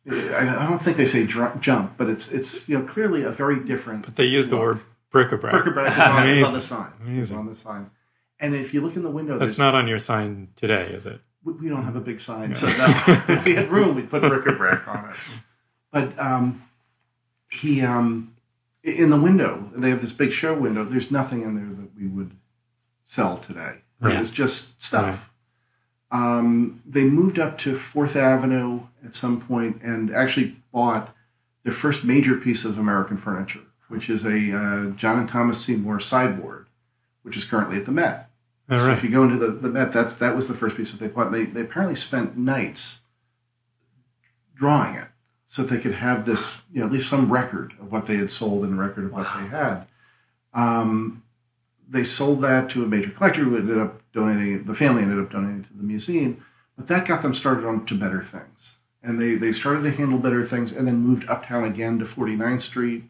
I, 0.10 0.56
I 0.58 0.68
don't 0.68 0.82
think 0.82 0.98
they 0.98 1.06
say 1.06 1.28
dr- 1.28 1.62
junk, 1.62 1.92
but 1.96 2.10
it's 2.10 2.32
it's 2.32 2.68
you 2.68 2.80
know 2.80 2.86
clearly 2.86 3.22
a 3.22 3.30
very 3.30 3.60
different. 3.60 4.06
But 4.06 4.16
they 4.16 4.26
use 4.26 4.50
the 4.50 4.58
word 4.58 4.80
bric-a-brac. 5.12 5.52
Bric-a-brac 5.52 5.94
is 5.94 6.00
on, 6.00 6.28
is 6.28 6.44
on 6.48 6.54
the 6.56 6.62
sign. 6.62 6.92
Amazing. 7.02 7.38
on 7.38 7.46
the 7.46 7.54
sign. 7.54 7.92
And 8.40 8.56
if 8.56 8.74
you 8.74 8.82
look 8.82 8.96
in 8.96 9.04
the 9.04 9.10
window, 9.10 9.38
that's 9.38 9.58
not 9.58 9.76
on 9.76 9.88
your 9.88 10.00
sign 10.00 10.50
today, 10.56 10.88
is 10.88 11.06
it? 11.06 11.20
We 11.44 11.70
don't 11.70 11.84
have 11.84 11.96
a 11.96 12.02
big 12.02 12.20
sign, 12.20 12.54
so 12.54 12.68
no. 12.68 12.74
if 13.30 13.46
we 13.46 13.56
had 13.56 13.70
room, 13.70 13.96
we'd 13.96 14.10
put 14.10 14.22
bric-a-brac 14.22 14.88
on 14.88 15.10
it. 15.10 15.34
But 15.92 16.20
um, 16.20 16.62
he, 17.50 17.82
um, 17.82 18.36
in 18.84 19.10
the 19.10 19.20
window, 19.20 19.70
they 19.76 19.90
have 19.90 20.04
this 20.04 20.14
big 20.14 20.32
show 20.32 20.54
window. 20.54 20.84
There's 20.84 21.10
nothing 21.10 21.42
in 21.42 21.56
there 21.56 21.66
that 21.66 21.96
we 22.00 22.08
would 22.08 22.32
sell 23.04 23.38
today. 23.38 23.78
Right. 24.00 24.16
It 24.16 24.20
was 24.20 24.30
just 24.30 24.84
stuff. 24.84 25.34
Right. 26.12 26.38
Um, 26.38 26.82
they 26.86 27.04
moved 27.06 27.40
up 27.40 27.58
to 27.60 27.76
Fourth 27.76 28.16
Avenue 28.16 28.82
at 29.04 29.16
some 29.16 29.42
point 29.42 29.82
and 29.82 30.14
actually 30.14 30.54
bought 30.72 31.10
their 31.64 31.74
first 31.74 32.06
major 32.06 32.36
piece 32.36 32.66
of 32.66 32.78
American 32.78 33.18
furniture, 33.18 33.62
which 33.88 34.10
is 34.10 34.26
a 34.26 34.56
uh, 34.56 34.90
John 34.92 35.20
and 35.20 35.30
Thomas 35.30 35.64
Seymour 35.64 36.00
sideboard, 36.00 36.68
which 37.24 37.38
is 37.38 37.44
currently 37.44 37.78
at 37.78 37.86
the 37.86 37.92
Met. 37.92 38.29
All 38.70 38.80
so 38.80 38.88
right. 38.88 38.98
if 38.98 39.04
you 39.04 39.10
go 39.10 39.24
into 39.24 39.38
the, 39.38 39.48
the 39.48 39.70
Met, 39.70 39.92
that's 39.92 40.16
that 40.16 40.36
was 40.36 40.48
the 40.48 40.54
first 40.54 40.78
piece 40.78 40.92
that 40.92 41.04
they 41.04 41.12
bought. 41.12 41.32
They 41.32 41.46
they 41.46 41.62
apparently 41.62 41.96
spent 41.96 42.38
nights 42.38 43.02
drawing 44.56 44.96
it 44.96 45.08
so 45.48 45.64
that 45.64 45.74
they 45.74 45.82
could 45.82 45.96
have 45.96 46.26
this, 46.26 46.64
you 46.72 46.80
know, 46.80 46.86
at 46.86 46.92
least 46.92 47.10
some 47.10 47.32
record 47.32 47.74
of 47.80 47.92
what 47.92 48.06
they 48.06 48.18
had 48.18 48.30
sold 48.30 48.64
and 48.64 48.78
a 48.78 48.82
record 48.82 49.06
of 49.06 49.12
wow. 49.12 49.24
what 49.24 49.42
they 49.42 49.48
had. 49.48 49.88
Um, 50.54 51.24
they 51.90 52.04
sold 52.04 52.42
that 52.42 52.70
to 52.72 52.84
a 52.84 52.88
major 52.88 53.10
collector 53.10 53.42
who 53.42 53.58
ended 53.58 53.80
up 53.80 54.02
donating. 54.14 54.64
The 54.66 54.76
family 54.76 55.02
ended 55.02 55.20
up 55.20 55.32
donating 55.32 55.64
to 55.64 55.74
the 55.74 55.84
museum, 55.84 56.46
but 56.78 56.88
that 56.88 57.08
got 57.08 57.24
them 57.24 57.34
started 57.34 57.66
on 57.66 57.86
to 57.88 57.96
better 57.96 58.22
things. 58.22 58.76
And 59.02 59.20
they 59.20 59.36
they 59.36 59.52
started 59.52 59.82
to 59.84 59.92
handle 59.92 60.20
better 60.20 60.44
things, 60.44 60.76
and 60.76 60.88
then 60.88 60.98
moved 60.98 61.28
uptown 61.28 61.64
again 61.64 61.98
to 62.00 62.06
49th 62.06 62.62
Street, 62.62 63.04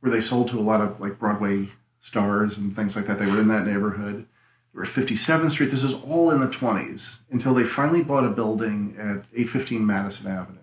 where 0.00 0.10
they 0.10 0.20
sold 0.20 0.48
to 0.48 0.58
a 0.58 0.60
lot 0.60 0.80
of 0.80 1.00
like 1.00 1.18
Broadway 1.18 1.66
stars 2.00 2.56
and 2.56 2.74
things 2.74 2.96
like 2.96 3.06
that. 3.06 3.18
They 3.18 3.26
were 3.26 3.40
in 3.40 3.48
that 3.48 3.66
neighborhood. 3.66 4.26
Were 4.74 4.84
57th 4.84 5.50
Street. 5.50 5.70
This 5.70 5.84
is 5.84 6.02
all 6.02 6.30
in 6.30 6.40
the 6.40 6.46
20s 6.46 7.22
until 7.30 7.52
they 7.52 7.64
finally 7.64 8.02
bought 8.02 8.24
a 8.24 8.30
building 8.30 8.94
at 8.98 9.24
815 9.34 9.86
Madison 9.86 10.32
Avenue, 10.32 10.58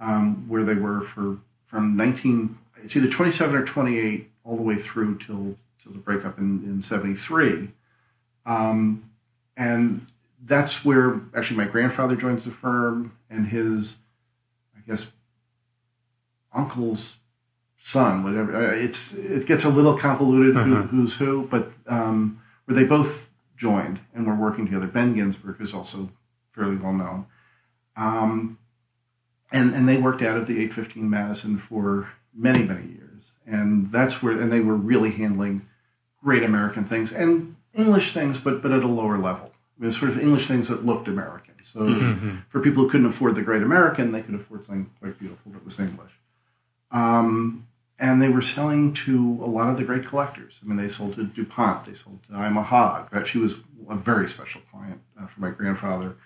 um, 0.00 0.48
where 0.48 0.62
they 0.62 0.74
were 0.74 1.00
for 1.00 1.38
from 1.64 1.96
19, 1.96 2.56
it's 2.84 2.96
either 2.96 3.10
27 3.10 3.56
or 3.56 3.64
28, 3.64 4.30
all 4.44 4.56
the 4.56 4.62
way 4.62 4.76
through 4.76 5.18
till, 5.18 5.56
till 5.80 5.92
the 5.92 5.98
breakup 5.98 6.38
in, 6.38 6.62
in 6.64 6.80
73. 6.80 7.68
Um, 8.46 9.10
and 9.56 10.06
that's 10.44 10.84
where 10.84 11.20
actually 11.34 11.56
my 11.56 11.64
grandfather 11.64 12.14
joins 12.14 12.44
the 12.44 12.52
firm 12.52 13.16
and 13.28 13.48
his, 13.48 13.98
I 14.76 14.80
guess, 14.88 15.18
uncle's 16.54 17.18
son, 17.76 18.22
whatever. 18.22 18.54
Uh, 18.54 18.74
it's 18.74 19.18
it 19.18 19.46
gets 19.46 19.64
a 19.64 19.70
little 19.70 19.98
convoluted 19.98 20.56
uh-huh. 20.56 20.64
who, 20.64 20.82
who's 20.82 21.16
who, 21.16 21.46
but 21.48 21.68
um, 21.86 22.40
where 22.66 22.76
they 22.76 22.84
both 22.84 23.30
joined 23.56 24.00
and 24.14 24.26
were 24.26 24.34
working 24.34 24.66
together. 24.66 24.86
Ben 24.86 25.14
Ginsburg 25.14 25.60
is 25.60 25.72
also 25.72 26.10
fairly 26.52 26.76
well 26.76 26.92
known, 26.92 27.26
um, 27.96 28.58
and 29.50 29.74
and 29.74 29.88
they 29.88 29.96
worked 29.96 30.22
out 30.22 30.36
of 30.36 30.46
the 30.46 30.54
815 30.54 31.08
Madison 31.08 31.56
for 31.56 32.10
many 32.34 32.62
many 32.62 32.86
years, 32.86 33.32
and 33.46 33.90
that's 33.90 34.22
where 34.22 34.38
and 34.38 34.52
they 34.52 34.60
were 34.60 34.76
really 34.76 35.10
handling 35.10 35.62
great 36.22 36.42
American 36.42 36.84
things 36.84 37.12
and 37.12 37.56
English 37.74 38.12
things, 38.12 38.38
but 38.38 38.62
but 38.62 38.72
at 38.72 38.82
a 38.82 38.88
lower 38.88 39.18
level. 39.18 39.52
I 39.78 39.82
mean, 39.82 39.92
sort 39.92 40.10
of 40.10 40.18
English 40.18 40.46
things 40.46 40.68
that 40.68 40.84
looked 40.84 41.08
American. 41.08 41.54
So 41.62 41.80
mm-hmm. 41.80 42.36
for 42.48 42.60
people 42.60 42.84
who 42.84 42.90
couldn't 42.90 43.06
afford 43.06 43.34
the 43.34 43.42
great 43.42 43.62
American, 43.62 44.12
they 44.12 44.22
could 44.22 44.34
afford 44.34 44.64
something 44.64 44.90
quite 45.00 45.18
beautiful 45.18 45.52
that 45.52 45.64
was 45.64 45.78
English. 45.80 46.12
Um, 46.92 47.66
and 47.98 48.20
they 48.20 48.28
were 48.28 48.42
selling 48.42 48.92
to 48.92 49.38
a 49.42 49.46
lot 49.46 49.68
of 49.70 49.76
the 49.78 49.84
great 49.84 50.04
collectors. 50.04 50.60
I 50.62 50.68
mean, 50.68 50.76
they 50.76 50.88
sold 50.88 51.14
to 51.14 51.24
DuPont, 51.24 51.84
they 51.86 51.94
sold 51.94 52.22
to 52.24 52.34
Ima 52.34 52.62
Hogg. 52.62 53.10
That 53.10 53.26
she 53.26 53.38
was 53.38 53.62
a 53.88 53.96
very 53.96 54.28
special 54.28 54.60
client 54.70 55.00
uh, 55.20 55.26
for 55.26 55.40
my 55.40 55.50
grandfather. 55.50 56.16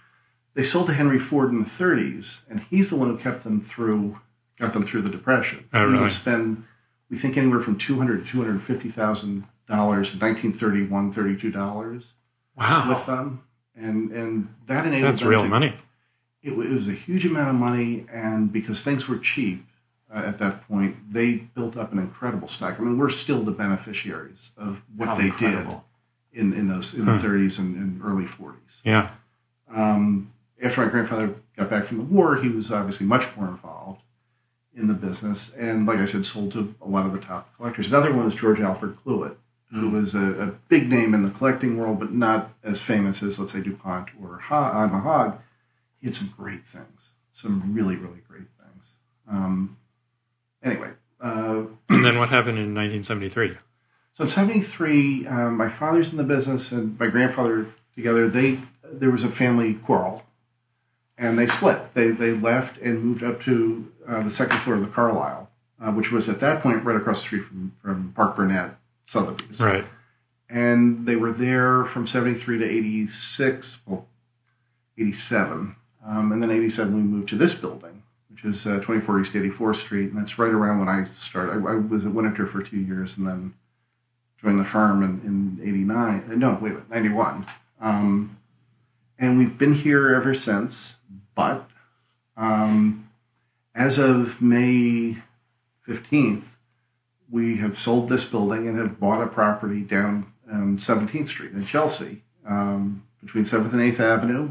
They 0.54 0.64
sold 0.64 0.86
to 0.86 0.94
Henry 0.94 1.18
Ford 1.18 1.50
in 1.50 1.60
the 1.60 1.64
30s, 1.64 2.48
and 2.50 2.60
he's 2.70 2.90
the 2.90 2.96
one 2.96 3.08
who 3.08 3.16
kept 3.18 3.44
them 3.44 3.60
through 3.60 4.18
got 4.58 4.72
them 4.74 4.82
through 4.82 5.00
the 5.02 5.08
depression. 5.10 5.68
Oh, 5.72 5.84
we 5.84 5.90
really? 5.92 6.02
would 6.02 6.10
spend, 6.10 6.64
we 7.08 7.16
think 7.16 7.36
anywhere 7.38 7.60
from 7.60 7.78
two 7.78 7.96
hundred 7.96 8.24
to 8.26 8.30
two 8.30 8.42
hundred 8.42 8.60
fifty 8.62 8.88
thousand 8.90 9.44
dollars 9.68 10.12
in 10.12 10.18
1931, 10.20 11.12
32 11.12 11.50
dollars 11.50 12.12
Wow. 12.56 12.86
with 12.88 13.06
them, 13.06 13.42
and 13.76 14.10
and 14.10 14.48
that 14.66 14.84
enabled 14.86 15.08
That's 15.08 15.22
real 15.22 15.42
to- 15.42 15.48
money. 15.48 15.72
It, 16.42 16.52
it 16.52 16.70
was 16.70 16.88
a 16.88 16.92
huge 16.92 17.24
amount 17.26 17.50
of 17.50 17.54
money, 17.54 18.06
and 18.12 18.50
because 18.52 18.82
things 18.82 19.08
were 19.08 19.18
cheap 19.18 19.64
uh, 20.12 20.22
at 20.26 20.38
that 20.38 20.66
point, 20.68 20.96
they 21.12 21.34
built 21.36 21.76
up 21.76 21.92
an 21.92 21.98
incredible 21.98 22.48
stack. 22.48 22.78
I 22.80 22.82
mean, 22.82 22.98
we're 22.98 23.08
still 23.10 23.40
the 23.40 23.52
beneficiaries 23.52 24.52
of 24.56 24.82
what 24.96 25.08
How 25.08 25.14
they 25.16 25.26
incredible. 25.26 25.84
did 26.32 26.40
in 26.40 26.52
in 26.52 26.68
those 26.68 26.94
in 26.94 27.04
the 27.06 27.12
30s 27.12 27.58
and, 27.58 27.74
and 27.76 28.00
early 28.04 28.24
40s. 28.24 28.80
Yeah. 28.84 29.08
Um, 29.72 30.32
after 30.62 30.84
my 30.84 30.90
grandfather 30.90 31.34
got 31.56 31.70
back 31.70 31.84
from 31.84 31.98
the 31.98 32.04
war, 32.04 32.36
he 32.36 32.48
was 32.48 32.70
obviously 32.72 33.06
much 33.06 33.36
more 33.36 33.48
involved 33.48 34.02
in 34.74 34.86
the 34.86 34.94
business, 34.94 35.54
and 35.56 35.86
like 35.86 35.98
I 35.98 36.04
said, 36.04 36.24
sold 36.24 36.52
to 36.52 36.74
a 36.80 36.88
lot 36.88 37.04
of 37.06 37.12
the 37.12 37.18
top 37.20 37.54
collectors. 37.56 37.88
Another 37.88 38.12
one 38.14 38.24
was 38.24 38.36
George 38.36 38.60
Alfred 38.60 38.96
Cluett, 39.04 39.34
who 39.72 39.90
was 39.90 40.14
a, 40.14 40.42
a 40.42 40.46
big 40.68 40.88
name 40.88 41.12
in 41.14 41.22
the 41.22 41.30
collecting 41.30 41.76
world, 41.76 41.98
but 41.98 42.12
not 42.12 42.50
as 42.62 42.80
famous 42.82 43.22
as, 43.22 43.38
let's 43.38 43.52
say, 43.52 43.60
DuPont 43.60 44.10
or 44.22 44.38
ha- 44.38 44.88
Mahog. 44.88 45.38
He 46.00 46.06
had 46.06 46.14
some 46.14 46.28
great 46.36 46.64
things, 46.66 47.10
some 47.32 47.74
really, 47.74 47.96
really 47.96 48.20
great 48.28 48.46
things. 48.60 48.84
Um, 49.28 49.76
anyway, 50.62 50.90
uh, 51.20 51.64
And 51.88 52.04
then 52.04 52.18
what 52.18 52.28
happened 52.28 52.58
in 52.58 52.74
1973? 52.74 53.56
so 54.12 54.24
in 54.24 54.28
'73, 54.28 55.26
um, 55.26 55.56
my 55.56 55.68
father's 55.68 56.12
in 56.12 56.18
the 56.18 56.24
business 56.24 56.72
and 56.72 56.98
my 56.98 57.06
grandfather 57.08 57.66
together. 57.94 58.28
They 58.28 58.58
there 58.84 59.10
was 59.10 59.22
a 59.24 59.28
family 59.28 59.74
quarrel, 59.74 60.24
and 61.18 61.38
they 61.38 61.46
split. 61.46 61.94
They 61.94 62.08
they 62.08 62.32
left 62.32 62.78
and 62.80 63.02
moved 63.02 63.22
up 63.22 63.40
to 63.42 63.90
uh, 64.06 64.22
the 64.22 64.30
second 64.30 64.58
floor 64.58 64.76
of 64.76 64.82
the 64.82 64.90
Carlyle, 64.90 65.48
uh, 65.80 65.92
which 65.92 66.10
was 66.10 66.28
at 66.28 66.40
that 66.40 66.62
point 66.62 66.84
right 66.84 66.96
across 66.96 67.20
the 67.20 67.26
street 67.26 67.44
from 67.44 67.72
from 67.82 68.12
Parke-Bernet 68.16 68.72
Sotheby's. 69.06 69.60
Right. 69.60 69.84
And 70.48 71.06
they 71.06 71.14
were 71.16 71.30
there 71.32 71.84
from 71.84 72.06
'73 72.08 72.58
to 72.58 72.64
'86, 72.64 73.82
well, 73.86 74.06
'87, 74.98 75.76
um, 76.04 76.32
and 76.32 76.42
then 76.42 76.50
'87 76.50 76.92
we 76.94 77.00
moved 77.02 77.28
to 77.28 77.36
this 77.36 77.60
building, 77.60 77.99
which 78.42 78.54
is 78.54 78.66
uh, 78.66 78.80
24 78.80 79.20
East 79.20 79.34
84th 79.34 79.76
Street, 79.76 80.10
and 80.10 80.18
that's 80.18 80.38
right 80.38 80.52
around 80.52 80.78
when 80.78 80.88
I 80.88 81.04
started. 81.04 81.64
I, 81.64 81.72
I 81.72 81.74
was 81.76 82.06
at 82.06 82.12
Winterthur 82.12 82.48
for 82.48 82.62
two 82.62 82.78
years, 82.78 83.18
and 83.18 83.26
then 83.26 83.54
joined 84.40 84.58
the 84.58 84.64
firm 84.64 85.02
in, 85.02 85.58
in 85.60 85.68
89 85.68 86.24
uh, 86.30 86.34
no 86.34 86.58
wait 86.60 86.72
a 86.72 86.82
91 86.90 87.46
um, 87.80 88.36
and 89.18 89.38
we've 89.38 89.58
been 89.58 89.74
here 89.74 90.14
ever 90.14 90.34
since 90.34 90.96
but 91.34 91.68
um, 92.36 93.08
as 93.74 93.98
of 93.98 94.40
may 94.40 95.16
15th 95.86 96.54
we 97.30 97.56
have 97.56 97.76
sold 97.76 98.08
this 98.08 98.28
building 98.28 98.66
and 98.66 98.78
have 98.78 98.98
bought 98.98 99.22
a 99.22 99.26
property 99.26 99.82
down 99.82 100.32
um, 100.50 100.76
17th 100.76 101.28
street 101.28 101.52
in 101.52 101.64
chelsea 101.64 102.22
um, 102.46 103.02
between 103.22 103.44
7th 103.44 103.72
and 103.72 103.92
8th 103.92 104.00
avenue 104.00 104.50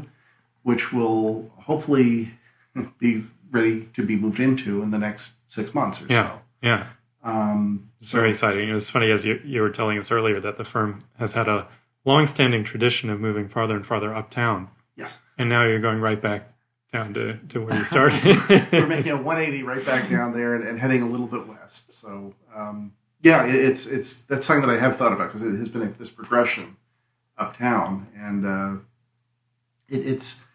which 0.62 0.92
will 0.92 1.50
hopefully 1.58 2.30
be 2.98 3.24
ready 3.50 3.88
to 3.94 4.04
be 4.04 4.16
moved 4.16 4.40
into 4.40 4.82
in 4.82 4.90
the 4.90 4.98
next 4.98 5.34
six 5.48 5.74
months 5.74 6.02
or 6.02 6.06
Yeah. 6.08 6.30
so 6.30 6.40
Yeah. 6.62 6.86
um, 7.22 7.90
It's 8.00 8.12
very 8.12 8.30
exciting. 8.30 8.68
It 8.68 8.72
was 8.72 8.88
funny 8.90 9.10
as 9.10 9.24
you, 9.26 9.40
you 9.44 9.60
were 9.62 9.70
telling 9.70 9.98
us 9.98 10.10
earlier 10.10 10.40
that 10.40 10.56
the 10.56 10.64
firm 10.64 11.04
has 11.18 11.32
had 11.32 11.48
a 11.48 11.66
long-standing 12.04 12.64
tradition 12.64 13.10
of 13.10 13.20
moving 13.20 13.48
farther 13.48 13.76
and 13.76 13.84
farther 13.84 14.14
uptown, 14.14 14.68
yes 14.96 15.18
and 15.38 15.48
now 15.48 15.64
you're 15.64 15.80
going 15.80 16.00
right 16.00 16.20
back 16.20 16.52
down 16.92 17.14
to, 17.14 17.36
to 17.48 17.60
where 17.64 17.76
you 17.76 17.84
started. 17.94 18.24
we're 18.72 18.86
making 18.86 19.12
a 19.12 19.16
180 19.16 19.62
right 19.62 19.84
back 19.86 20.08
down 20.10 20.32
there 20.32 20.54
and, 20.54 20.64
and 20.66 20.78
heading 20.80 21.02
a 21.02 21.06
little 21.06 21.26
bit 21.26 21.46
west. 21.46 21.92
So 22.00 22.34
um, 22.54 22.92
yeah, 23.22 23.44
it, 23.46 23.54
it's 23.54 23.86
it's 23.86 24.22
that's 24.22 24.46
something 24.46 24.66
that 24.68 24.76
I 24.76 24.80
have 24.80 24.96
thought 24.96 25.12
about 25.12 25.32
because 25.32 25.46
it 25.46 25.56
has 25.58 25.68
been 25.68 25.82
a, 25.82 25.86
this 25.90 26.10
progression 26.10 26.76
uptown, 27.38 28.06
and 28.16 28.46
uh, 28.46 28.74
it, 29.88 30.06
it's 30.06 30.48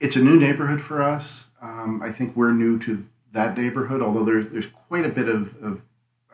it's 0.00 0.16
a 0.16 0.20
new 0.22 0.38
neighborhood 0.38 0.80
for 0.80 1.02
us. 1.02 1.50
Um, 1.62 2.00
I 2.02 2.10
think 2.10 2.34
we're 2.36 2.52
new 2.52 2.78
to 2.80 3.06
that 3.32 3.56
neighborhood, 3.56 4.02
although 4.02 4.24
there's 4.24 4.48
there's 4.48 4.66
quite 4.66 5.04
a 5.04 5.08
bit 5.10 5.28
of, 5.28 5.54
of 5.62 5.82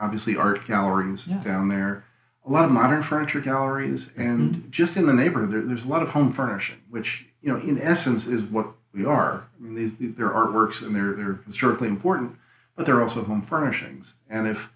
obviously 0.00 0.36
art 0.36 0.66
galleries 0.66 1.26
Yeah. 1.26 1.42
down 1.42 1.68
there. 1.68 2.04
A 2.46 2.50
lot 2.50 2.64
of 2.64 2.70
modern 2.70 3.02
furniture 3.02 3.40
galleries, 3.40 4.12
and 4.16 4.70
just 4.70 4.96
in 4.96 5.06
the 5.06 5.12
neighborhood, 5.12 5.50
there, 5.50 5.62
there's 5.62 5.84
a 5.84 5.88
lot 5.88 6.02
of 6.02 6.10
home 6.10 6.30
furnishing, 6.32 6.76
which 6.88 7.26
you 7.42 7.52
know, 7.52 7.58
in 7.58 7.80
essence, 7.80 8.26
is 8.28 8.44
what 8.44 8.68
we 8.94 9.04
are. 9.04 9.46
I 9.58 9.62
mean, 9.62 9.74
these 9.74 9.98
they're 9.98 10.30
artworks 10.30 10.84
and 10.86 10.94
they're 10.94 11.12
they're 11.12 11.40
historically 11.44 11.88
important, 11.88 12.36
but 12.76 12.86
they're 12.86 13.02
also 13.02 13.24
home 13.24 13.42
furnishings. 13.42 14.14
And 14.30 14.46
if 14.46 14.72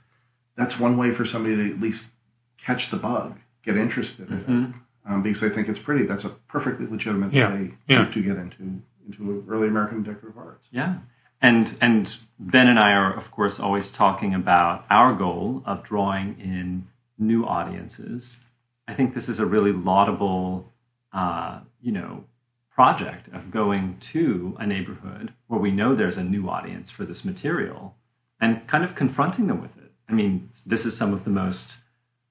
that's 0.56 0.80
one 0.80 0.96
way 0.96 1.12
for 1.12 1.24
somebody 1.24 1.56
to 1.56 1.70
at 1.70 1.80
least 1.80 2.16
catch 2.58 2.90
the 2.90 2.96
bug, 2.96 3.38
get 3.62 3.76
interested 3.76 4.28
in 4.30 4.36
it, 4.38 4.74
um, 5.06 5.22
because 5.22 5.40
they 5.40 5.48
think 5.48 5.68
it's 5.68 5.80
pretty, 5.80 6.04
that's 6.04 6.24
a 6.24 6.30
perfectly 6.48 6.86
legitimate 6.86 7.32
Yeah, 7.32 7.52
way 7.52 7.72
yeah. 7.86 8.04
To, 8.04 8.12
to 8.12 8.22
get 8.22 8.36
into 8.36 8.82
into 9.06 9.44
early 9.48 9.68
American 9.68 10.02
decorative 10.02 10.38
arts. 10.38 10.68
Yeah. 10.70 10.98
And 11.42 11.76
and 11.80 12.16
Ben 12.38 12.68
and 12.68 12.78
I 12.78 12.92
are 12.92 13.12
of 13.12 13.30
course 13.30 13.58
always 13.58 13.92
talking 13.92 14.34
about 14.34 14.84
our 14.90 15.14
goal 15.14 15.62
of 15.64 15.82
drawing 15.82 16.38
in 16.38 16.86
new 17.18 17.44
audiences. 17.44 18.50
I 18.86 18.94
think 18.94 19.14
this 19.14 19.28
is 19.28 19.40
a 19.40 19.46
really 19.46 19.72
laudable, 19.72 20.72
uh, 21.12 21.60
you 21.80 21.92
know, 21.92 22.24
project 22.70 23.28
of 23.28 23.50
going 23.50 23.96
to 24.00 24.56
a 24.58 24.66
neighborhood 24.66 25.32
where 25.46 25.60
we 25.60 25.70
know 25.70 25.94
there's 25.94 26.18
a 26.18 26.24
new 26.24 26.48
audience 26.48 26.90
for 26.90 27.04
this 27.04 27.24
material 27.24 27.94
and 28.40 28.66
kind 28.66 28.84
of 28.84 28.94
confronting 28.94 29.46
them 29.46 29.60
with 29.60 29.76
it. 29.76 29.92
I 30.08 30.12
mean, 30.12 30.48
this 30.66 30.84
is 30.86 30.96
some 30.96 31.12
of 31.12 31.24
the 31.24 31.30
most 31.30 31.84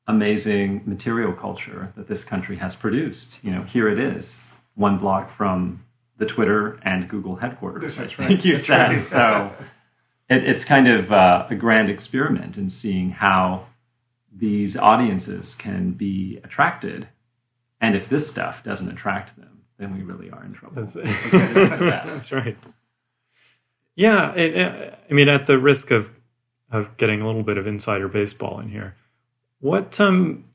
amazing 0.10 0.82
material 0.86 1.32
culture 1.32 1.94
that 1.96 2.08
this 2.08 2.26
country 2.26 2.56
has 2.56 2.76
produced. 2.76 3.44
You 3.44 3.52
know, 3.52 3.62
here 3.62 3.88
it 3.88 4.00
is, 4.00 4.56
one 4.74 4.98
block 4.98 5.30
from 5.30 5.86
the 6.18 6.26
Twitter 6.26 6.80
and 6.82 7.08
Google 7.08 7.36
headquarters. 7.36 7.96
That's 7.96 8.18
right. 8.18 8.28
think 8.28 8.44
you 8.44 8.54
That's 8.54 8.66
said 8.66 8.90
right. 8.90 9.04
so. 9.04 9.52
It, 10.28 10.44
it's 10.44 10.66
kind 10.66 10.88
of 10.88 11.12
uh, 11.12 11.46
a 11.50 11.56
grand 11.56 11.90
experiment 11.90 12.58
in 12.58 12.70
seeing 12.70 13.12
how 13.12 13.66
these 14.36 14.78
audiences 14.78 15.56
can 15.56 15.92
be 15.92 16.40
attracted, 16.44 17.08
and 17.80 17.96
if 17.96 18.10
this 18.10 18.30
stuff 18.30 18.64
doesn't 18.64 18.92
attract 18.92 19.38
them, 19.38 19.62
then 19.78 19.96
we 19.96 20.04
really 20.04 20.32
are 20.32 20.44
in 20.44 20.54
trouble. 20.54 20.82
That's, 20.82 20.96
it's 20.96 21.32
that's 21.80 22.32
right. 22.32 22.58
Yeah, 23.96 24.34
it, 24.34 24.58
uh, 24.58 24.96
I 25.10 25.14
mean, 25.14 25.30
at 25.30 25.46
the 25.46 25.60
risk 25.60 25.92
of 25.92 26.10
of 26.72 26.98
getting 26.98 27.22
a 27.22 27.28
little 27.28 27.44
bit 27.44 27.58
of 27.58 27.68
insider 27.68 28.08
baseball 28.08 28.60
in 28.60 28.70
here, 28.70 28.96
what 29.60 30.00
um, 30.00 30.46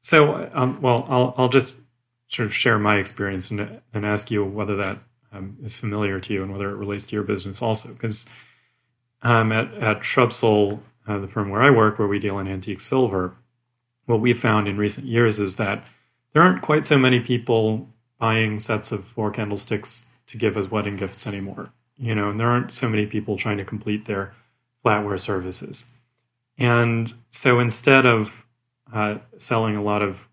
so 0.00 0.50
um, 0.52 0.80
well, 0.80 1.06
I'll 1.08 1.34
I'll 1.38 1.48
just 1.48 1.80
sort 2.28 2.46
of 2.46 2.54
share 2.54 2.78
my 2.78 2.96
experience 2.96 3.50
and 3.50 3.80
and 3.94 4.04
ask 4.04 4.30
you 4.30 4.44
whether 4.44 4.76
that 4.76 4.98
um, 5.32 5.56
is 5.62 5.78
familiar 5.78 6.20
to 6.20 6.34
you 6.34 6.42
and 6.42 6.52
whether 6.52 6.70
it 6.70 6.76
relates 6.76 7.06
to 7.06 7.16
your 7.16 7.24
business 7.24 7.62
also, 7.62 7.92
because 7.92 8.32
um, 9.22 9.52
at 9.52 9.72
at 9.74 10.00
Shrubsole, 10.00 10.80
uh, 11.06 11.18
the 11.18 11.28
firm 11.28 11.50
where 11.50 11.62
I 11.62 11.70
work, 11.70 11.98
where 11.98 12.08
we 12.08 12.18
deal 12.18 12.38
in 12.38 12.48
antique 12.48 12.80
silver, 12.80 13.34
what 14.06 14.20
we've 14.20 14.38
found 14.38 14.68
in 14.68 14.76
recent 14.76 15.06
years 15.06 15.38
is 15.38 15.56
that 15.56 15.86
there 16.32 16.42
aren't 16.42 16.62
quite 16.62 16.86
so 16.86 16.98
many 16.98 17.20
people 17.20 17.88
buying 18.18 18.58
sets 18.58 18.92
of 18.92 19.04
four 19.04 19.30
candlesticks 19.30 20.16
to 20.26 20.38
give 20.38 20.56
as 20.56 20.70
wedding 20.70 20.96
gifts 20.96 21.26
anymore. 21.26 21.70
You 21.98 22.14
know, 22.14 22.30
and 22.30 22.40
there 22.40 22.48
aren't 22.48 22.70
so 22.72 22.88
many 22.88 23.06
people 23.06 23.36
trying 23.36 23.58
to 23.58 23.64
complete 23.64 24.06
their 24.06 24.32
flatware 24.84 25.20
services. 25.20 26.00
And 26.58 27.12
so 27.32 27.58
instead 27.58 28.06
of 28.06 28.46
uh, 28.92 29.18
selling 29.36 29.74
a 29.74 29.82
lot 29.82 30.02
of 30.02 30.28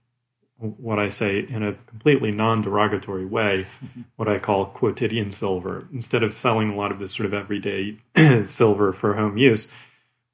what 0.58 1.00
I 1.00 1.08
say 1.08 1.40
in 1.40 1.64
a 1.64 1.74
completely 1.88 2.32
non 2.32 2.62
derogatory 2.62 3.26
way, 3.26 3.66
what 4.18 4.28
I 4.28 4.38
call 4.38 4.66
quotidian 4.66 5.32
silver, 5.32 5.88
instead 5.94 6.22
of 6.22 6.34
selling 6.34 6.70
a 6.70 6.76
lot 6.76 6.92
of 6.92 7.00
this 7.00 7.14
sort 7.14 7.26
of 7.26 7.34
everyday 7.34 7.96
silver 8.44 8.92
for 8.92 9.14
home 9.16 9.38
use, 9.38 9.74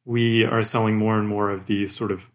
we 0.03 0.43
are 0.43 0.63
selling 0.63 0.97
more 0.97 1.17
and 1.19 1.27
more 1.27 1.51
of 1.51 1.67
these 1.67 1.95
sort 1.95 2.11
of 2.11 2.29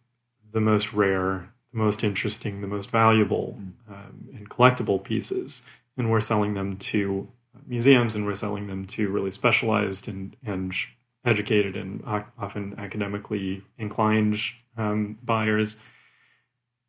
the 0.52 0.60
most 0.60 0.92
rare, 0.92 1.52
the 1.72 1.78
most 1.78 2.04
interesting, 2.04 2.60
the 2.60 2.66
most 2.68 2.90
valuable 2.90 3.58
um, 3.88 4.28
and 4.34 4.48
collectible 4.48 5.02
pieces. 5.02 5.68
And 5.96 6.10
we're 6.10 6.20
selling 6.20 6.54
them 6.54 6.76
to 6.76 7.28
museums 7.66 8.14
and 8.14 8.26
we're 8.26 8.34
selling 8.34 8.68
them 8.68 8.86
to 8.86 9.10
really 9.10 9.30
specialized 9.30 10.08
and, 10.08 10.36
and 10.44 10.72
educated 11.24 11.76
and 11.76 12.02
often 12.38 12.74
academically 12.78 13.62
inclined 13.78 14.36
um, 14.76 15.18
buyers, 15.22 15.82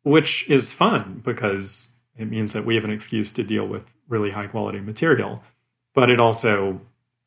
which 0.02 0.48
is 0.48 0.72
fun 0.72 1.20
because 1.24 1.98
it 2.16 2.28
means 2.28 2.52
that 2.52 2.64
we 2.64 2.74
have 2.74 2.84
an 2.84 2.90
excuse 2.90 3.32
to 3.32 3.42
deal 3.42 3.66
with 3.66 3.92
really 4.08 4.30
high 4.30 4.46
quality 4.46 4.80
material. 4.80 5.42
But 5.94 6.10
it 6.10 6.18
also 6.20 6.80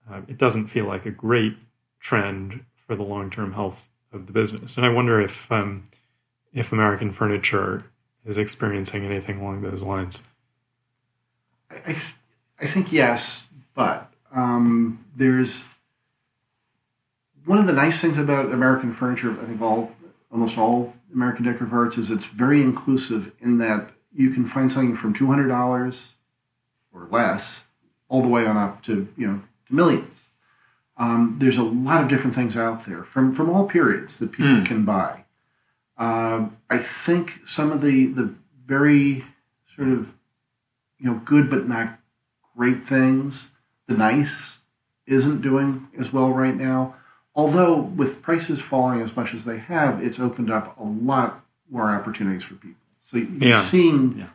uh, 0.10 0.22
it 0.28 0.38
doesn't 0.38 0.68
feel 0.68 0.86
like 0.86 1.06
a 1.06 1.12
great 1.12 1.58
trend 2.00 2.66
for 2.88 2.96
the 2.96 3.04
long 3.04 3.30
term 3.30 3.54
health 3.54 3.90
of 4.12 4.28
the 4.28 4.34
business. 4.34 4.78
And 4.78 4.86
I 4.86 4.90
wonder 4.90 5.20
if 5.20 5.52
um, 5.52 5.84
if 6.54 6.72
American 6.72 7.12
furniture 7.12 7.84
is 8.26 8.38
experiencing 8.38 9.06
anything 9.06 9.40
along 9.40 9.62
those 9.62 9.84
lines. 9.84 10.30
I, 11.70 11.92
th- 11.94 12.14
I 12.60 12.66
think 12.66 12.92
yes, 12.92 13.50
but 13.76 14.12
um, 14.34 15.06
there's 15.16 15.75
one 17.46 17.60
of 17.60 17.68
the 17.68 17.74
nice 17.74 18.02
things 18.02 18.18
about 18.18 18.52
American 18.52 18.94
furniture, 18.94 19.32
I 19.32 19.46
think 19.46 19.62
all 19.62 19.92
almost 20.32 20.58
all 20.58 20.96
American 21.14 21.46
decorative 21.46 21.74
arts 21.74 21.98
is 21.98 22.12
it's 22.12 22.26
very 22.26 22.62
inclusive 22.62 23.34
in 23.40 23.58
that 23.60 23.90
you 24.14 24.32
can 24.32 24.46
find 24.48 24.72
something 24.72 24.96
from 24.98 25.14
two 25.14 25.28
hundred 25.28 25.48
dollars 25.48 26.16
or 26.94 27.08
less 27.12 27.66
all 28.10 28.22
the 28.22 28.28
way 28.28 28.46
on 28.46 28.58
up 28.58 28.82
to 28.84 29.08
you 29.18 29.28
know 29.28 29.42
to 29.68 29.76
millions. 29.76 30.22
Um, 30.98 31.36
there's 31.40 31.58
a 31.58 31.64
lot 31.64 32.02
of 32.02 32.10
different 32.10 32.36
things 32.36 32.56
out 32.56 32.86
there 32.86 33.04
from 33.04 33.34
from 33.34 33.50
all 33.50 33.68
periods 33.68 34.18
that 34.20 34.32
people 34.32 34.54
Mm. 34.54 34.66
can 34.66 34.86
buy. 34.86 35.26
Um, 35.98 36.58
I 36.70 36.78
think 36.78 37.40
some 37.46 37.72
of 37.72 37.82
the 37.82 38.08
the 38.08 38.34
very 38.66 39.24
sort 39.76 39.90
of 39.90 40.14
you 40.98 41.06
know 41.06 41.22
good 41.26 41.50
but 41.50 41.68
not 41.68 42.00
great 42.58 42.80
things, 42.84 43.56
the 43.88 43.96
nice 43.98 44.60
isn't 45.06 45.42
doing 45.42 45.88
as 45.98 46.12
well 46.14 46.32
right 46.32 46.56
now. 46.56 46.96
Although 47.36 47.80
with 47.82 48.22
prices 48.22 48.62
falling 48.62 49.02
as 49.02 49.16
much 49.16 49.34
as 49.34 49.44
they 49.46 49.58
have, 49.58 50.02
it's 50.02 50.20
opened 50.20 50.50
up 50.50 50.78
a 50.80 50.84
lot 50.84 51.42
more 51.70 51.90
opportunities 51.90 52.44
for 52.44 52.56
people. 52.56 52.78
So 53.02 53.18
you're 53.18 53.50
Yeah. 53.50 53.62
seeing. 53.62 54.18
Yeah. 54.20 54.26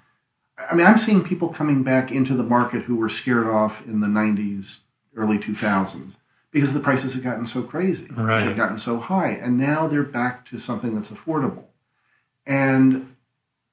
I 0.71 0.75
mean, 0.75 0.87
I'm 0.87 0.99
seeing 0.99 1.23
people 1.25 1.49
coming 1.49 1.83
back 1.83 2.13
into 2.13 2.35
the 2.35 2.43
market 2.43 2.83
who 2.83 2.97
were 2.97 3.09
scared 3.09 3.47
off 3.47 3.87
in 3.87 4.01
the 4.01 4.07
'90s, 4.07 4.81
early 5.17 5.39
2000s, 5.39 6.17
because 6.51 6.75
the 6.75 6.81
prices 6.81 7.15
had 7.15 7.23
gotten 7.23 7.47
so 7.47 7.63
crazy, 7.63 8.09
Right. 8.15 8.43
had 8.45 8.57
gotten 8.57 8.77
so 8.77 8.99
high, 9.01 9.31
and 9.31 9.57
now 9.57 9.87
they're 9.89 10.03
back 10.03 10.45
to 10.51 10.59
something 10.59 10.95
that's 10.95 11.11
affordable. 11.11 11.65
And 12.47 13.07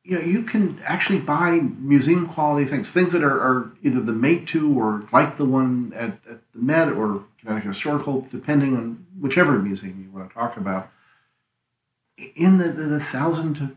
you 0.08 0.18
know, 0.18 0.24
you 0.26 0.42
can 0.44 0.80
actually 0.86 1.20
buy 1.20 1.60
museum 1.80 2.28
quality 2.30 2.66
things, 2.66 2.94
things 2.94 3.12
that 3.12 3.24
are, 3.24 3.40
are 3.42 3.72
either 3.84 4.00
the 4.00 4.14
made 4.14 4.48
to 4.48 4.74
or 4.80 5.04
like 5.12 5.36
the 5.36 5.44
one 5.46 5.92
at, 5.96 6.12
at 6.32 6.40
the 6.54 6.60
Met 6.60 6.94
or 6.94 7.26
Connecticut 7.42 7.68
Historical, 7.70 8.26
depending 8.32 8.78
on 8.78 9.06
whichever 9.20 9.60
museum 9.60 10.02
you 10.02 10.10
want 10.18 10.30
to 10.30 10.34
talk 10.34 10.56
about, 10.56 10.88
in 12.36 12.58
the, 12.58 12.70
the, 12.70 12.84
the 12.84 13.00
thousand 13.02 13.56
to 13.56 13.76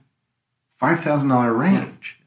five 0.68 1.00
thousand 1.00 1.28
dollar 1.28 1.52
range. 1.52 2.18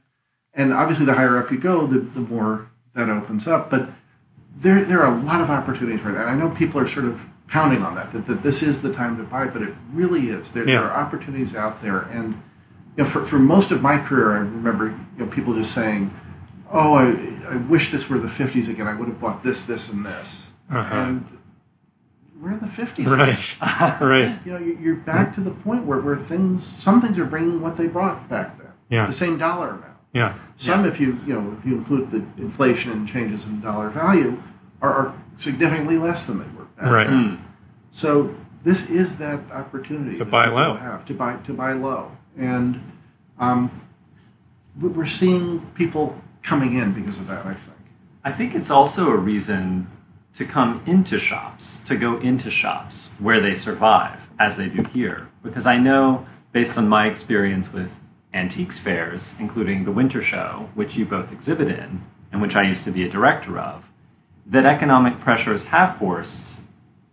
And 0.54 0.74
obviously, 0.74 1.06
the 1.06 1.14
higher 1.14 1.38
up 1.40 1.50
you 1.50 1.58
go, 1.58 1.88
the, 1.88 2.00
the 2.00 2.20
more 2.20 2.68
that 2.94 3.10
opens 3.10 3.48
up. 3.48 3.72
But 3.72 3.90
there, 4.56 4.84
there 4.86 5.02
are 5.02 5.12
a 5.18 5.22
lot 5.24 5.42
of 5.42 5.50
opportunities 5.50 6.04
right 6.04 6.14
now. 6.14 6.22
And 6.22 6.30
I 6.30 6.36
know 6.36 6.54
people 6.54 6.80
are 6.80 6.88
sort 6.88 7.06
of 7.06 7.28
pounding 7.48 7.82
on 7.82 7.96
that, 7.96 8.12
that, 8.12 8.28
that 8.28 8.44
this 8.44 8.62
is 8.62 8.82
the 8.82 8.94
time 8.94 9.18
to 9.18 9.24
buy, 9.24 9.48
but 9.48 9.62
it 9.64 9.74
really 9.94 10.30
is. 10.30 10.52
There, 10.52 10.68
Yeah. 10.68 10.82
there 10.82 10.92
are 10.92 11.02
opportunities 11.04 11.56
out 11.56 11.82
there. 11.82 12.02
And 12.02 12.42
you 12.98 13.04
know, 13.04 13.10
for, 13.10 13.26
for 13.26 13.40
most 13.40 13.72
of 13.72 13.82
my 13.82 13.98
career, 13.98 14.34
I 14.34 14.38
remember 14.40 14.88
you 15.18 15.26
know, 15.26 15.32
people 15.32 15.54
just 15.54 15.72
saying, 15.74 16.12
oh, 16.72 16.94
I, 16.96 17.54
I 17.54 17.58
wish 17.58 17.92
this 17.92 18.10
were 18.10 18.18
the 18.20 18.28
50s 18.28 18.70
again. 18.70 18.88
I 18.88 18.96
would 18.96 19.08
have 19.08 19.20
bought 19.20 19.44
this, 19.44 19.66
this, 19.66 19.92
and 19.94 20.06
this. 20.06 20.52
Uh-huh. 20.72 20.96
And 20.96 21.38
we're 22.40 22.52
in 22.52 22.60
the 22.60 22.66
50s. 22.66 23.06
Right. 23.08 24.02
right. 24.02 24.40
You 24.46 24.52
know, 24.54 24.60
you- 24.60 24.78
you're 24.82 24.96
back 24.96 25.34
to 25.36 25.42
the 25.42 25.52
point 25.52 25.86
where, 25.86 26.00
where 26.00 26.16
things, 26.18 26.66
some 26.66 27.02
things 27.02 27.18
are 27.20 27.26
bringing 27.26 27.62
what 27.62 27.78
they 27.78 27.88
brought 27.88 28.28
back 28.30 28.58
then. 28.58 28.72
Yeah. 28.90 29.06
The 29.06 29.12
same 29.14 29.38
dollar 29.38 29.70
amount. 29.70 29.86
Yeah. 30.14 30.36
Some, 30.58 30.86
if 30.86 31.00
you 31.00 31.18
you 31.26 31.34
know 31.34 31.56
if 31.58 31.66
you 31.66 31.76
include 31.76 32.12
the 32.12 32.18
inflation 32.40 32.92
and 32.92 33.08
changes 33.08 33.48
in 33.48 33.60
dollar 33.62 33.90
value, 33.90 34.38
are, 34.80 34.94
are 34.94 35.16
significantly 35.38 35.98
less 35.98 36.28
than 36.28 36.38
they 36.38 36.46
were 36.56 36.66
back 36.66 36.92
Right. 36.92 37.08
then. 37.08 37.38
Mm. 37.38 37.40
So 37.90 38.36
this 38.64 38.92
is 38.92 39.18
that 39.18 39.40
opportunity 39.52 40.12
To 40.20 40.24
that 40.26 40.30
buy 40.30 40.50
low. 40.50 40.76
have 40.76 41.04
to 41.06 41.16
buy 41.16 41.38
to 41.46 41.54
buy 41.54 41.74
low, 41.74 42.12
and 42.38 42.82
um, 43.40 43.70
we- 44.80 44.90
we're 44.90 45.06
seeing 45.06 45.62
people 45.76 46.22
coming 46.42 46.76
in 46.76 46.92
because 46.94 47.20
of 47.20 47.28
that. 47.28 47.46
I 47.46 47.54
think. 47.54 47.78
I 48.24 48.32
think 48.32 48.56
it's 48.56 48.72
also 48.72 49.10
a 49.12 49.18
reason 49.18 49.88
to 50.34 50.46
come 50.46 50.82
into 50.86 51.20
shops, 51.20 51.84
to 51.84 51.96
go 51.96 52.18
into 52.18 52.50
shops 52.50 53.18
where 53.20 53.40
they 53.40 53.54
survive, 53.54 54.30
as 54.40 54.58
they 54.58 54.68
do 54.68 54.84
here. 54.84 55.28
Because 55.44 55.68
I 55.68 55.78
know, 55.78 56.26
based 56.52 56.78
on 56.78 56.90
my 56.90 57.08
experience 57.08 57.72
with 57.72 58.00
antiques 58.34 58.80
fairs, 58.80 59.38
including 59.40 59.84
the 59.86 59.92
Winter 59.92 60.24
Show, 60.24 60.70
which 60.74 60.96
you 60.96 61.06
both 61.06 61.32
exhibit 61.32 61.68
in, 61.68 62.02
and 62.32 62.42
which 62.42 62.56
I 62.56 62.64
used 62.64 62.84
to 62.86 62.92
be 62.92 63.04
a 63.04 63.10
director 63.10 63.60
of, 63.60 63.92
that 64.48 64.66
economic 64.66 65.20
pressures 65.20 65.70
have 65.70 65.98
forced 65.98 66.64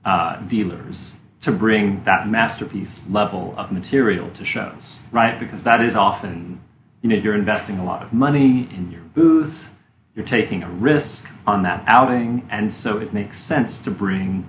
uh, 0.05 0.37
dealers 0.47 1.20
to 1.41 1.51
bring 1.51 2.05
that 2.05 2.29
masterpiece 2.29 3.09
level 3.09 3.55
of 3.57 3.73
material 3.73 4.31
to 4.31 4.45
shows, 4.45 5.09
right? 5.11 5.39
Because 5.41 5.65
that 5.65 5.81
is 5.81 5.97
often, 5.97 6.61
you 7.03 7.09
know, 7.09 7.17
you're 7.17 7.35
investing 7.35 7.79
a 7.79 7.85
lot 7.85 8.03
of 8.03 8.13
money 8.13 8.69
in 8.75 8.91
your 8.91 9.01
booth, 9.01 9.79
you're 10.15 10.25
taking 10.25 10.63
a 10.63 10.69
risk 10.69 11.39
on 11.47 11.63
that 11.63 11.83
outing, 11.87 12.47
and 12.51 12.73
so 12.73 12.99
it 12.99 13.13
makes 13.13 13.39
sense 13.39 13.83
to 13.85 13.91
bring, 13.91 14.47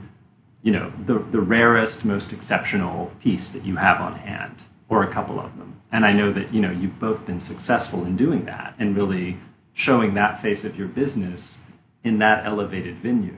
you 0.64 0.72
know, 0.72 0.92
the, 1.06 1.20
the 1.20 1.40
rarest, 1.40 2.06
most 2.06 2.34
exceptional 2.34 3.12
piece 3.22 3.54
that 3.54 3.66
you 3.66 3.78
have 3.78 4.02
on 4.02 4.16
hand, 4.16 4.64
or 4.90 5.04
a 5.04 5.08
couple 5.08 5.40
of 5.40 5.58
them. 5.58 5.80
And 5.94 6.06
I 6.06 6.12
know 6.12 6.32
that, 6.34 6.54
you 6.54 6.62
know, 6.62 6.72
you've 6.72 7.00
both 7.00 7.26
been 7.26 7.40
successful 7.40 8.06
in 8.06 8.18
doing 8.18 8.46
that 8.46 8.74
and 8.78 8.96
really 8.96 9.38
showing 9.74 10.14
that 10.16 10.42
face 10.42 10.66
of 10.66 10.78
your 10.78 10.88
business 10.88 11.72
in 12.04 12.20
that 12.20 12.46
elevated 12.46 12.96
venue. 12.96 13.38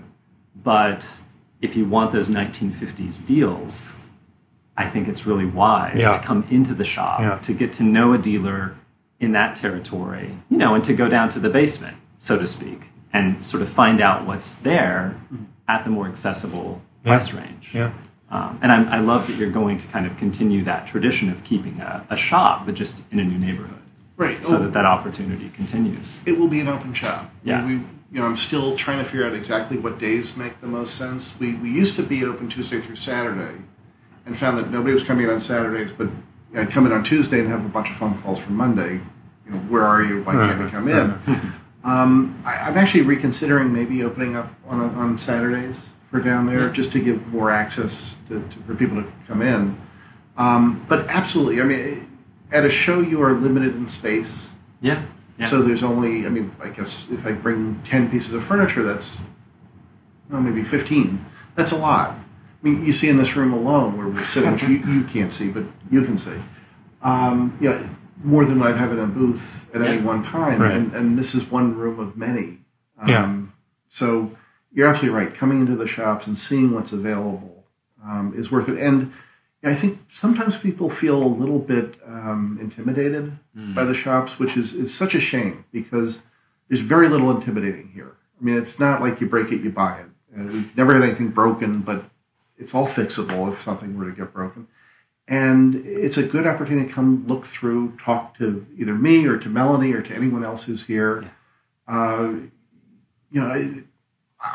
But 0.55 1.21
if 1.63 1.75
you 1.77 1.85
want 1.85 2.11
those 2.11 2.29
1950s 2.29 3.25
deals, 3.25 3.99
I 4.75 4.85
think 4.89 5.07
it's 5.07 5.25
really 5.25 5.45
wise 5.45 5.99
Yeah. 6.01 6.17
to 6.17 6.23
come 6.23 6.45
into 6.49 6.73
the 6.73 6.83
shop 6.83 7.19
Yeah. 7.21 7.37
to 7.37 7.53
get 7.53 7.71
to 7.73 7.83
know 7.83 8.13
a 8.13 8.17
dealer 8.17 8.73
in 9.19 9.31
that 9.31 9.55
territory, 9.55 10.31
you 10.49 10.57
know, 10.57 10.75
and 10.75 10.83
to 10.83 10.93
go 10.93 11.07
down 11.07 11.29
to 11.29 11.39
the 11.39 11.49
basement, 11.49 11.95
so 12.19 12.37
to 12.37 12.45
speak, 12.45 12.89
and 13.13 13.43
sort 13.45 13.63
of 13.63 13.69
find 13.69 14.01
out 14.01 14.25
what's 14.27 14.61
there 14.61 15.15
at 15.67 15.85
the 15.85 15.89
more 15.89 16.07
accessible 16.07 16.81
price 17.05 17.33
range. 17.33 17.71
Yeah. 17.73 17.91
Um, 18.29 18.57
and 18.61 18.71
I'm, 18.71 18.87
I 18.89 18.99
love 18.99 19.27
that 19.27 19.37
you're 19.37 19.51
going 19.51 19.77
to 19.77 19.87
kind 19.87 20.05
of 20.05 20.17
continue 20.17 20.63
that 20.63 20.85
tradition 20.87 21.29
of 21.29 21.43
keeping 21.45 21.79
a, 21.79 22.03
a 22.09 22.17
shop, 22.17 22.65
but 22.65 22.75
just 22.75 23.11
in 23.13 23.19
a 23.19 23.23
new 23.23 23.37
neighborhood, 23.39 23.79
Right. 24.17 24.43
so 24.43 24.57
Oh, 24.57 24.59
that 24.63 24.73
that 24.73 24.85
opportunity 24.85 25.49
continues. 25.55 26.23
it 26.25 26.37
will 26.39 26.47
be 26.49 26.59
an 26.59 26.67
open 26.67 26.93
shop. 26.93 27.31
Yeah. 27.45 27.65
We, 27.65 27.79
you 28.13 28.19
know, 28.19 28.27
I'm 28.27 28.35
still 28.35 28.75
trying 28.75 28.99
to 28.99 29.03
figure 29.03 29.25
out 29.25 29.33
exactly 29.33 29.77
what 29.77 29.97
days 29.97 30.37
make 30.37 30.61
the 30.61 30.67
most 30.67 30.95
sense. 30.95 31.39
We, 31.39 31.55
we 31.55 31.71
used 31.71 31.95
to 31.95 32.03
be 32.03 32.23
open 32.23 32.47
Tuesday 32.47 32.79
through 32.79 32.95
Saturday, 32.95 33.59
and 34.25 34.37
found 34.37 34.59
that 34.59 34.69
nobody 34.69 34.93
was 34.93 35.03
coming 35.03 35.25
in 35.25 35.31
on 35.31 35.39
Saturdays, 35.39 35.91
but 35.91 36.09
I'd 36.55 36.69
come 36.69 36.85
in 36.85 36.91
on 36.91 37.03
Tuesday 37.03 37.39
and 37.39 37.49
have 37.49 37.65
a 37.65 37.69
bunch 37.69 37.89
of 37.89 37.95
phone 37.97 38.15
calls 38.21 38.39
from 38.39 38.55
Monday. 38.55 39.01
You 39.45 39.51
know, 39.51 39.57
where 39.57 39.83
are 39.83 40.03
you? 40.03 40.23
Why 40.23 40.33
can't 40.33 40.61
you 40.61 40.67
come 40.67 40.87
in? 40.87 41.53
Um, 41.85 42.41
I, 42.45 42.59
I'm 42.59 42.77
actually 42.77 43.01
reconsidering 43.01 43.73
maybe 43.73 44.03
opening 44.03 44.37
up 44.37 44.49
on, 44.69 44.79
on 44.79 45.17
Saturdays 45.17 45.91
for 46.09 46.21
down 46.21 46.45
there, 46.45 46.69
just 46.69 46.93
to 46.93 47.03
give 47.03 47.27
more 47.27 47.51
access 47.51 48.21
to, 48.29 48.41
to, 48.41 48.59
for 48.59 48.73
people 48.73 49.03
to 49.03 49.11
come 49.27 49.41
in. 49.41 49.77
Um, 50.37 50.85
but 50.87 51.09
absolutely, 51.09 51.59
I 51.59 51.65
mean, 51.65 52.09
at 52.53 52.63
a 52.63 52.69
show 52.69 53.01
you 53.01 53.21
are 53.21 53.33
limited 53.33 53.75
in 53.75 53.89
space. 53.89 54.53
Yeah. 54.79 55.03
Yeah. 55.37 55.45
So 55.45 55.61
there's 55.61 55.83
only, 55.83 56.25
I 56.25 56.29
mean, 56.29 56.51
I 56.61 56.69
guess 56.69 57.09
if 57.11 57.25
I 57.25 57.31
bring 57.31 57.81
10 57.83 58.09
pieces 58.09 58.33
of 58.33 58.43
furniture, 58.43 58.83
that's 58.83 59.29
well, 60.29 60.41
maybe 60.41 60.63
15. 60.63 61.23
That's 61.55 61.71
a 61.71 61.77
lot. 61.77 62.11
I 62.11 62.17
mean, 62.61 62.85
you 62.85 62.91
see 62.91 63.09
in 63.09 63.17
this 63.17 63.35
room 63.35 63.53
alone 63.53 63.97
where 63.97 64.07
we're 64.07 64.21
sitting, 64.21 64.51
which 64.53 64.63
you, 64.63 64.77
you 64.77 65.03
can't 65.03 65.33
see, 65.33 65.51
but 65.51 65.63
you 65.91 66.03
can 66.03 66.17
see. 66.17 66.39
Um, 67.01 67.57
you 67.59 67.69
know, 67.69 67.89
more 68.23 68.45
than 68.45 68.61
I'd 68.61 68.77
have 68.77 68.91
in 68.91 68.99
a 68.99 69.05
booth 69.05 69.69
at 69.75 69.81
any 69.81 70.01
one 70.01 70.23
time. 70.23 70.61
Right. 70.61 70.71
And, 70.71 70.93
and 70.93 71.19
this 71.19 71.35
is 71.35 71.51
one 71.51 71.75
room 71.75 71.99
of 71.99 72.15
many. 72.15 72.59
Um, 72.99 73.07
Yeah. 73.07 73.41
So 73.89 74.31
you're 74.71 74.87
absolutely 74.87 75.19
right. 75.19 75.33
Coming 75.33 75.59
into 75.59 75.75
the 75.75 75.87
shops 75.87 76.25
and 76.25 76.37
seeing 76.37 76.73
what's 76.73 76.93
available 76.93 77.65
um, 78.03 78.33
is 78.35 78.51
worth 78.51 78.69
it. 78.69 78.79
And 78.79 79.11
know, 79.63 79.71
I 79.71 79.73
think 79.75 79.99
sometimes 80.09 80.57
people 80.57 80.89
feel 80.89 81.21
a 81.21 81.25
little 81.25 81.59
bit 81.59 81.95
um, 82.05 82.57
intimidated 82.61 83.31
by 83.73 83.83
the 83.85 83.95
shops, 83.95 84.39
which 84.39 84.57
is, 84.57 84.73
is 84.73 84.93
such 84.93 85.15
a 85.15 85.21
shame 85.21 85.65
because 85.71 86.23
there's 86.67 86.81
very 86.81 87.07
little 87.07 87.31
intimidating 87.31 87.89
here. 87.89 88.15
I 88.39 88.43
mean, 88.43 88.57
it's 88.57 88.79
not 88.79 89.01
like 89.01 89.21
you 89.21 89.27
break 89.27 89.51
it, 89.51 89.61
you 89.61 89.69
buy 89.69 89.99
it. 89.99 90.07
And 90.35 90.51
we've 90.51 90.77
never 90.77 90.93
had 90.93 91.03
anything 91.03 91.29
broken, 91.29 91.79
but 91.81 92.03
it's 92.57 92.73
all 92.73 92.87
fixable 92.87 93.51
if 93.51 93.61
something 93.61 93.97
were 93.97 94.09
to 94.09 94.15
get 94.15 94.33
broken. 94.33 94.67
And 95.27 95.75
it's 95.85 96.17
a 96.17 96.27
good 96.27 96.45
opportunity 96.45 96.87
to 96.87 96.93
come 96.93 97.25
look 97.27 97.45
through, 97.45 97.95
talk 97.97 98.37
to 98.39 98.65
either 98.77 98.93
me 98.93 99.25
or 99.25 99.37
to 99.37 99.47
Melanie 99.47 99.93
or 99.93 100.01
to 100.01 100.13
anyone 100.13 100.43
else 100.43 100.65
who's 100.65 100.85
here. 100.85 101.31
Uh, 101.87 102.33
you 103.31 103.41
know, 103.41 103.47
I, 103.47 103.83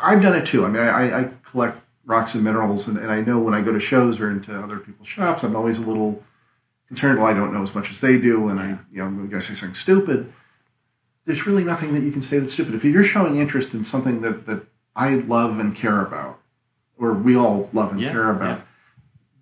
I've 0.03 0.21
done 0.21 0.35
it 0.35 0.45
too. 0.45 0.65
I 0.65 0.67
mean, 0.67 0.83
I, 0.83 1.21
I 1.21 1.29
collect 1.43 1.79
rocks 2.09 2.33
and 2.33 2.43
minerals, 2.43 2.87
and, 2.87 2.97
and 2.97 3.11
I 3.11 3.21
know 3.21 3.37
when 3.37 3.53
I 3.53 3.61
go 3.61 3.71
to 3.71 3.79
shows 3.79 4.19
or 4.19 4.31
into 4.31 4.51
other 4.59 4.79
people's 4.79 5.07
shops, 5.07 5.43
I'm 5.43 5.55
always 5.55 5.77
a 5.77 5.87
little 5.87 6.23
concerned. 6.87 7.19
Well, 7.19 7.27
I 7.27 7.35
don't 7.35 7.53
know 7.53 7.61
as 7.61 7.75
much 7.75 7.91
as 7.91 8.01
they 8.01 8.19
do, 8.19 8.49
and 8.49 8.59
I, 8.59 8.69
you 8.91 8.97
know, 8.97 9.05
I'm 9.05 9.15
going 9.17 9.29
to 9.29 9.41
say 9.41 9.53
something 9.53 9.75
stupid. 9.75 10.33
There's 11.25 11.45
really 11.45 11.63
nothing 11.63 11.93
that 11.93 12.01
you 12.01 12.11
can 12.11 12.23
say 12.23 12.39
that's 12.39 12.53
stupid. 12.53 12.73
If 12.73 12.83
you're 12.83 13.03
showing 13.03 13.37
interest 13.37 13.75
in 13.75 13.83
something 13.83 14.21
that, 14.21 14.47
that 14.47 14.65
I 14.95 15.15
love 15.35 15.59
and 15.59 15.75
care 15.75 16.01
about, 16.01 16.39
or 16.97 17.13
we 17.13 17.37
all 17.37 17.69
love 17.73 17.91
and 17.91 18.01
Yeah, 18.01 18.11
care 18.11 18.31
about, 18.31 18.57
yeah. 18.57 18.63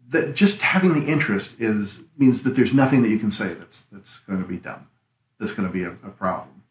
that 0.09 0.35
just 0.35 0.61
having 0.61 0.93
the 0.93 1.07
interest 1.09 1.61
is 1.61 2.03
means 2.17 2.43
that 2.43 2.51
there's 2.51 2.73
nothing 2.73 3.01
that 3.03 3.09
you 3.09 3.17
can 3.17 3.31
say 3.31 3.53
that's 3.53 3.83
that's 3.85 4.19
going 4.19 4.41
to 4.41 4.47
be 4.47 4.57
dumb, 4.57 4.89
that's 5.39 5.53
going 5.53 5.67
to 5.69 5.73
be 5.73 5.83
a, 5.83 5.91
a 5.91 6.11
problem. 6.11 6.63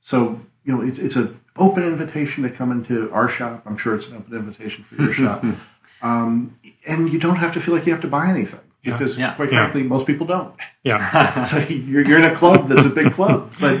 So 0.00 0.40
you 0.64 0.74
know, 0.74 0.80
it's 0.82 0.98
it's 0.98 1.16
an 1.16 1.38
open 1.56 1.82
invitation 1.84 2.42
to 2.44 2.50
come 2.50 2.70
into 2.72 3.10
our 3.12 3.28
shop. 3.28 3.62
I'm 3.66 3.76
sure 3.76 3.94
it's 3.94 4.10
an 4.10 4.18
open 4.18 4.34
invitation 4.36 4.84
for 4.84 4.96
your 5.02 5.12
shop. 5.12 5.44
um, 6.02 6.56
and 6.88 7.12
you 7.12 7.18
don't 7.18 7.36
have 7.36 7.52
to 7.54 7.60
feel 7.60 7.74
like 7.74 7.86
you 7.86 7.92
have 7.92 8.02
to 8.02 8.08
buy 8.08 8.28
anything 8.28 8.60
because, 8.82 9.16
Yeah. 9.18 9.34
quite 9.34 9.50
Yeah. 9.52 9.58
frankly, 9.62 9.82
most 9.84 10.06
people 10.06 10.26
don't. 10.26 10.54
Yeah. 10.82 11.44
So 11.50 11.58
you're, 11.58 12.06
you're 12.06 12.18
in 12.18 12.24
a 12.24 12.34
club 12.34 12.66
that's 12.68 12.86
a 12.86 12.90
big 12.90 13.12
club, 13.12 13.52
but 13.60 13.80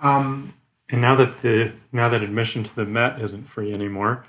um, 0.00 0.52
And 0.90 1.00
now 1.00 1.14
that 1.16 1.42
the 1.42 1.72
now 1.92 2.08
that 2.08 2.22
admission 2.22 2.62
to 2.62 2.74
the 2.74 2.84
Met 2.84 3.20
isn't 3.20 3.44
free 3.44 3.72
anymore, 3.72 4.24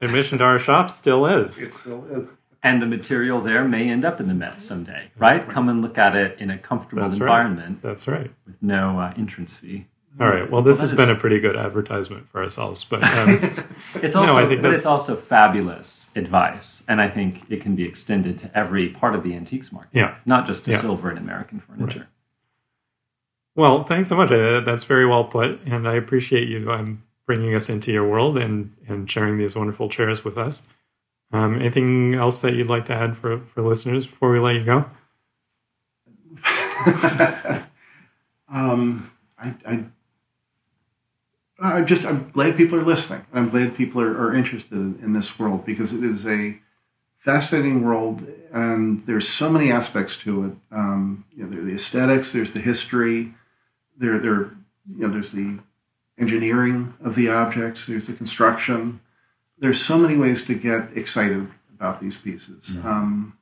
admission 0.00 0.38
to 0.38 0.44
our 0.44 0.58
shop 0.58 0.90
still 0.90 1.26
it 1.26 1.44
is. 1.44 1.72
still 1.80 2.04
is. 2.06 2.28
And 2.62 2.80
the 2.80 2.86
material 2.86 3.42
there 3.42 3.62
may 3.64 3.90
end 3.90 4.06
up 4.06 4.20
in 4.20 4.28
the 4.28 4.32
Met 4.34 4.58
someday, 4.60 5.10
right? 5.18 5.46
Come 5.46 5.68
and 5.68 5.82
look 5.82 5.98
at 5.98 6.16
it 6.16 6.38
in 6.38 6.48
a 6.50 6.56
comfortable 6.56 7.02
That's 7.02 7.20
right. 7.20 7.26
environment 7.26 7.82
That's 7.82 8.08
right. 8.08 8.30
with 8.46 8.62
no 8.62 8.98
uh, 9.00 9.12
entrance 9.18 9.56
fee. 9.58 9.86
All 10.20 10.28
right. 10.28 10.48
Well, 10.48 10.62
this 10.62 10.76
Well, 10.78 10.82
has 10.88 10.90
that 10.92 11.06
been 11.08 11.16
a 11.16 11.18
pretty 11.18 11.40
good 11.40 11.56
advertisement 11.56 12.28
for 12.28 12.40
ourselves, 12.40 12.84
but 12.84 13.02
um, 13.02 13.30
It's 13.96 14.14
No, 14.14 14.20
also, 14.20 14.34
I 14.36 14.46
think 14.46 14.62
but 14.62 14.68
that's- 14.68 14.80
it's 14.80 14.86
also 14.86 15.16
fabulous 15.16 16.12
advice, 16.16 16.84
and 16.88 17.00
I 17.00 17.08
think 17.08 17.50
it 17.50 17.60
can 17.60 17.74
be 17.74 17.84
extended 17.84 18.38
to 18.38 18.50
every 18.56 18.90
part 18.90 19.16
of 19.16 19.24
the 19.24 19.34
antiques 19.34 19.72
market, 19.72 19.90
yeah. 19.92 20.14
not 20.24 20.46
just 20.46 20.64
to 20.66 20.70
Yeah. 20.70 20.76
silver 20.76 21.10
and 21.10 21.18
American 21.18 21.58
furniture. 21.60 22.06
Well, 23.56 23.82
thanks 23.84 24.08
so 24.08 24.16
much. 24.16 24.30
Uh, 24.30 24.60
that's 24.60 24.84
very 24.84 25.06
well 25.06 25.24
put, 25.24 25.60
and 25.66 25.88
I 25.88 25.94
appreciate 25.94 26.48
you 26.48 26.70
um, 26.70 27.02
bringing 27.26 27.54
us 27.54 27.68
into 27.68 27.90
your 27.92 28.08
world 28.08 28.36
and 28.38 28.72
and 28.88 29.10
sharing 29.10 29.36
these 29.38 29.56
wonderful 29.56 29.88
chairs 29.88 30.24
with 30.24 30.36
us. 30.38 30.72
Um, 31.32 31.56
anything 31.60 32.14
else 32.14 32.40
that 32.42 32.54
you'd 32.54 32.68
like 32.68 32.84
to 32.86 32.94
add 32.94 33.16
for 33.16 33.38
for 33.38 33.62
listeners 33.62 34.06
before 34.06 34.30
we 34.30 34.38
let 34.38 34.54
you 34.56 34.64
go? 34.64 34.84
Um, 38.52 39.10
I, 39.38 39.52
I, 39.66 39.84
I'm 41.60 41.86
just 41.86 42.04
I'm 42.04 42.30
glad 42.30 42.56
people 42.56 42.78
are 42.78 42.82
listening. 42.82 43.24
I'm 43.32 43.48
glad 43.48 43.76
people 43.76 44.00
are, 44.00 44.16
are 44.18 44.34
interested 44.34 44.76
in, 44.76 45.12
this 45.12 45.38
world 45.38 45.64
because 45.64 45.92
it 45.92 46.02
is 46.02 46.26
a 46.26 46.56
fascinating 47.18 47.84
world, 47.84 48.26
and 48.52 49.04
there's 49.06 49.28
so 49.28 49.50
many 49.50 49.70
aspects 49.70 50.18
to 50.20 50.46
it. 50.46 50.52
Um, 50.72 51.24
you 51.34 51.44
know, 51.44 51.50
there's 51.50 51.64
the 51.66 51.74
aesthetics, 51.74 52.32
there's 52.32 52.50
the 52.50 52.60
history, 52.60 53.34
there 53.96 54.18
there 54.18 54.50
you 54.96 55.06
know 55.06 55.08
there's 55.08 55.30
the 55.32 55.58
engineering 56.18 56.94
of 57.02 57.14
the 57.14 57.30
objects, 57.30 57.86
there's 57.86 58.06
the 58.06 58.12
construction. 58.12 59.00
There's 59.58 59.80
so 59.80 59.96
many 59.98 60.16
ways 60.16 60.44
to 60.46 60.54
get 60.54 60.96
excited 60.96 61.48
about 61.72 62.00
these 62.00 62.20
pieces. 62.20 62.76
Um, 62.84 63.38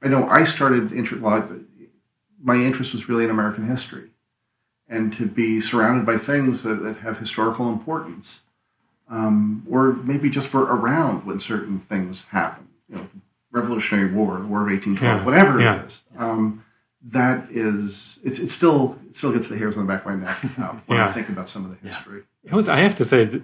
I 0.00 0.08
know 0.08 0.26
I 0.28 0.44
started 0.44 0.92
inter- 0.92 1.18
well, 1.18 1.42
I- 1.42 1.58
my 2.40 2.54
interest 2.54 2.94
was 2.94 3.08
really 3.08 3.24
in 3.24 3.30
American 3.30 3.66
history 3.66 4.10
and 4.88 5.12
to 5.14 5.26
be 5.26 5.60
surrounded 5.60 6.06
by 6.06 6.16
things 6.16 6.62
that, 6.62 6.76
that 6.76 6.98
have 6.98 7.18
historical 7.18 7.68
importance, 7.68 8.44
um, 9.10 9.64
or 9.70 9.92
maybe 9.92 10.30
just 10.30 10.52
were 10.52 10.64
around 10.64 11.26
when 11.26 11.38
certain 11.40 11.78
things 11.78 12.26
happened. 12.28 12.68
You 12.88 12.96
know, 12.96 13.02
the 13.02 13.20
Revolutionary 13.60 14.12
War, 14.12 14.38
the 14.38 14.46
War 14.46 14.62
of 14.62 14.68
1812, 14.68 15.00
Yeah, 15.00 15.24
whatever 15.24 15.60
yeah. 15.60 15.80
it 15.80 15.86
is. 15.86 16.02
Um, 16.16 16.64
that 17.02 17.48
is, 17.50 18.18
it's, 18.24 18.38
it's 18.38 18.52
still 18.52 18.98
it 19.08 19.14
still 19.14 19.32
gets 19.32 19.48
the 19.48 19.56
hairs 19.56 19.76
on 19.76 19.86
the 19.86 19.92
back 19.92 20.04
of 20.04 20.06
my 20.06 20.26
neck 20.26 20.36
uh, 20.58 20.74
when 20.86 20.98
I 21.00 21.06
think 21.12 21.28
about 21.28 21.48
some 21.48 21.64
of 21.64 21.70
the 21.70 21.76
history. 21.86 22.22
It 22.44 22.52
was. 22.52 22.68
I 22.68 22.76
have 22.76 22.94
to 22.96 23.04
say, 23.04 23.24
that 23.24 23.42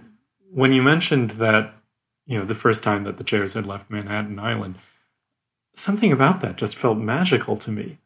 when 0.51 0.72
you 0.72 0.82
mentioned 0.82 1.30
that, 1.32 1.72
you 2.26 2.38
know, 2.38 2.45
the 2.45 2.55
first 2.55 2.82
time 2.82 3.05
that 3.05 3.16
the 3.16 3.24
chairs 3.24 3.55
had 3.55 3.66
left 3.66 3.90
Manhattan 3.90 4.38
Island, 4.38 4.76
something 5.74 6.11
about 6.11 6.40
that 6.40 6.57
just 6.57 6.76
felt 6.76 6.99
magical 6.99 7.57
to 7.59 7.70
me. 7.70 7.99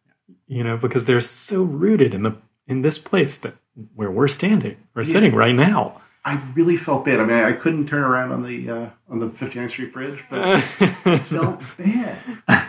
You 0.47 0.64
know, 0.64 0.76
because 0.76 1.07
they're 1.07 1.20
so 1.20 1.62
rooted 1.62 2.14
in 2.14 2.22
the 2.22 2.36
in 2.69 2.83
this 2.83 2.99
place 2.99 3.39
that 3.39 3.55
where 3.95 4.11
we're 4.11 4.29
standing, 4.29 4.77
we're 4.95 5.05
sitting 5.05 5.35
right 5.35 5.55
now. 5.55 6.01
I 6.25 6.41
really 6.55 6.77
felt 6.77 7.07
bad. 7.07 7.21
I 7.21 7.25
mean, 7.25 7.37
I, 7.37 7.51
I 7.51 7.53
couldn't 7.53 7.87
turn 7.87 8.03
around 8.03 8.33
on 8.33 8.43
the 8.43 8.71
uh, 8.71 8.91
on 9.09 9.19
the 9.19 9.29
59th 9.29 9.71
Street 9.71 9.93
Bridge, 9.93 10.25
but 10.29 10.41
I 10.45 10.61
felt 11.19 11.62
bad 11.79 12.19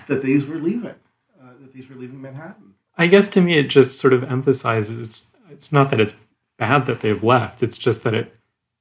that 0.08 0.22
these 0.22 0.48
were 0.48 0.58
leaving, 0.58 0.96
uh, 1.42 1.54
that 1.60 1.74
these 1.74 1.90
were 1.90 1.96
leaving 1.96 2.22
Manhattan. 2.22 2.76
I 2.98 3.08
guess 3.08 3.28
to 3.30 3.42
me, 3.42 3.58
it 3.58 3.70
just 3.70 4.00
sort 4.00 4.14
of 4.14 4.24
emphasizes. 4.24 5.36
It's 5.52 5.72
not 5.74 5.90
that 5.92 6.00
it's 6.00 6.16
bad 6.58 6.86
that 6.86 7.02
they've 7.02 7.24
left. 7.24 7.62
It's 7.62 7.78
just 7.78 8.04
that 8.04 8.14
it 8.14 8.34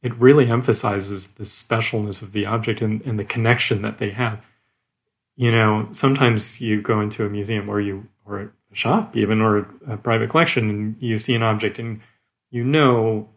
it 0.03 0.15
really 0.15 0.49
emphasizes 0.49 1.35
the 1.35 1.45
specialness 1.45 2.23
of 2.23 2.33
the 2.33 2.47
object 2.47 2.81
and, 2.81 3.03
and 3.03 3.19
the 3.19 3.25
connection 3.25 3.83
that 3.83 3.99
they 3.99 4.11
have. 4.11 4.45
You 5.35 5.51
know, 5.51 5.89
sometimes 5.91 6.61
you 6.61 6.81
go 6.81 7.01
into 7.01 7.27
a 7.27 7.29
museum 7.29 7.69
or 7.69 7.81
you 7.81 8.07
or 8.25 8.53
shop 8.73 9.17
even 9.17 9.41
or 9.41 9.69
a 9.87 9.97
private 9.97 10.31
collection 10.31 10.69
and 10.71 10.97
you 11.01 11.19
see 11.19 11.35
an 11.35 11.43
object 11.43 11.79
and 11.79 12.01
you 12.51 12.63
know 12.63 13.29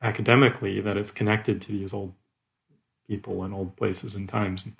academically 0.00 0.80
that 0.80 0.96
it's 0.96 1.10
connected 1.10 1.60
to 1.60 1.72
these 1.72 1.92
old 1.92 2.14
people 3.06 3.42
and 3.42 3.52
old 3.54 3.76
places 3.76 4.14
and 4.14 4.28
times. 4.28 4.76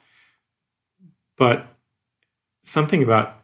But 1.36 1.66
something 2.62 3.02
about 3.02 3.36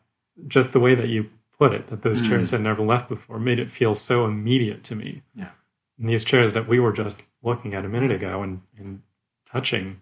just 0.46 0.72
the 0.72 0.80
way 0.80 0.94
that 0.94 1.08
you 1.08 1.30
put 1.58 1.72
it, 1.72 1.86
that 1.88 2.02
those 2.02 2.20
Mm. 2.20 2.28
chairs 2.28 2.50
had 2.50 2.60
never 2.60 2.82
left 2.82 3.08
before, 3.08 3.38
made 3.38 3.58
it 3.58 3.70
feel 3.70 3.94
so 3.94 4.26
immediate 4.26 4.82
to 4.84 4.96
me. 4.96 5.22
Yeah. 5.34 5.50
And 5.98 6.08
these 6.08 6.24
chairs 6.24 6.54
that 6.54 6.66
we 6.66 6.80
were 6.80 6.92
just 6.92 7.22
looking 7.42 7.74
at 7.74 7.84
a 7.84 7.88
minute 7.88 8.10
ago 8.10 8.42
and, 8.42 8.62
and 8.76 9.02
touching, 9.46 10.00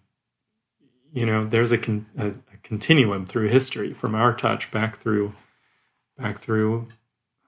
you 1.13 1.27
know, 1.27 1.45
there's 1.45 1.73
a, 1.73 1.79
con- 1.79 2.07
a, 2.17 2.29
a 2.29 2.57
continuum 2.63 3.27
through 3.27 3.49
history 3.49 3.93
from 3.93 4.15
our 4.15 4.35
touch 4.35 4.71
back 4.71 4.97
through 4.97 5.35
back 6.19 6.39
through 6.39 6.89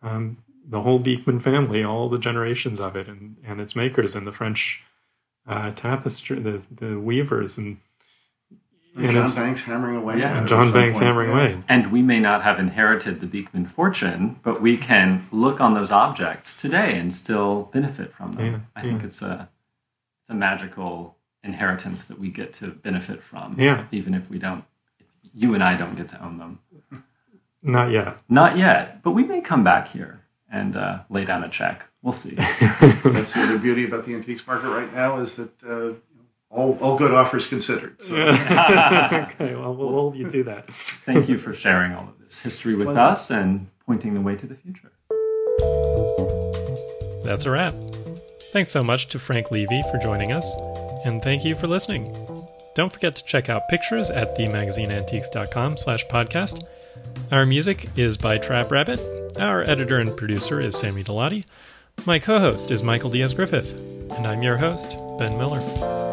um, 0.02 0.38
the 0.68 0.80
whole 0.82 0.98
Beekman 0.98 1.40
family, 1.40 1.84
all 1.84 2.08
the 2.08 2.18
generations 2.18 2.80
of 2.80 2.96
it, 2.96 3.08
and, 3.08 3.36
and 3.44 3.60
its 3.60 3.76
makers, 3.76 4.14
and 4.14 4.26
the 4.26 4.32
French 4.32 4.82
uh, 5.46 5.70
tapestry, 5.72 6.38
the 6.38 6.62
the 6.74 6.98
weavers, 6.98 7.58
and 7.58 7.76
And 8.96 9.06
And 9.06 9.12
John 9.12 9.16
it's- 9.22 9.36
Banks 9.36 9.62
hammering 9.62 9.96
away. 9.96 10.18
Yeah. 10.20 10.38
and 10.38 10.48
John 10.48 10.64
some 10.66 10.74
Banks 10.74 10.98
point. 10.98 11.08
hammering 11.08 11.30
Yeah. 11.30 11.34
away. 11.36 11.58
And 11.68 11.90
we 11.92 12.00
may 12.00 12.20
not 12.20 12.42
have 12.42 12.58
inherited 12.60 13.20
the 13.20 13.26
Beekman 13.26 13.66
fortune, 13.66 14.36
but 14.44 14.60
we 14.62 14.76
can 14.76 15.24
look 15.32 15.60
on 15.60 15.74
those 15.74 15.90
objects 15.92 16.60
today 16.60 16.96
and 16.98 17.12
still 17.12 17.68
benefit 17.72 18.12
from 18.12 18.34
them. 18.34 18.44
Yeah, 18.46 18.58
I 18.76 18.82
think 18.82 19.02
it's 19.02 19.20
a 19.20 19.48
it's 20.22 20.30
a 20.30 20.34
magical 20.34 21.16
inheritance 21.42 22.06
that 22.08 22.18
we 22.18 22.28
get 22.30 22.54
to 22.54 22.68
benefit 22.68 23.22
from, 23.22 23.56
Yeah. 23.58 23.84
even 23.92 24.14
if 24.14 24.30
we 24.30 24.38
don't. 24.38 24.64
You 25.34 25.52
and 25.54 25.62
I 25.62 25.76
don't 25.76 25.96
get 25.96 26.08
to 26.10 26.24
own 26.24 26.38
them, 26.38 26.60
Not 27.64 27.90
yet. 27.90 28.16
not 28.28 28.56
yet. 28.56 29.02
But 29.02 29.12
we 29.12 29.24
may 29.24 29.40
come 29.40 29.64
back 29.64 29.88
here 29.88 30.20
and 30.50 30.76
uh, 30.76 31.00
lay 31.10 31.24
down 31.24 31.42
a 31.42 31.48
check. 31.48 31.86
We'll 32.02 32.12
see. 32.12 32.34
That's 32.36 33.34
the 33.34 33.40
other 33.42 33.58
beauty 33.58 33.86
about 33.86 34.04
the 34.06 34.14
antiques 34.14 34.46
market 34.46 34.68
right 34.68 34.92
now 34.94 35.16
is 35.18 35.36
that 35.36 35.50
uh, 35.64 35.94
all, 36.50 36.78
all 36.80 36.98
good 36.98 37.10
offers 37.12 37.46
considered. 37.46 38.00
So 38.02 38.14
okay, 38.16 39.54
well, 39.56 39.74
we'll 39.74 39.88
hold 39.88 40.14
you 40.14 40.28
to 40.28 40.44
that. 40.44 40.70
Thank 40.70 41.28
you 41.28 41.38
for 41.38 41.54
sharing 41.54 41.92
all 41.94 42.04
of 42.04 42.18
this 42.20 42.42
history 42.42 42.74
with 42.74 42.86
Pleasure. 42.86 43.00
us 43.00 43.30
and 43.30 43.68
pointing 43.86 44.14
the 44.14 44.20
way 44.20 44.36
to 44.36 44.46
the 44.46 44.54
future. 44.54 44.92
That's 47.24 47.46
a 47.46 47.50
wrap. 47.50 47.74
Thanks 48.52 48.70
so 48.70 48.84
much 48.84 49.08
to 49.08 49.18
Frank 49.18 49.50
Levy 49.50 49.82
for 49.90 49.98
joining 49.98 50.30
us, 50.30 50.54
and 51.04 51.22
thank 51.22 51.44
you 51.44 51.56
for 51.56 51.66
listening. 51.66 52.14
Don't 52.76 52.92
forget 52.92 53.16
to 53.16 53.24
check 53.24 53.48
out 53.48 53.68
pictures 53.68 54.10
at 54.10 54.36
themagazineantiques.com 54.36 55.76
slash 55.76 56.04
podcast. 56.06 56.62
Our 57.30 57.46
music 57.46 57.90
is 57.96 58.16
by 58.16 58.38
Trap 58.38 58.70
Rabbit. 58.70 59.00
Our 59.38 59.62
editor 59.68 59.98
and 59.98 60.16
producer 60.16 60.60
is 60.60 60.78
Sammy 60.78 61.02
Delati. 61.02 61.44
My 62.06 62.18
co-host 62.18 62.70
is 62.70 62.82
Michael 62.82 63.10
Diaz 63.10 63.34
Griffith, 63.34 63.78
and 64.12 64.26
I'm 64.26 64.42
your 64.42 64.56
host, 64.56 64.96
Ben 65.18 65.36
Miller. 65.38 66.03